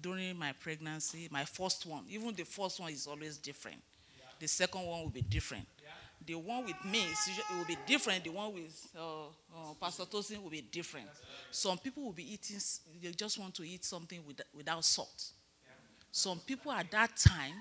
during 0.00 0.38
my 0.38 0.52
pregnancy, 0.52 1.28
my 1.30 1.44
first 1.44 1.86
one, 1.86 2.04
even 2.08 2.34
the 2.34 2.44
first 2.44 2.80
one 2.80 2.92
is 2.92 3.06
always 3.06 3.36
different. 3.38 3.78
The 4.38 4.46
second 4.48 4.82
one 4.82 5.02
will 5.02 5.10
be 5.10 5.22
different. 5.22 5.66
The 6.24 6.34
one 6.34 6.64
with 6.64 6.84
me 6.84 7.02
it 7.04 7.56
will 7.56 7.64
be 7.64 7.76
different. 7.86 8.24
The 8.24 8.30
one 8.30 8.52
with 8.52 8.88
uh, 8.98 9.26
uh, 9.26 9.74
Pastor 9.80 10.04
Tosin 10.04 10.42
will 10.42 10.50
be 10.50 10.62
different. 10.62 11.06
Some 11.50 11.78
people 11.78 12.02
will 12.04 12.12
be 12.12 12.32
eating, 12.34 12.58
they 13.02 13.10
just 13.12 13.38
want 13.38 13.54
to 13.54 13.62
eat 13.62 13.84
something 13.84 14.20
with, 14.26 14.40
without 14.54 14.84
salt. 14.84 15.30
Some 16.10 16.40
people 16.40 16.72
at 16.72 16.90
that 16.90 17.16
time, 17.16 17.54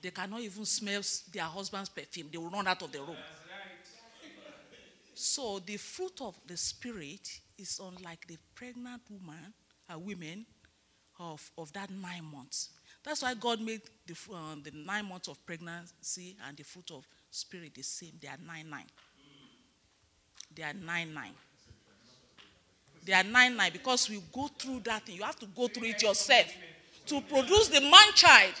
they 0.00 0.10
cannot 0.10 0.40
even 0.40 0.64
smell 0.64 1.00
their 1.32 1.44
husband's 1.44 1.88
perfume. 1.88 2.28
They 2.30 2.38
will 2.38 2.50
run 2.50 2.66
out 2.68 2.82
of 2.82 2.92
the 2.92 3.00
room. 3.00 3.16
So 5.14 5.60
the 5.60 5.76
fruit 5.76 6.20
of 6.20 6.34
the 6.46 6.56
spirit 6.56 7.40
is 7.56 7.80
unlike 7.82 8.26
the 8.26 8.36
pregnant 8.54 9.02
woman, 9.08 9.54
uh, 9.92 9.98
women 9.98 10.44
of, 11.18 11.50
of 11.56 11.72
that 11.72 11.90
nine 11.90 12.24
months. 12.24 12.70
That's 13.02 13.22
why 13.22 13.34
God 13.34 13.60
made 13.60 13.82
the, 14.06 14.14
uh, 14.32 14.56
the 14.62 14.72
nine 14.72 15.06
months 15.06 15.28
of 15.28 15.44
pregnancy 15.44 16.36
and 16.48 16.56
the 16.56 16.62
fruit 16.62 16.90
of 16.90 17.06
spirit 17.30 17.74
the 17.74 17.82
same. 17.82 18.12
They 18.20 18.28
are 18.28 18.38
nine 18.46 18.70
nine. 18.70 18.86
They 20.54 20.62
are 20.62 20.72
nine 20.72 21.12
nine. 21.12 21.34
They 23.04 23.12
are 23.12 23.24
nine 23.24 23.56
nine 23.56 23.72
because 23.72 24.08
we 24.08 24.22
go 24.32 24.48
through 24.58 24.80
that 24.80 25.04
thing. 25.04 25.16
You 25.16 25.24
have 25.24 25.38
to 25.40 25.46
go 25.46 25.68
through 25.68 25.88
it 25.88 26.02
yourself 26.02 26.46
to 27.06 27.20
produce 27.20 27.68
the 27.68 27.80
man 27.80 28.12
child. 28.14 28.54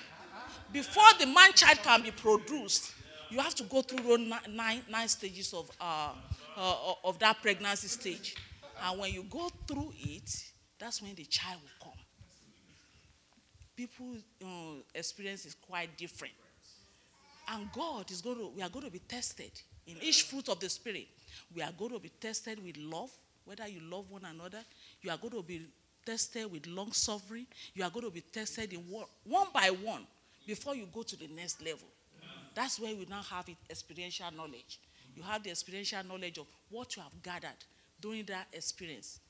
Before 0.72 1.04
the 1.18 1.26
man 1.26 1.52
child 1.54 1.78
can 1.82 2.02
be 2.02 2.10
produced, 2.10 2.92
you 3.30 3.38
have 3.38 3.54
to 3.54 3.62
go 3.64 3.80
through 3.80 4.18
nine, 4.18 4.82
nine 4.90 5.08
stages 5.08 5.54
of, 5.54 5.70
uh, 5.80 6.12
uh, 6.56 6.92
of 7.04 7.18
that 7.20 7.40
pregnancy 7.40 7.88
stage. 7.88 8.36
And 8.82 9.00
when 9.00 9.12
you 9.12 9.24
go 9.30 9.48
through 9.66 9.92
it, 9.98 10.44
that's 10.78 11.00
when 11.00 11.14
the 11.14 11.24
child 11.24 11.60
will 11.62 11.90
come. 11.90 11.93
People's 13.76 14.22
experience 14.94 15.46
is 15.46 15.54
quite 15.54 15.96
different. 15.96 16.34
And 17.48 17.70
God 17.72 18.10
is 18.10 18.22
going 18.22 18.36
to, 18.36 18.48
we 18.56 18.62
are 18.62 18.68
going 18.68 18.86
to 18.86 18.90
be 18.90 19.00
tested 19.00 19.50
in 19.86 19.96
each 20.00 20.22
fruit 20.22 20.48
of 20.48 20.60
the 20.60 20.68
Spirit. 20.68 21.08
We 21.54 21.62
are 21.62 21.72
going 21.76 21.92
to 21.92 21.98
be 21.98 22.08
tested 22.08 22.64
with 22.64 22.76
love, 22.78 23.10
whether 23.44 23.68
you 23.68 23.80
love 23.80 24.10
one 24.10 24.24
another. 24.24 24.60
You 25.02 25.10
are 25.10 25.18
going 25.18 25.34
to 25.34 25.42
be 25.42 25.66
tested 26.06 26.50
with 26.50 26.66
long 26.66 26.92
suffering. 26.92 27.46
You 27.74 27.84
are 27.84 27.90
going 27.90 28.06
to 28.06 28.10
be 28.10 28.22
tested 28.22 28.72
in 28.72 28.80
one, 28.80 29.06
one 29.24 29.48
by 29.52 29.68
one 29.68 30.06
before 30.46 30.74
you 30.74 30.86
go 30.92 31.02
to 31.02 31.16
the 31.16 31.28
next 31.28 31.60
level. 31.60 31.88
That's 32.54 32.78
where 32.78 32.94
we 32.94 33.06
now 33.10 33.22
have 33.22 33.48
it, 33.48 33.56
experiential 33.68 34.30
knowledge. 34.36 34.78
You 35.16 35.22
have 35.22 35.42
the 35.42 35.50
experiential 35.50 36.02
knowledge 36.04 36.38
of 36.38 36.46
what 36.70 36.96
you 36.96 37.02
have 37.02 37.22
gathered 37.22 37.64
during 38.00 38.24
that 38.26 38.46
experience. 38.52 39.20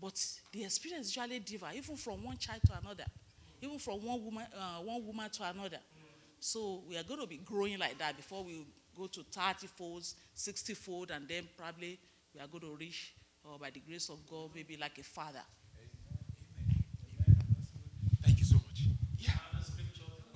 But 0.00 0.14
the 0.52 0.64
experience 0.64 1.14
usually 1.14 1.40
differ, 1.40 1.68
even 1.74 1.96
from 1.96 2.24
one 2.24 2.38
child 2.38 2.60
to 2.66 2.78
another, 2.78 3.04
even 3.62 3.78
from 3.78 4.04
one 4.04 4.24
woman, 4.24 4.46
uh, 4.56 4.80
one 4.82 5.04
woman 5.06 5.30
to 5.30 5.42
another. 5.44 5.78
So 6.38 6.82
we 6.88 6.96
are 6.96 7.02
going 7.02 7.20
to 7.20 7.26
be 7.26 7.36
growing 7.38 7.78
like 7.78 7.98
that 7.98 8.16
before 8.16 8.42
we 8.42 8.64
go 8.96 9.06
to 9.06 9.22
30 9.22 9.66
folds, 9.66 10.14
60 10.34 10.74
fold, 10.74 11.10
and 11.10 11.28
then 11.28 11.46
probably 11.56 11.98
we 12.34 12.40
are 12.40 12.46
going 12.46 12.62
to 12.62 12.76
reach, 12.76 13.14
uh, 13.44 13.58
by 13.58 13.70
the 13.70 13.80
grace 13.80 14.08
of 14.08 14.18
God, 14.28 14.50
maybe 14.54 14.76
like 14.76 14.98
a 14.98 15.02
father. 15.02 15.42
Thank 18.22 18.38
you 18.38 18.44
so 18.44 18.56
much. 18.56 18.82
Yeah. 19.18 19.32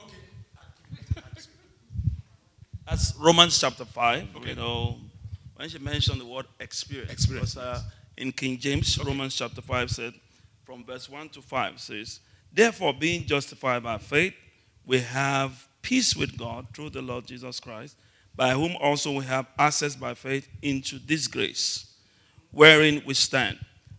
Okay. 0.00 1.22
That's 2.86 3.14
Romans 3.16 3.58
chapter 3.58 3.84
5. 3.84 4.36
Okay. 4.36 4.50
You 4.50 4.56
know, 4.56 4.98
when 5.56 5.68
she 5.68 5.78
mentioned 5.78 6.20
the 6.20 6.26
word 6.26 6.46
experience. 6.60 7.10
Experience, 7.12 7.54
Because, 7.54 7.78
uh, 7.78 7.82
in 8.16 8.30
King 8.32 8.58
James, 8.58 8.98
Romans 9.02 9.34
chapter 9.34 9.62
5 9.62 9.90
said, 9.90 10.14
from 10.64 10.84
verse 10.84 11.08
1 11.08 11.30
to 11.30 11.42
5 11.42 11.80
says, 11.80 12.20
Therefore, 12.54 12.94
being 12.94 13.26
justified 13.26 13.82
by 13.82 13.98
faith, 13.98 14.32
we 14.86 15.00
have 15.00 15.66
peace 15.82 16.14
with 16.14 16.38
God 16.38 16.66
through 16.72 16.90
the 16.90 17.02
Lord 17.02 17.26
Jesus 17.26 17.58
Christ, 17.58 17.96
by 18.36 18.50
whom 18.50 18.76
also 18.76 19.10
we 19.12 19.24
have 19.24 19.46
access 19.58 19.96
by 19.96 20.14
faith 20.14 20.48
into 20.62 21.00
this 21.00 21.26
grace, 21.26 21.92
wherein 22.52 23.02
we 23.04 23.14
stand, 23.14 23.58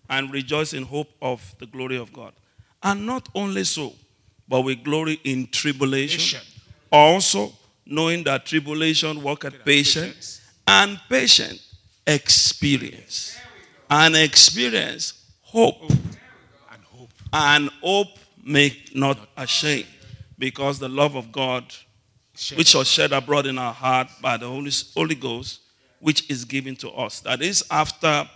and 0.10 0.32
rejoice 0.32 0.74
in 0.74 0.84
hope 0.84 1.10
of 1.22 1.54
the 1.60 1.66
glory 1.66 1.98
of 1.98 2.14
God. 2.14 2.32
And 2.82 3.06
not 3.06 3.28
only 3.36 3.66
so, 3.66 3.94
but 4.48 4.62
we 4.62 4.76
glory 4.76 5.20
in 5.26 5.48
tribulation, 5.48 6.40
also 6.92 7.52
knowing 7.86 8.24
that 8.24 8.46
tribulation 8.46 9.22
worketh 9.22 9.66
patience, 9.66 10.42
and 10.66 11.00
patient 11.10 11.62
experience, 12.08 13.38
and 13.90 14.16
experience 14.16 15.26
hope, 15.42 15.92
And 17.34 17.70
hope. 17.82 18.20
Make 18.46 18.96
not 18.96 19.18
ashamed, 19.36 19.88
because 20.38 20.80
the 20.80 20.88
love 20.88 21.16
of 21.16 21.32
God, 21.32 21.66
which 22.56 22.76
was 22.76 22.88
shed 22.88 23.12
abroad 23.12 23.48
in 23.48 23.58
our 23.58 23.74
heart 23.74 24.08
by 24.22 24.38
the 24.38 24.48
Holy, 24.48 24.72
Holy 24.94 25.16
Ghost, 25.16 25.62
which 26.00 26.30
is 26.30 26.46
given 26.46 26.76
to 26.78 26.92
us. 26.92 27.22
That 27.22 27.42
is 27.42 27.66
after 27.72 28.30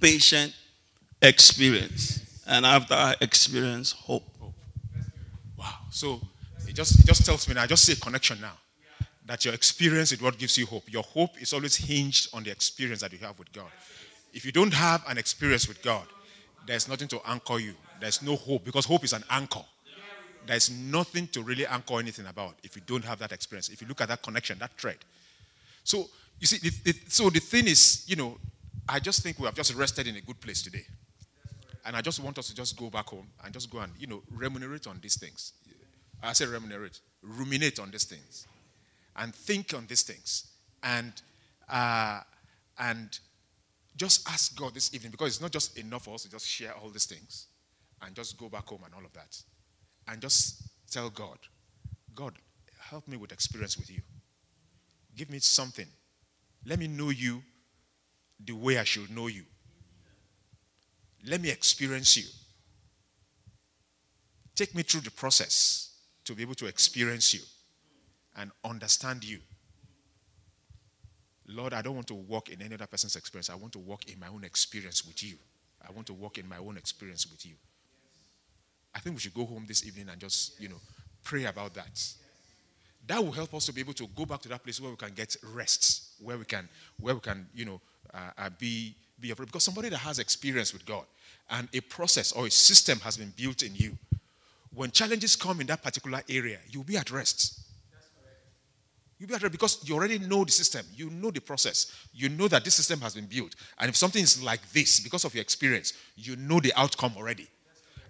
patient 0.00 0.54
experience, 1.22 2.42
and 2.46 2.66
after 2.66 3.14
experience 3.20 3.92
hope. 3.92 4.24
Wow. 5.56 5.74
So 5.90 6.20
it 6.66 6.74
just, 6.74 6.98
it 6.98 7.06
just 7.06 7.24
tells 7.24 7.46
me 7.46 7.54
now, 7.54 7.62
I 7.62 7.66
just 7.66 7.84
say 7.84 7.94
connection 7.94 8.40
now. 8.40 8.54
That 9.26 9.44
your 9.44 9.54
experience 9.54 10.10
is 10.10 10.20
what 10.20 10.38
gives 10.38 10.58
you 10.58 10.66
hope. 10.66 10.90
Your 10.90 11.04
hope 11.04 11.40
is 11.40 11.52
always 11.52 11.76
hinged 11.76 12.34
on 12.34 12.42
the 12.42 12.50
experience 12.50 13.02
that 13.02 13.12
you 13.12 13.18
have 13.18 13.38
with 13.38 13.52
God. 13.52 13.70
If 14.32 14.44
you 14.44 14.50
don't 14.50 14.72
have 14.72 15.04
an 15.06 15.18
experience 15.18 15.68
with 15.68 15.80
God, 15.82 16.04
there's 16.66 16.88
nothing 16.88 17.06
to 17.08 17.20
anchor 17.24 17.60
you. 17.60 17.74
There's 18.00 18.22
no 18.22 18.36
hope 18.36 18.64
because 18.64 18.86
hope 18.86 19.04
is 19.04 19.12
an 19.12 19.24
anchor. 19.30 19.64
There's 20.46 20.70
nothing 20.70 21.28
to 21.28 21.42
really 21.42 21.66
anchor 21.66 21.98
anything 21.98 22.26
about 22.26 22.54
if 22.62 22.74
you 22.74 22.82
don't 22.86 23.04
have 23.04 23.18
that 23.18 23.32
experience. 23.32 23.68
If 23.68 23.82
you 23.82 23.88
look 23.88 24.00
at 24.00 24.08
that 24.08 24.22
connection, 24.22 24.58
that 24.58 24.72
thread. 24.72 24.96
So 25.84 26.08
you 26.38 26.46
see, 26.46 26.58
so 27.08 27.28
the 27.30 27.40
thing 27.40 27.66
is, 27.66 28.04
you 28.06 28.16
know, 28.16 28.38
I 28.88 28.98
just 28.98 29.22
think 29.22 29.38
we 29.38 29.44
have 29.44 29.54
just 29.54 29.74
rested 29.74 30.06
in 30.06 30.16
a 30.16 30.20
good 30.20 30.40
place 30.40 30.62
today. 30.62 30.84
And 31.84 31.94
I 31.94 32.00
just 32.00 32.20
want 32.20 32.38
us 32.38 32.48
to 32.48 32.54
just 32.54 32.76
go 32.78 32.90
back 32.90 33.08
home 33.08 33.26
and 33.44 33.52
just 33.52 33.70
go 33.70 33.78
and, 33.78 33.92
you 33.98 34.06
know, 34.06 34.22
remunerate 34.30 34.86
on 34.86 34.98
these 35.02 35.18
things. 35.18 35.52
I 36.22 36.32
say 36.32 36.46
remunerate, 36.46 37.00
ruminate 37.22 37.78
on 37.78 37.90
these 37.90 38.04
things, 38.04 38.46
and 39.16 39.34
think 39.34 39.74
on 39.74 39.86
these 39.86 40.02
things, 40.02 40.48
and 40.82 41.12
uh, 41.68 42.20
and 42.78 43.18
just 43.96 44.28
ask 44.28 44.56
God 44.56 44.74
this 44.74 44.94
evening 44.94 45.12
because 45.12 45.28
it's 45.28 45.40
not 45.40 45.50
just 45.50 45.78
enough 45.78 46.04
for 46.04 46.14
us 46.14 46.22
to 46.22 46.30
just 46.30 46.46
share 46.46 46.74
all 46.74 46.90
these 46.90 47.06
things, 47.06 47.46
and 48.02 48.14
just 48.14 48.38
go 48.38 48.48
back 48.48 48.68
home 48.68 48.82
and 48.84 48.94
all 48.94 49.04
of 49.04 49.12
that, 49.12 49.36
and 50.08 50.20
just 50.20 50.70
tell 50.90 51.10
God, 51.10 51.38
God, 52.14 52.34
help 52.78 53.06
me 53.06 53.16
with 53.16 53.32
experience 53.32 53.76
with 53.76 53.90
you. 53.90 54.00
Give 55.16 55.30
me 55.30 55.38
something. 55.38 55.86
Let 56.64 56.78
me 56.78 56.88
know 56.88 57.10
you 57.10 57.42
the 58.44 58.52
way 58.52 58.78
I 58.78 58.84
should 58.84 59.10
know 59.14 59.26
you. 59.26 59.44
Let 61.26 61.40
me 61.40 61.50
experience 61.50 62.16
you. 62.16 62.24
Take 64.54 64.74
me 64.74 64.82
through 64.82 65.02
the 65.02 65.10
process 65.10 65.94
to 66.24 66.34
be 66.34 66.42
able 66.42 66.54
to 66.54 66.66
experience 66.66 67.34
you 67.34 67.40
and 68.36 68.50
understand 68.64 69.24
you. 69.24 69.38
Lord, 71.46 71.74
I 71.74 71.82
don't 71.82 71.94
want 71.94 72.06
to 72.08 72.14
walk 72.14 72.48
in 72.48 72.62
any 72.62 72.74
other 72.74 72.86
person's 72.86 73.16
experience. 73.16 73.50
I 73.50 73.54
want 73.54 73.72
to 73.72 73.78
walk 73.78 74.08
in 74.10 74.18
my 74.20 74.28
own 74.28 74.44
experience 74.44 75.04
with 75.04 75.22
you. 75.22 75.36
I 75.86 75.90
want 75.92 76.06
to 76.06 76.14
walk 76.14 76.38
in 76.38 76.48
my 76.48 76.58
own 76.58 76.76
experience 76.76 77.30
with 77.30 77.44
you. 77.44 77.54
I 78.94 78.98
think 78.98 79.16
we 79.16 79.20
should 79.20 79.34
go 79.34 79.44
home 79.44 79.64
this 79.66 79.86
evening 79.86 80.08
and 80.08 80.20
just, 80.20 80.60
you 80.60 80.68
know, 80.68 80.80
pray 81.22 81.44
about 81.44 81.74
that. 81.74 82.02
That 83.06 83.24
will 83.24 83.32
help 83.32 83.54
us 83.54 83.66
to 83.66 83.72
be 83.72 83.80
able 83.80 83.94
to 83.94 84.06
go 84.08 84.26
back 84.26 84.40
to 84.42 84.48
that 84.48 84.62
place 84.62 84.80
where 84.80 84.90
we 84.90 84.96
can 84.96 85.12
get 85.14 85.36
rest, 85.54 86.12
where 86.20 86.38
we 86.38 86.44
can, 86.44 86.68
where 86.98 87.14
we 87.14 87.20
can, 87.20 87.46
you 87.54 87.64
know, 87.64 87.80
uh, 88.12 88.30
uh, 88.38 88.50
be 88.58 88.94
be 89.20 89.30
afraid. 89.30 89.46
Because 89.46 89.64
somebody 89.64 89.88
that 89.90 89.98
has 89.98 90.18
experience 90.18 90.72
with 90.72 90.84
God 90.86 91.04
and 91.50 91.68
a 91.74 91.80
process 91.80 92.32
or 92.32 92.46
a 92.46 92.50
system 92.50 92.98
has 93.00 93.16
been 93.16 93.32
built 93.36 93.62
in 93.62 93.74
you, 93.74 93.96
when 94.74 94.90
challenges 94.90 95.36
come 95.36 95.60
in 95.60 95.66
that 95.66 95.82
particular 95.82 96.22
area, 96.28 96.58
you'll 96.68 96.84
be 96.84 96.96
at 96.96 97.10
rest. 97.10 97.60
You'll 99.18 99.28
be 99.28 99.34
at 99.34 99.42
rest 99.42 99.52
because 99.52 99.88
you 99.88 99.94
already 99.94 100.18
know 100.18 100.44
the 100.44 100.52
system, 100.52 100.86
you 100.94 101.10
know 101.10 101.30
the 101.30 101.40
process, 101.40 101.92
you 102.14 102.28
know 102.28 102.48
that 102.48 102.64
this 102.64 102.74
system 102.74 103.00
has 103.00 103.14
been 103.14 103.26
built. 103.26 103.54
And 103.78 103.88
if 103.88 103.96
something 103.96 104.22
is 104.22 104.42
like 104.42 104.60
this, 104.72 105.00
because 105.00 105.24
of 105.24 105.34
your 105.34 105.42
experience, 105.42 105.92
you 106.16 106.36
know 106.36 106.60
the 106.60 106.72
outcome 106.76 107.12
already. 107.16 107.48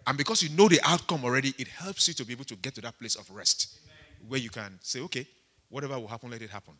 And 0.07 0.16
because 0.16 0.42
you 0.42 0.48
know 0.57 0.68
the 0.68 0.80
outcome 0.82 1.24
already, 1.24 1.55
it 1.59 1.68
helps 1.68 2.09
you 2.09 2.14
to 2.14 2.24
be 2.24 2.32
able 2.32 2.44
to 2.44 2.57
get 2.57 2.74
to 2.74 2.80
that 2.80 2.98
place 2.98 3.16
of 3.16 3.30
rest 3.30 3.78
where 4.28 4.40
you 4.40 4.51
can 4.51 4.78
say, 4.82 5.01
okay, 5.01 5.26
whatever 5.68 5.98
will 5.98 6.09
happen, 6.09 6.30
let 6.30 6.42
it 6.42 6.51
happen. 6.51 6.74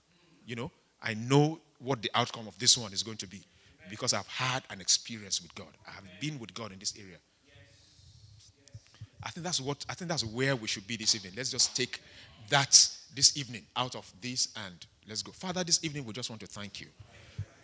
You 0.47 0.57
know, 0.57 0.71
I 1.03 1.15
know 1.15 1.61
what 1.79 2.03
the 2.03 2.11
outcome 2.15 2.49
of 2.49 2.59
this 2.59 2.77
one 2.77 2.93
is 2.93 3.03
going 3.03 3.17
to 3.19 3.27
be 3.27 3.43
because 3.89 4.13
I've 4.13 4.27
had 4.27 4.63
an 4.71 4.81
experience 4.81 5.41
with 5.43 5.55
God. 5.55 5.69
I 5.87 5.93
have 5.93 6.05
been 6.21 6.39
with 6.39 6.55
God 6.55 6.73
in 6.73 6.79
this 6.79 6.95
area. 6.99 7.17
I 9.23 9.31
think 9.31 9.45
that's 9.45 9.61
what 9.61 9.85
I 9.89 9.95
think 9.95 10.09
that's 10.09 10.25
where 10.25 10.57
we 10.57 10.67
should 10.67 10.87
be 10.87 10.97
this 10.97 11.15
evening. 11.15 11.35
Let's 11.37 11.51
just 11.51 11.77
take 11.77 12.01
that 12.49 12.71
this 13.15 13.37
evening 13.37 13.67
out 13.77 13.95
of 13.95 14.11
this 14.21 14.49
and 14.67 14.75
let's 15.07 15.23
go. 15.23 15.33
Father, 15.33 15.63
this 15.63 15.85
evening 15.85 16.05
we 16.05 16.13
just 16.13 16.31
want 16.31 16.41
to 16.41 16.47
thank 16.47 16.81
you. 16.81 16.87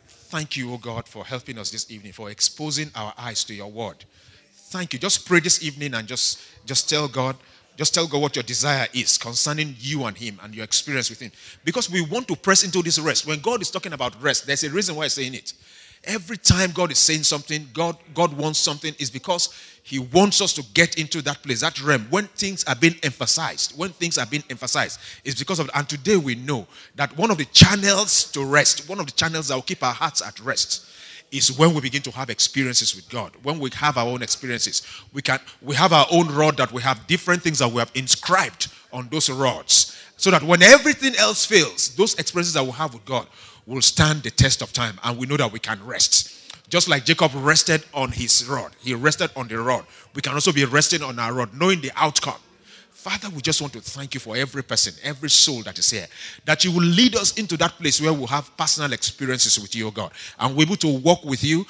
Thank 0.07 0.57
you, 0.57 0.73
oh 0.73 0.79
God, 0.79 1.09
for 1.09 1.25
helping 1.25 1.59
us 1.59 1.71
this 1.71 1.91
evening, 1.91 2.13
for 2.13 2.31
exposing 2.31 2.91
our 2.95 3.15
eyes 3.17 3.43
to 3.45 3.55
your 3.55 3.71
word. 3.71 4.05
Thank 4.69 4.93
you. 4.93 4.99
Just 4.99 5.27
pray 5.27 5.39
this 5.39 5.63
evening 5.63 5.95
and 5.95 6.09
just 6.09 6.43
just 6.67 6.91
tell 6.91 7.07
God, 7.07 7.37
just 7.77 7.95
tell 7.95 8.09
God 8.09 8.21
what 8.21 8.35
your 8.35 8.43
desire 8.43 8.89
is 8.93 9.17
concerning 9.17 9.77
you 9.79 10.05
and 10.05 10.17
him 10.17 10.41
and 10.43 10.53
your 10.53 10.65
experience 10.65 11.09
with 11.09 11.21
him. 11.21 11.31
Because 11.65 11.89
we 11.89 12.01
want 12.01 12.27
to 12.29 12.35
press 12.37 12.65
into 12.65 12.83
this 12.83 12.99
rest. 12.99 13.29
When 13.29 13.39
God 13.39 13.63
is 13.63 13.71
talking 13.71 13.93
about 13.93 14.21
rest, 14.21 14.45
there's 14.45 14.65
a 14.65 14.71
reason 14.71 14.97
why 14.97 15.05
he's 15.05 15.13
saying 15.13 15.35
it. 15.35 15.53
Every 16.03 16.37
time 16.37 16.73
God 16.73 16.91
is 16.91 16.99
saying 16.99 17.23
something, 17.23 17.69
God, 17.73 17.97
God 18.13 18.33
wants 18.33 18.59
something, 18.59 18.95
is 18.99 19.11
because 19.11 19.55
He 19.83 19.99
wants 19.99 20.41
us 20.41 20.53
to 20.55 20.65
get 20.75 20.99
into 20.99 21.23
that 21.23 21.43
place, 21.43 21.63
that 21.63 21.83
realm. 21.83 22.07
When 22.11 22.27
things 22.27 22.65
are 22.65 22.77
being 22.77 22.95
emphasized, 23.03 23.77
when 23.79 23.91
things 23.91 24.19
are 24.19 24.27
being 24.27 24.45
emphasized, 24.51 25.01
is 25.25 25.35
because 25.35 25.59
of. 25.59 25.69
And 25.75 25.89
today 25.89 26.17
we 26.17 26.37
know 26.37 26.67
that 26.95 27.17
one 27.17 27.31
of 27.31 27.39
the 27.39 27.45
channels 27.47 28.31
to 28.33 28.45
rest, 28.45 28.89
one 28.89 29.01
of 29.01 29.07
the 29.07 29.13
channels 29.13 29.49
that 29.49 29.55
will 29.55 29.63
keep 29.63 29.83
our 29.83 29.95
hearts 29.95 30.23
at 30.23 30.39
rest, 30.41 30.87
is 31.33 31.57
when 31.59 31.75
we 31.75 31.81
begin 31.81 32.03
to 32.03 32.11
have 32.11 32.31
experiences 32.31 32.95
with 32.95 33.09
God. 33.09 33.33
When 33.43 33.59
we 33.59 33.71
have 33.75 33.99
our 33.99 34.07
own 34.07 34.23
experiences, 34.23 34.83
we 35.13 35.23
can 35.23 35.41
we 35.61 35.75
have 35.75 35.93
our 35.93 36.07
own 36.11 36.29
rod 36.29 36.57
that 36.59 36.73
we 36.73 36.83
have 36.83 37.07
different 37.07 37.43
things 37.43 37.59
that 37.59 37.69
we 37.69 37.79
have 37.79 37.91
inscribed 37.95 38.69
on 38.93 39.09
those 39.11 39.29
rods, 39.29 39.97
so 40.17 40.31
that 40.31 40.43
when 40.43 40.63
everything 40.63 41.15
else 41.17 41.45
fails, 41.45 41.95
those 41.97 42.15
experiences 42.15 42.55
that 42.55 42.65
we 42.65 42.71
have 42.71 42.95
with 42.95 43.05
God 43.05 43.27
will 43.67 43.83
stand 43.83 44.23
the 44.23 44.31
test 44.31 44.63
of 44.63 44.73
time 44.73 44.99
and 45.03 45.19
we 45.19 45.27
know 45.27 45.37
that 45.37 45.51
we 45.51 45.59
can 45.59 45.85
rest. 45.85 46.33
Just 46.69 46.89
like 46.89 47.05
Jacob 47.05 47.31
rested 47.35 47.85
on 47.95 48.11
his 48.11 48.45
rod, 48.47 48.73
he 48.81 48.95
rested 48.95 49.31
on 49.37 49.49
the 49.49 49.59
rod. 49.59 49.85
We 50.15 50.23
can 50.23 50.33
also 50.33 50.53
be 50.53 50.65
resting 50.65 51.03
on 51.03 51.19
our 51.19 51.33
rod, 51.33 51.55
knowing 51.55 51.81
the 51.81 51.93
outcome. 51.95 52.41
Father, 53.07 53.33
we 53.33 53.41
just 53.41 53.61
want 53.61 53.73
to 53.73 53.81
thank 53.81 54.15
you 54.15 54.21
for 54.21 54.37
every 54.37 54.65
person, 54.65 54.93
every 55.05 55.31
soul 55.31 55.63
that 55.63 55.79
is 55.79 55.89
here, 55.91 56.09
that 56.45 56.65
you 56.65 56.73
will 56.73 56.83
lead 56.83 57.15
us 57.15 57.39
into 57.39 57.57
that 57.57 57.71
place 57.79 58.01
where 58.01 58.13
we'll 58.13 58.27
have 58.27 58.57
personal 58.57 58.93
experiences 58.93 59.61
with 59.61 59.77
you, 59.77 59.89
God, 59.93 60.11
and 60.41 60.57
we're 60.57 60.65
able 60.65 60.75
to 60.75 60.89
walk 60.89 61.25
with 61.25 61.45
you 61.45 61.65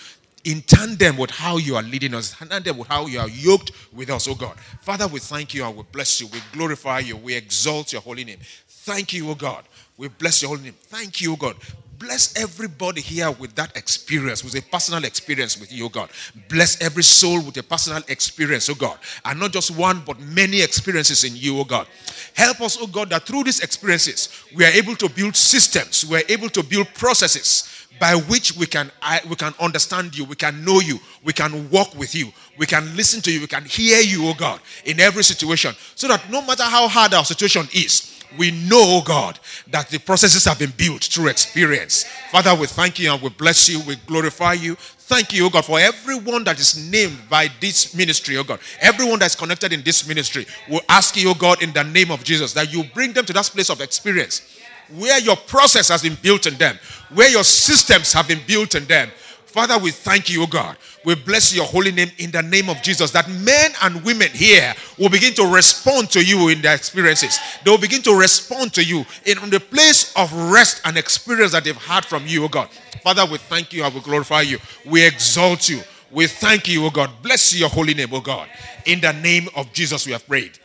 in 0.44 0.62
tandem 0.62 1.18
with 1.18 1.28
how 1.28 1.58
you 1.58 1.76
are 1.76 1.82
leading 1.82 2.14
us, 2.14 2.40
in 2.40 2.48
tandem 2.48 2.78
with 2.78 2.88
how 2.88 3.04
you 3.04 3.20
are 3.20 3.28
yoked 3.28 3.72
with 3.92 4.08
us, 4.08 4.26
oh 4.28 4.34
God. 4.34 4.58
Father, 4.80 5.06
we 5.08 5.20
thank 5.20 5.52
you 5.52 5.62
and 5.62 5.76
we 5.76 5.82
bless 5.92 6.22
you, 6.22 6.26
we 6.28 6.38
glorify 6.52 7.00
you, 7.00 7.18
we 7.18 7.34
exalt 7.34 7.92
your 7.92 8.00
holy 8.00 8.24
name. 8.24 8.38
Thank 8.66 9.12
you, 9.12 9.28
oh 9.28 9.34
God. 9.34 9.64
We 9.98 10.08
bless 10.08 10.40
your 10.40 10.48
holy 10.48 10.62
name. 10.62 10.74
Thank 10.84 11.20
you, 11.20 11.34
oh 11.34 11.36
God. 11.36 11.56
Bless 11.98 12.36
everybody 12.36 13.00
here 13.00 13.30
with 13.30 13.54
that 13.54 13.76
experience, 13.76 14.42
with 14.44 14.54
a 14.54 14.62
personal 14.62 15.04
experience 15.04 15.58
with 15.58 15.72
you, 15.72 15.88
God. 15.88 16.10
Bless 16.48 16.80
every 16.82 17.02
soul 17.02 17.40
with 17.42 17.56
a 17.56 17.62
personal 17.62 18.02
experience, 18.08 18.68
oh 18.68 18.74
God. 18.74 18.98
And 19.24 19.38
not 19.40 19.52
just 19.52 19.70
one, 19.70 20.02
but 20.04 20.18
many 20.20 20.62
experiences 20.62 21.24
in 21.24 21.36
you, 21.36 21.58
oh 21.58 21.64
God. 21.64 21.86
Help 22.34 22.60
us, 22.60 22.76
oh 22.80 22.86
God, 22.86 23.10
that 23.10 23.22
through 23.24 23.44
these 23.44 23.60
experiences, 23.60 24.28
we 24.54 24.64
are 24.64 24.72
able 24.72 24.96
to 24.96 25.08
build 25.08 25.36
systems, 25.36 26.04
we 26.04 26.18
are 26.18 26.24
able 26.28 26.48
to 26.50 26.62
build 26.62 26.88
processes 26.94 27.86
by 27.98 28.14
which 28.14 28.54
we 28.56 28.66
can 28.66 28.90
we 29.28 29.36
can 29.36 29.54
understand 29.60 30.16
you, 30.16 30.24
we 30.24 30.34
can 30.36 30.64
know 30.64 30.80
you, 30.80 30.98
we 31.24 31.32
can 31.32 31.70
walk 31.70 31.94
with 31.96 32.14
you, 32.14 32.30
we 32.58 32.66
can 32.66 32.94
listen 32.96 33.22
to 33.22 33.32
you, 33.32 33.40
we 33.40 33.46
can 33.46 33.64
hear 33.64 34.00
you, 34.00 34.26
oh 34.28 34.34
God, 34.34 34.60
in 34.84 35.00
every 35.00 35.24
situation. 35.24 35.74
So 35.94 36.08
that 36.08 36.30
no 36.30 36.42
matter 36.42 36.64
how 36.64 36.88
hard 36.88 37.14
our 37.14 37.24
situation 37.24 37.66
is, 37.72 38.15
we 38.38 38.50
know, 38.50 39.02
God, 39.04 39.38
that 39.68 39.88
the 39.88 39.98
processes 39.98 40.44
have 40.44 40.58
been 40.58 40.72
built 40.76 41.04
through 41.04 41.28
experience. 41.28 42.04
Father, 42.30 42.54
we 42.54 42.66
thank 42.66 42.98
you 42.98 43.12
and 43.12 43.22
we 43.22 43.28
bless 43.30 43.68
you, 43.68 43.80
we 43.80 43.96
glorify 44.06 44.54
you. 44.54 44.74
Thank 44.76 45.32
you, 45.32 45.46
oh 45.46 45.50
God, 45.50 45.64
for 45.64 45.78
everyone 45.78 46.44
that 46.44 46.58
is 46.58 46.90
named 46.90 47.18
by 47.30 47.48
this 47.60 47.94
ministry, 47.94 48.36
oh 48.36 48.44
God. 48.44 48.58
Everyone 48.80 49.18
that's 49.18 49.36
connected 49.36 49.72
in 49.72 49.82
this 49.82 50.06
ministry. 50.06 50.46
we 50.68 50.80
ask 50.88 51.16
you, 51.16 51.30
oh 51.30 51.34
God, 51.34 51.62
in 51.62 51.72
the 51.72 51.84
name 51.84 52.10
of 52.10 52.24
Jesus, 52.24 52.52
that 52.54 52.72
you 52.72 52.84
bring 52.94 53.12
them 53.12 53.24
to 53.26 53.32
that 53.32 53.44
place 53.44 53.70
of 53.70 53.80
experience 53.80 54.56
where 54.94 55.18
your 55.20 55.36
process 55.36 55.88
has 55.88 56.02
been 56.02 56.16
built 56.22 56.46
in 56.46 56.54
them, 56.54 56.78
where 57.12 57.30
your 57.30 57.44
systems 57.44 58.12
have 58.12 58.28
been 58.28 58.40
built 58.46 58.74
in 58.74 58.84
them. 58.86 59.10
Father, 59.56 59.78
we 59.78 59.90
thank 59.90 60.28
you, 60.28 60.42
O 60.42 60.46
God. 60.46 60.76
We 61.02 61.14
bless 61.14 61.54
your 61.54 61.64
holy 61.64 61.90
name 61.90 62.10
in 62.18 62.30
the 62.30 62.42
name 62.42 62.68
of 62.68 62.82
Jesus. 62.82 63.10
That 63.12 63.26
men 63.30 63.70
and 63.80 64.04
women 64.04 64.28
here 64.28 64.74
will 64.98 65.08
begin 65.08 65.32
to 65.32 65.46
respond 65.50 66.10
to 66.10 66.22
you 66.22 66.50
in 66.50 66.60
their 66.60 66.74
experiences. 66.74 67.38
They 67.64 67.70
will 67.70 67.78
begin 67.78 68.02
to 68.02 68.14
respond 68.14 68.74
to 68.74 68.84
you 68.84 69.06
in 69.24 69.38
the 69.48 69.58
place 69.58 70.12
of 70.14 70.30
rest 70.52 70.82
and 70.84 70.98
experience 70.98 71.52
that 71.52 71.64
they've 71.64 71.74
had 71.74 72.04
from 72.04 72.26
you, 72.26 72.44
O 72.44 72.48
God. 72.48 72.68
Father, 73.02 73.24
we 73.24 73.38
thank 73.38 73.72
you 73.72 73.82
and 73.82 73.94
we 73.94 74.02
glorify 74.02 74.42
you. 74.42 74.58
We 74.84 75.06
exalt 75.06 75.70
you. 75.70 75.80
We 76.10 76.26
thank 76.26 76.68
you, 76.68 76.84
O 76.84 76.90
God. 76.90 77.08
Bless 77.22 77.54
your 77.54 77.70
holy 77.70 77.94
name, 77.94 78.12
O 78.12 78.20
God. 78.20 78.50
In 78.84 79.00
the 79.00 79.14
name 79.14 79.48
of 79.56 79.72
Jesus, 79.72 80.04
we 80.04 80.12
have 80.12 80.26
prayed. 80.26 80.58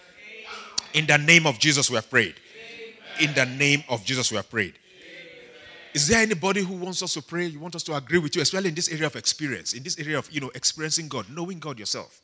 In 0.94 1.06
the 1.06 1.18
name 1.18 1.48
of 1.48 1.60
Jesus, 1.60 1.90
we 1.90 1.96
have 1.96 2.10
prayed. 2.10 2.36
In 3.22 3.34
the 3.36 3.46
name 3.46 3.86
of 3.88 4.04
Jesus, 4.04 4.32
we 4.32 4.36
have 4.36 4.50
prayed. 4.50 4.74
Is 5.94 6.08
there 6.08 6.22
anybody 6.22 6.62
who 6.62 6.74
wants 6.76 7.04
us 7.04 7.14
to 7.16 7.22
pray? 7.22 7.46
You 7.46 7.60
want 7.60 7.76
us 7.76 7.84
to 7.84 7.96
agree 7.96 8.20
with 8.20 8.36
you, 8.36 8.42
especially 8.42 8.70
in 8.70 8.76
this 8.76 8.90
area 8.90 9.08
of 9.08 9.16
experience, 9.16 9.74
in 9.74 9.84
this 9.84 10.00
area 10.00 10.18
of 10.18 10.32
you 10.32 10.40
know 10.40 10.52
experiencing 10.56 11.08
God, 11.10 11.26
knowing 11.30 11.60
God 11.60 11.78
yourself, 11.78 12.22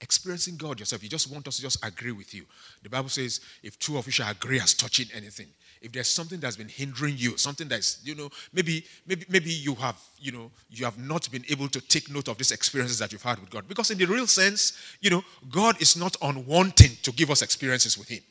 experiencing 0.00 0.56
God 0.56 0.80
yourself. 0.80 1.02
You 1.02 1.08
just 1.08 1.30
want 1.30 1.46
us 1.46 1.56
to 1.56 1.62
just 1.62 1.84
agree 1.84 2.12
with 2.12 2.32
you. 2.34 2.44
The 2.82 2.88
Bible 2.88 3.10
says, 3.10 3.40
if 3.62 3.78
two 3.78 3.98
of 3.98 4.06
you 4.06 4.12
shall 4.12 4.30
agree 4.30 4.60
as 4.60 4.72
touching 4.72 5.06
anything, 5.14 5.48
if 5.82 5.92
there's 5.92 6.08
something 6.08 6.40
that's 6.40 6.56
been 6.56 6.68
hindering 6.68 7.14
you, 7.18 7.36
something 7.36 7.68
that's 7.68 8.00
you 8.02 8.14
know 8.14 8.30
maybe 8.54 8.84
maybe 9.06 9.26
maybe 9.28 9.50
you 9.50 9.74
have 9.74 10.00
you 10.18 10.32
know 10.32 10.50
you 10.70 10.86
have 10.86 10.98
not 10.98 11.30
been 11.30 11.44
able 11.50 11.68
to 11.68 11.82
take 11.82 12.10
note 12.10 12.28
of 12.28 12.38
these 12.38 12.50
experiences 12.50 12.98
that 12.98 13.12
you've 13.12 13.22
had 13.22 13.38
with 13.40 13.50
God, 13.50 13.68
because 13.68 13.90
in 13.90 13.98
the 13.98 14.06
real 14.06 14.26
sense, 14.26 14.72
you 15.02 15.10
know, 15.10 15.22
God 15.50 15.80
is 15.82 15.96
not 15.96 16.14
unwanting 16.20 17.02
to 17.02 17.12
give 17.12 17.30
us 17.30 17.42
experiences 17.42 17.98
with 17.98 18.08
Him. 18.08 18.22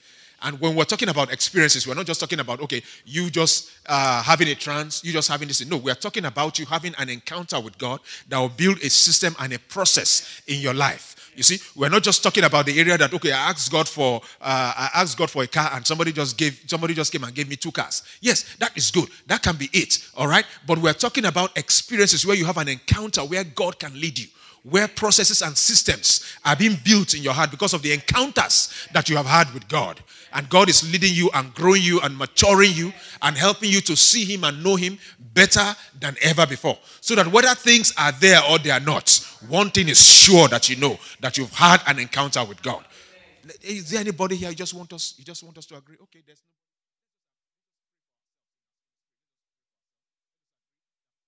And 0.46 0.62
when 0.62 0.76
we're 0.76 0.86
talking 0.86 1.10
about 1.10 1.34
experiences, 1.34 1.88
we're 1.88 1.96
not 1.96 2.06
just 2.06 2.20
talking 2.20 2.40
about, 2.40 2.62
okay, 2.62 2.84
you 3.04 3.32
just 3.32 3.72
uh, 3.88 4.22
having 4.22 4.48
a 4.50 4.54
trance, 4.54 5.04
you 5.04 5.12
just 5.12 5.28
having 5.28 5.48
this. 5.48 5.66
No, 5.66 5.78
we're 5.78 5.96
talking 5.96 6.26
about 6.26 6.60
you 6.60 6.68
having 6.68 6.94
an 7.00 7.10
encounter 7.10 7.60
with 7.60 7.76
God 7.80 8.00
that 8.30 8.38
will 8.38 8.50
build 8.50 8.78
a 8.84 8.90
system 8.92 9.36
and 9.40 9.54
a 9.54 9.60
process 9.60 10.44
in 10.46 10.60
your 10.62 10.76
life. 10.76 11.32
You 11.36 11.42
see, 11.42 11.58
we're 11.76 11.90
not 11.90 12.04
just 12.04 12.22
talking 12.22 12.44
about 12.44 12.68
the 12.68 12.80
area 12.80 12.96
that 12.96 13.12
okay, 13.12 13.32
I 13.32 13.50
asked 13.50 13.72
God 13.72 13.90
for 13.90 14.22
uh, 14.40 14.74
I 14.78 14.90
asked 14.94 15.18
God 15.18 15.32
for 15.32 15.42
a 15.42 15.48
car 15.48 15.72
and 15.74 15.86
somebody 15.86 16.14
just 16.14 16.38
gave 16.38 16.62
somebody 16.68 16.94
just 16.94 17.12
came 17.12 17.24
and 17.24 17.34
gave 17.34 17.50
me 17.50 17.56
two 17.56 17.72
cars. 17.72 18.04
Yes, 18.22 18.56
that 18.60 18.78
is 18.78 18.92
good. 18.92 19.10
That 19.26 19.42
can 19.42 19.58
be 19.58 19.70
it. 19.74 19.98
All 20.16 20.28
right. 20.28 20.46
But 20.68 20.78
we're 20.78 20.94
talking 20.94 21.26
about 21.26 21.58
experiences 21.58 22.24
where 22.24 22.36
you 22.36 22.46
have 22.46 22.58
an 22.58 22.68
encounter 22.68 23.22
where 23.22 23.44
God 23.44 23.80
can 23.80 24.00
lead 24.00 24.20
you 24.20 24.28
where 24.70 24.88
processes 24.88 25.44
and 25.44 25.56
systems 25.56 26.26
are 26.44 26.56
being 26.56 26.76
built 26.84 27.14
in 27.14 27.22
your 27.22 27.34
heart 27.34 27.52
because 27.52 27.74
of 27.74 27.84
the 27.84 27.94
encounters 27.94 28.88
that 28.94 29.08
you 29.08 29.16
have 29.16 29.28
had 29.28 29.54
with 29.54 29.68
God. 29.68 30.02
And 30.36 30.50
God 30.50 30.70
is 30.70 30.92
leading 30.92 31.14
you 31.14 31.30
and 31.34 31.54
growing 31.54 31.82
you 31.82 32.02
and 32.02 32.18
maturing 32.18 32.74
you 32.74 32.94
and 33.22 33.38
helping 33.38 33.72
you 33.72 33.80
to 33.82 33.96
see 33.96 34.26
Him 34.26 34.44
and 34.44 34.62
know 34.64 34.76
Him 34.76 35.00
better 35.34 35.74
than 36.00 36.16
ever 36.22 36.46
before. 36.46 36.78
So 37.00 37.16
that 37.16 37.28
whether 37.28 37.56
things 37.56 37.94
are 37.98 38.12
there 38.12 38.42
or 38.50 38.60
they 38.60 38.70
are 38.70 38.82
not, 38.82 39.26
one 39.48 39.70
thing 39.70 39.88
is 39.88 40.00
sure 40.00 40.48
that 40.50 40.70
you 40.70 40.76
know 40.76 41.00
that 41.22 41.38
you've 41.38 41.54
had 41.54 41.82
an 41.88 42.00
encounter 42.00 42.44
with 42.44 42.62
God. 42.62 42.84
Is 43.62 43.92
there 43.92 44.02
anybody 44.02 44.36
here 44.36 44.50
you 44.50 44.56
just 44.56 44.74
want 44.74 44.92
us 44.92 45.14
you 45.18 45.24
just 45.24 45.44
want 45.44 45.58
us 45.58 45.66
to 45.68 45.78
agree? 45.78 45.98
Okay, 46.04 46.20
there's 46.26 46.42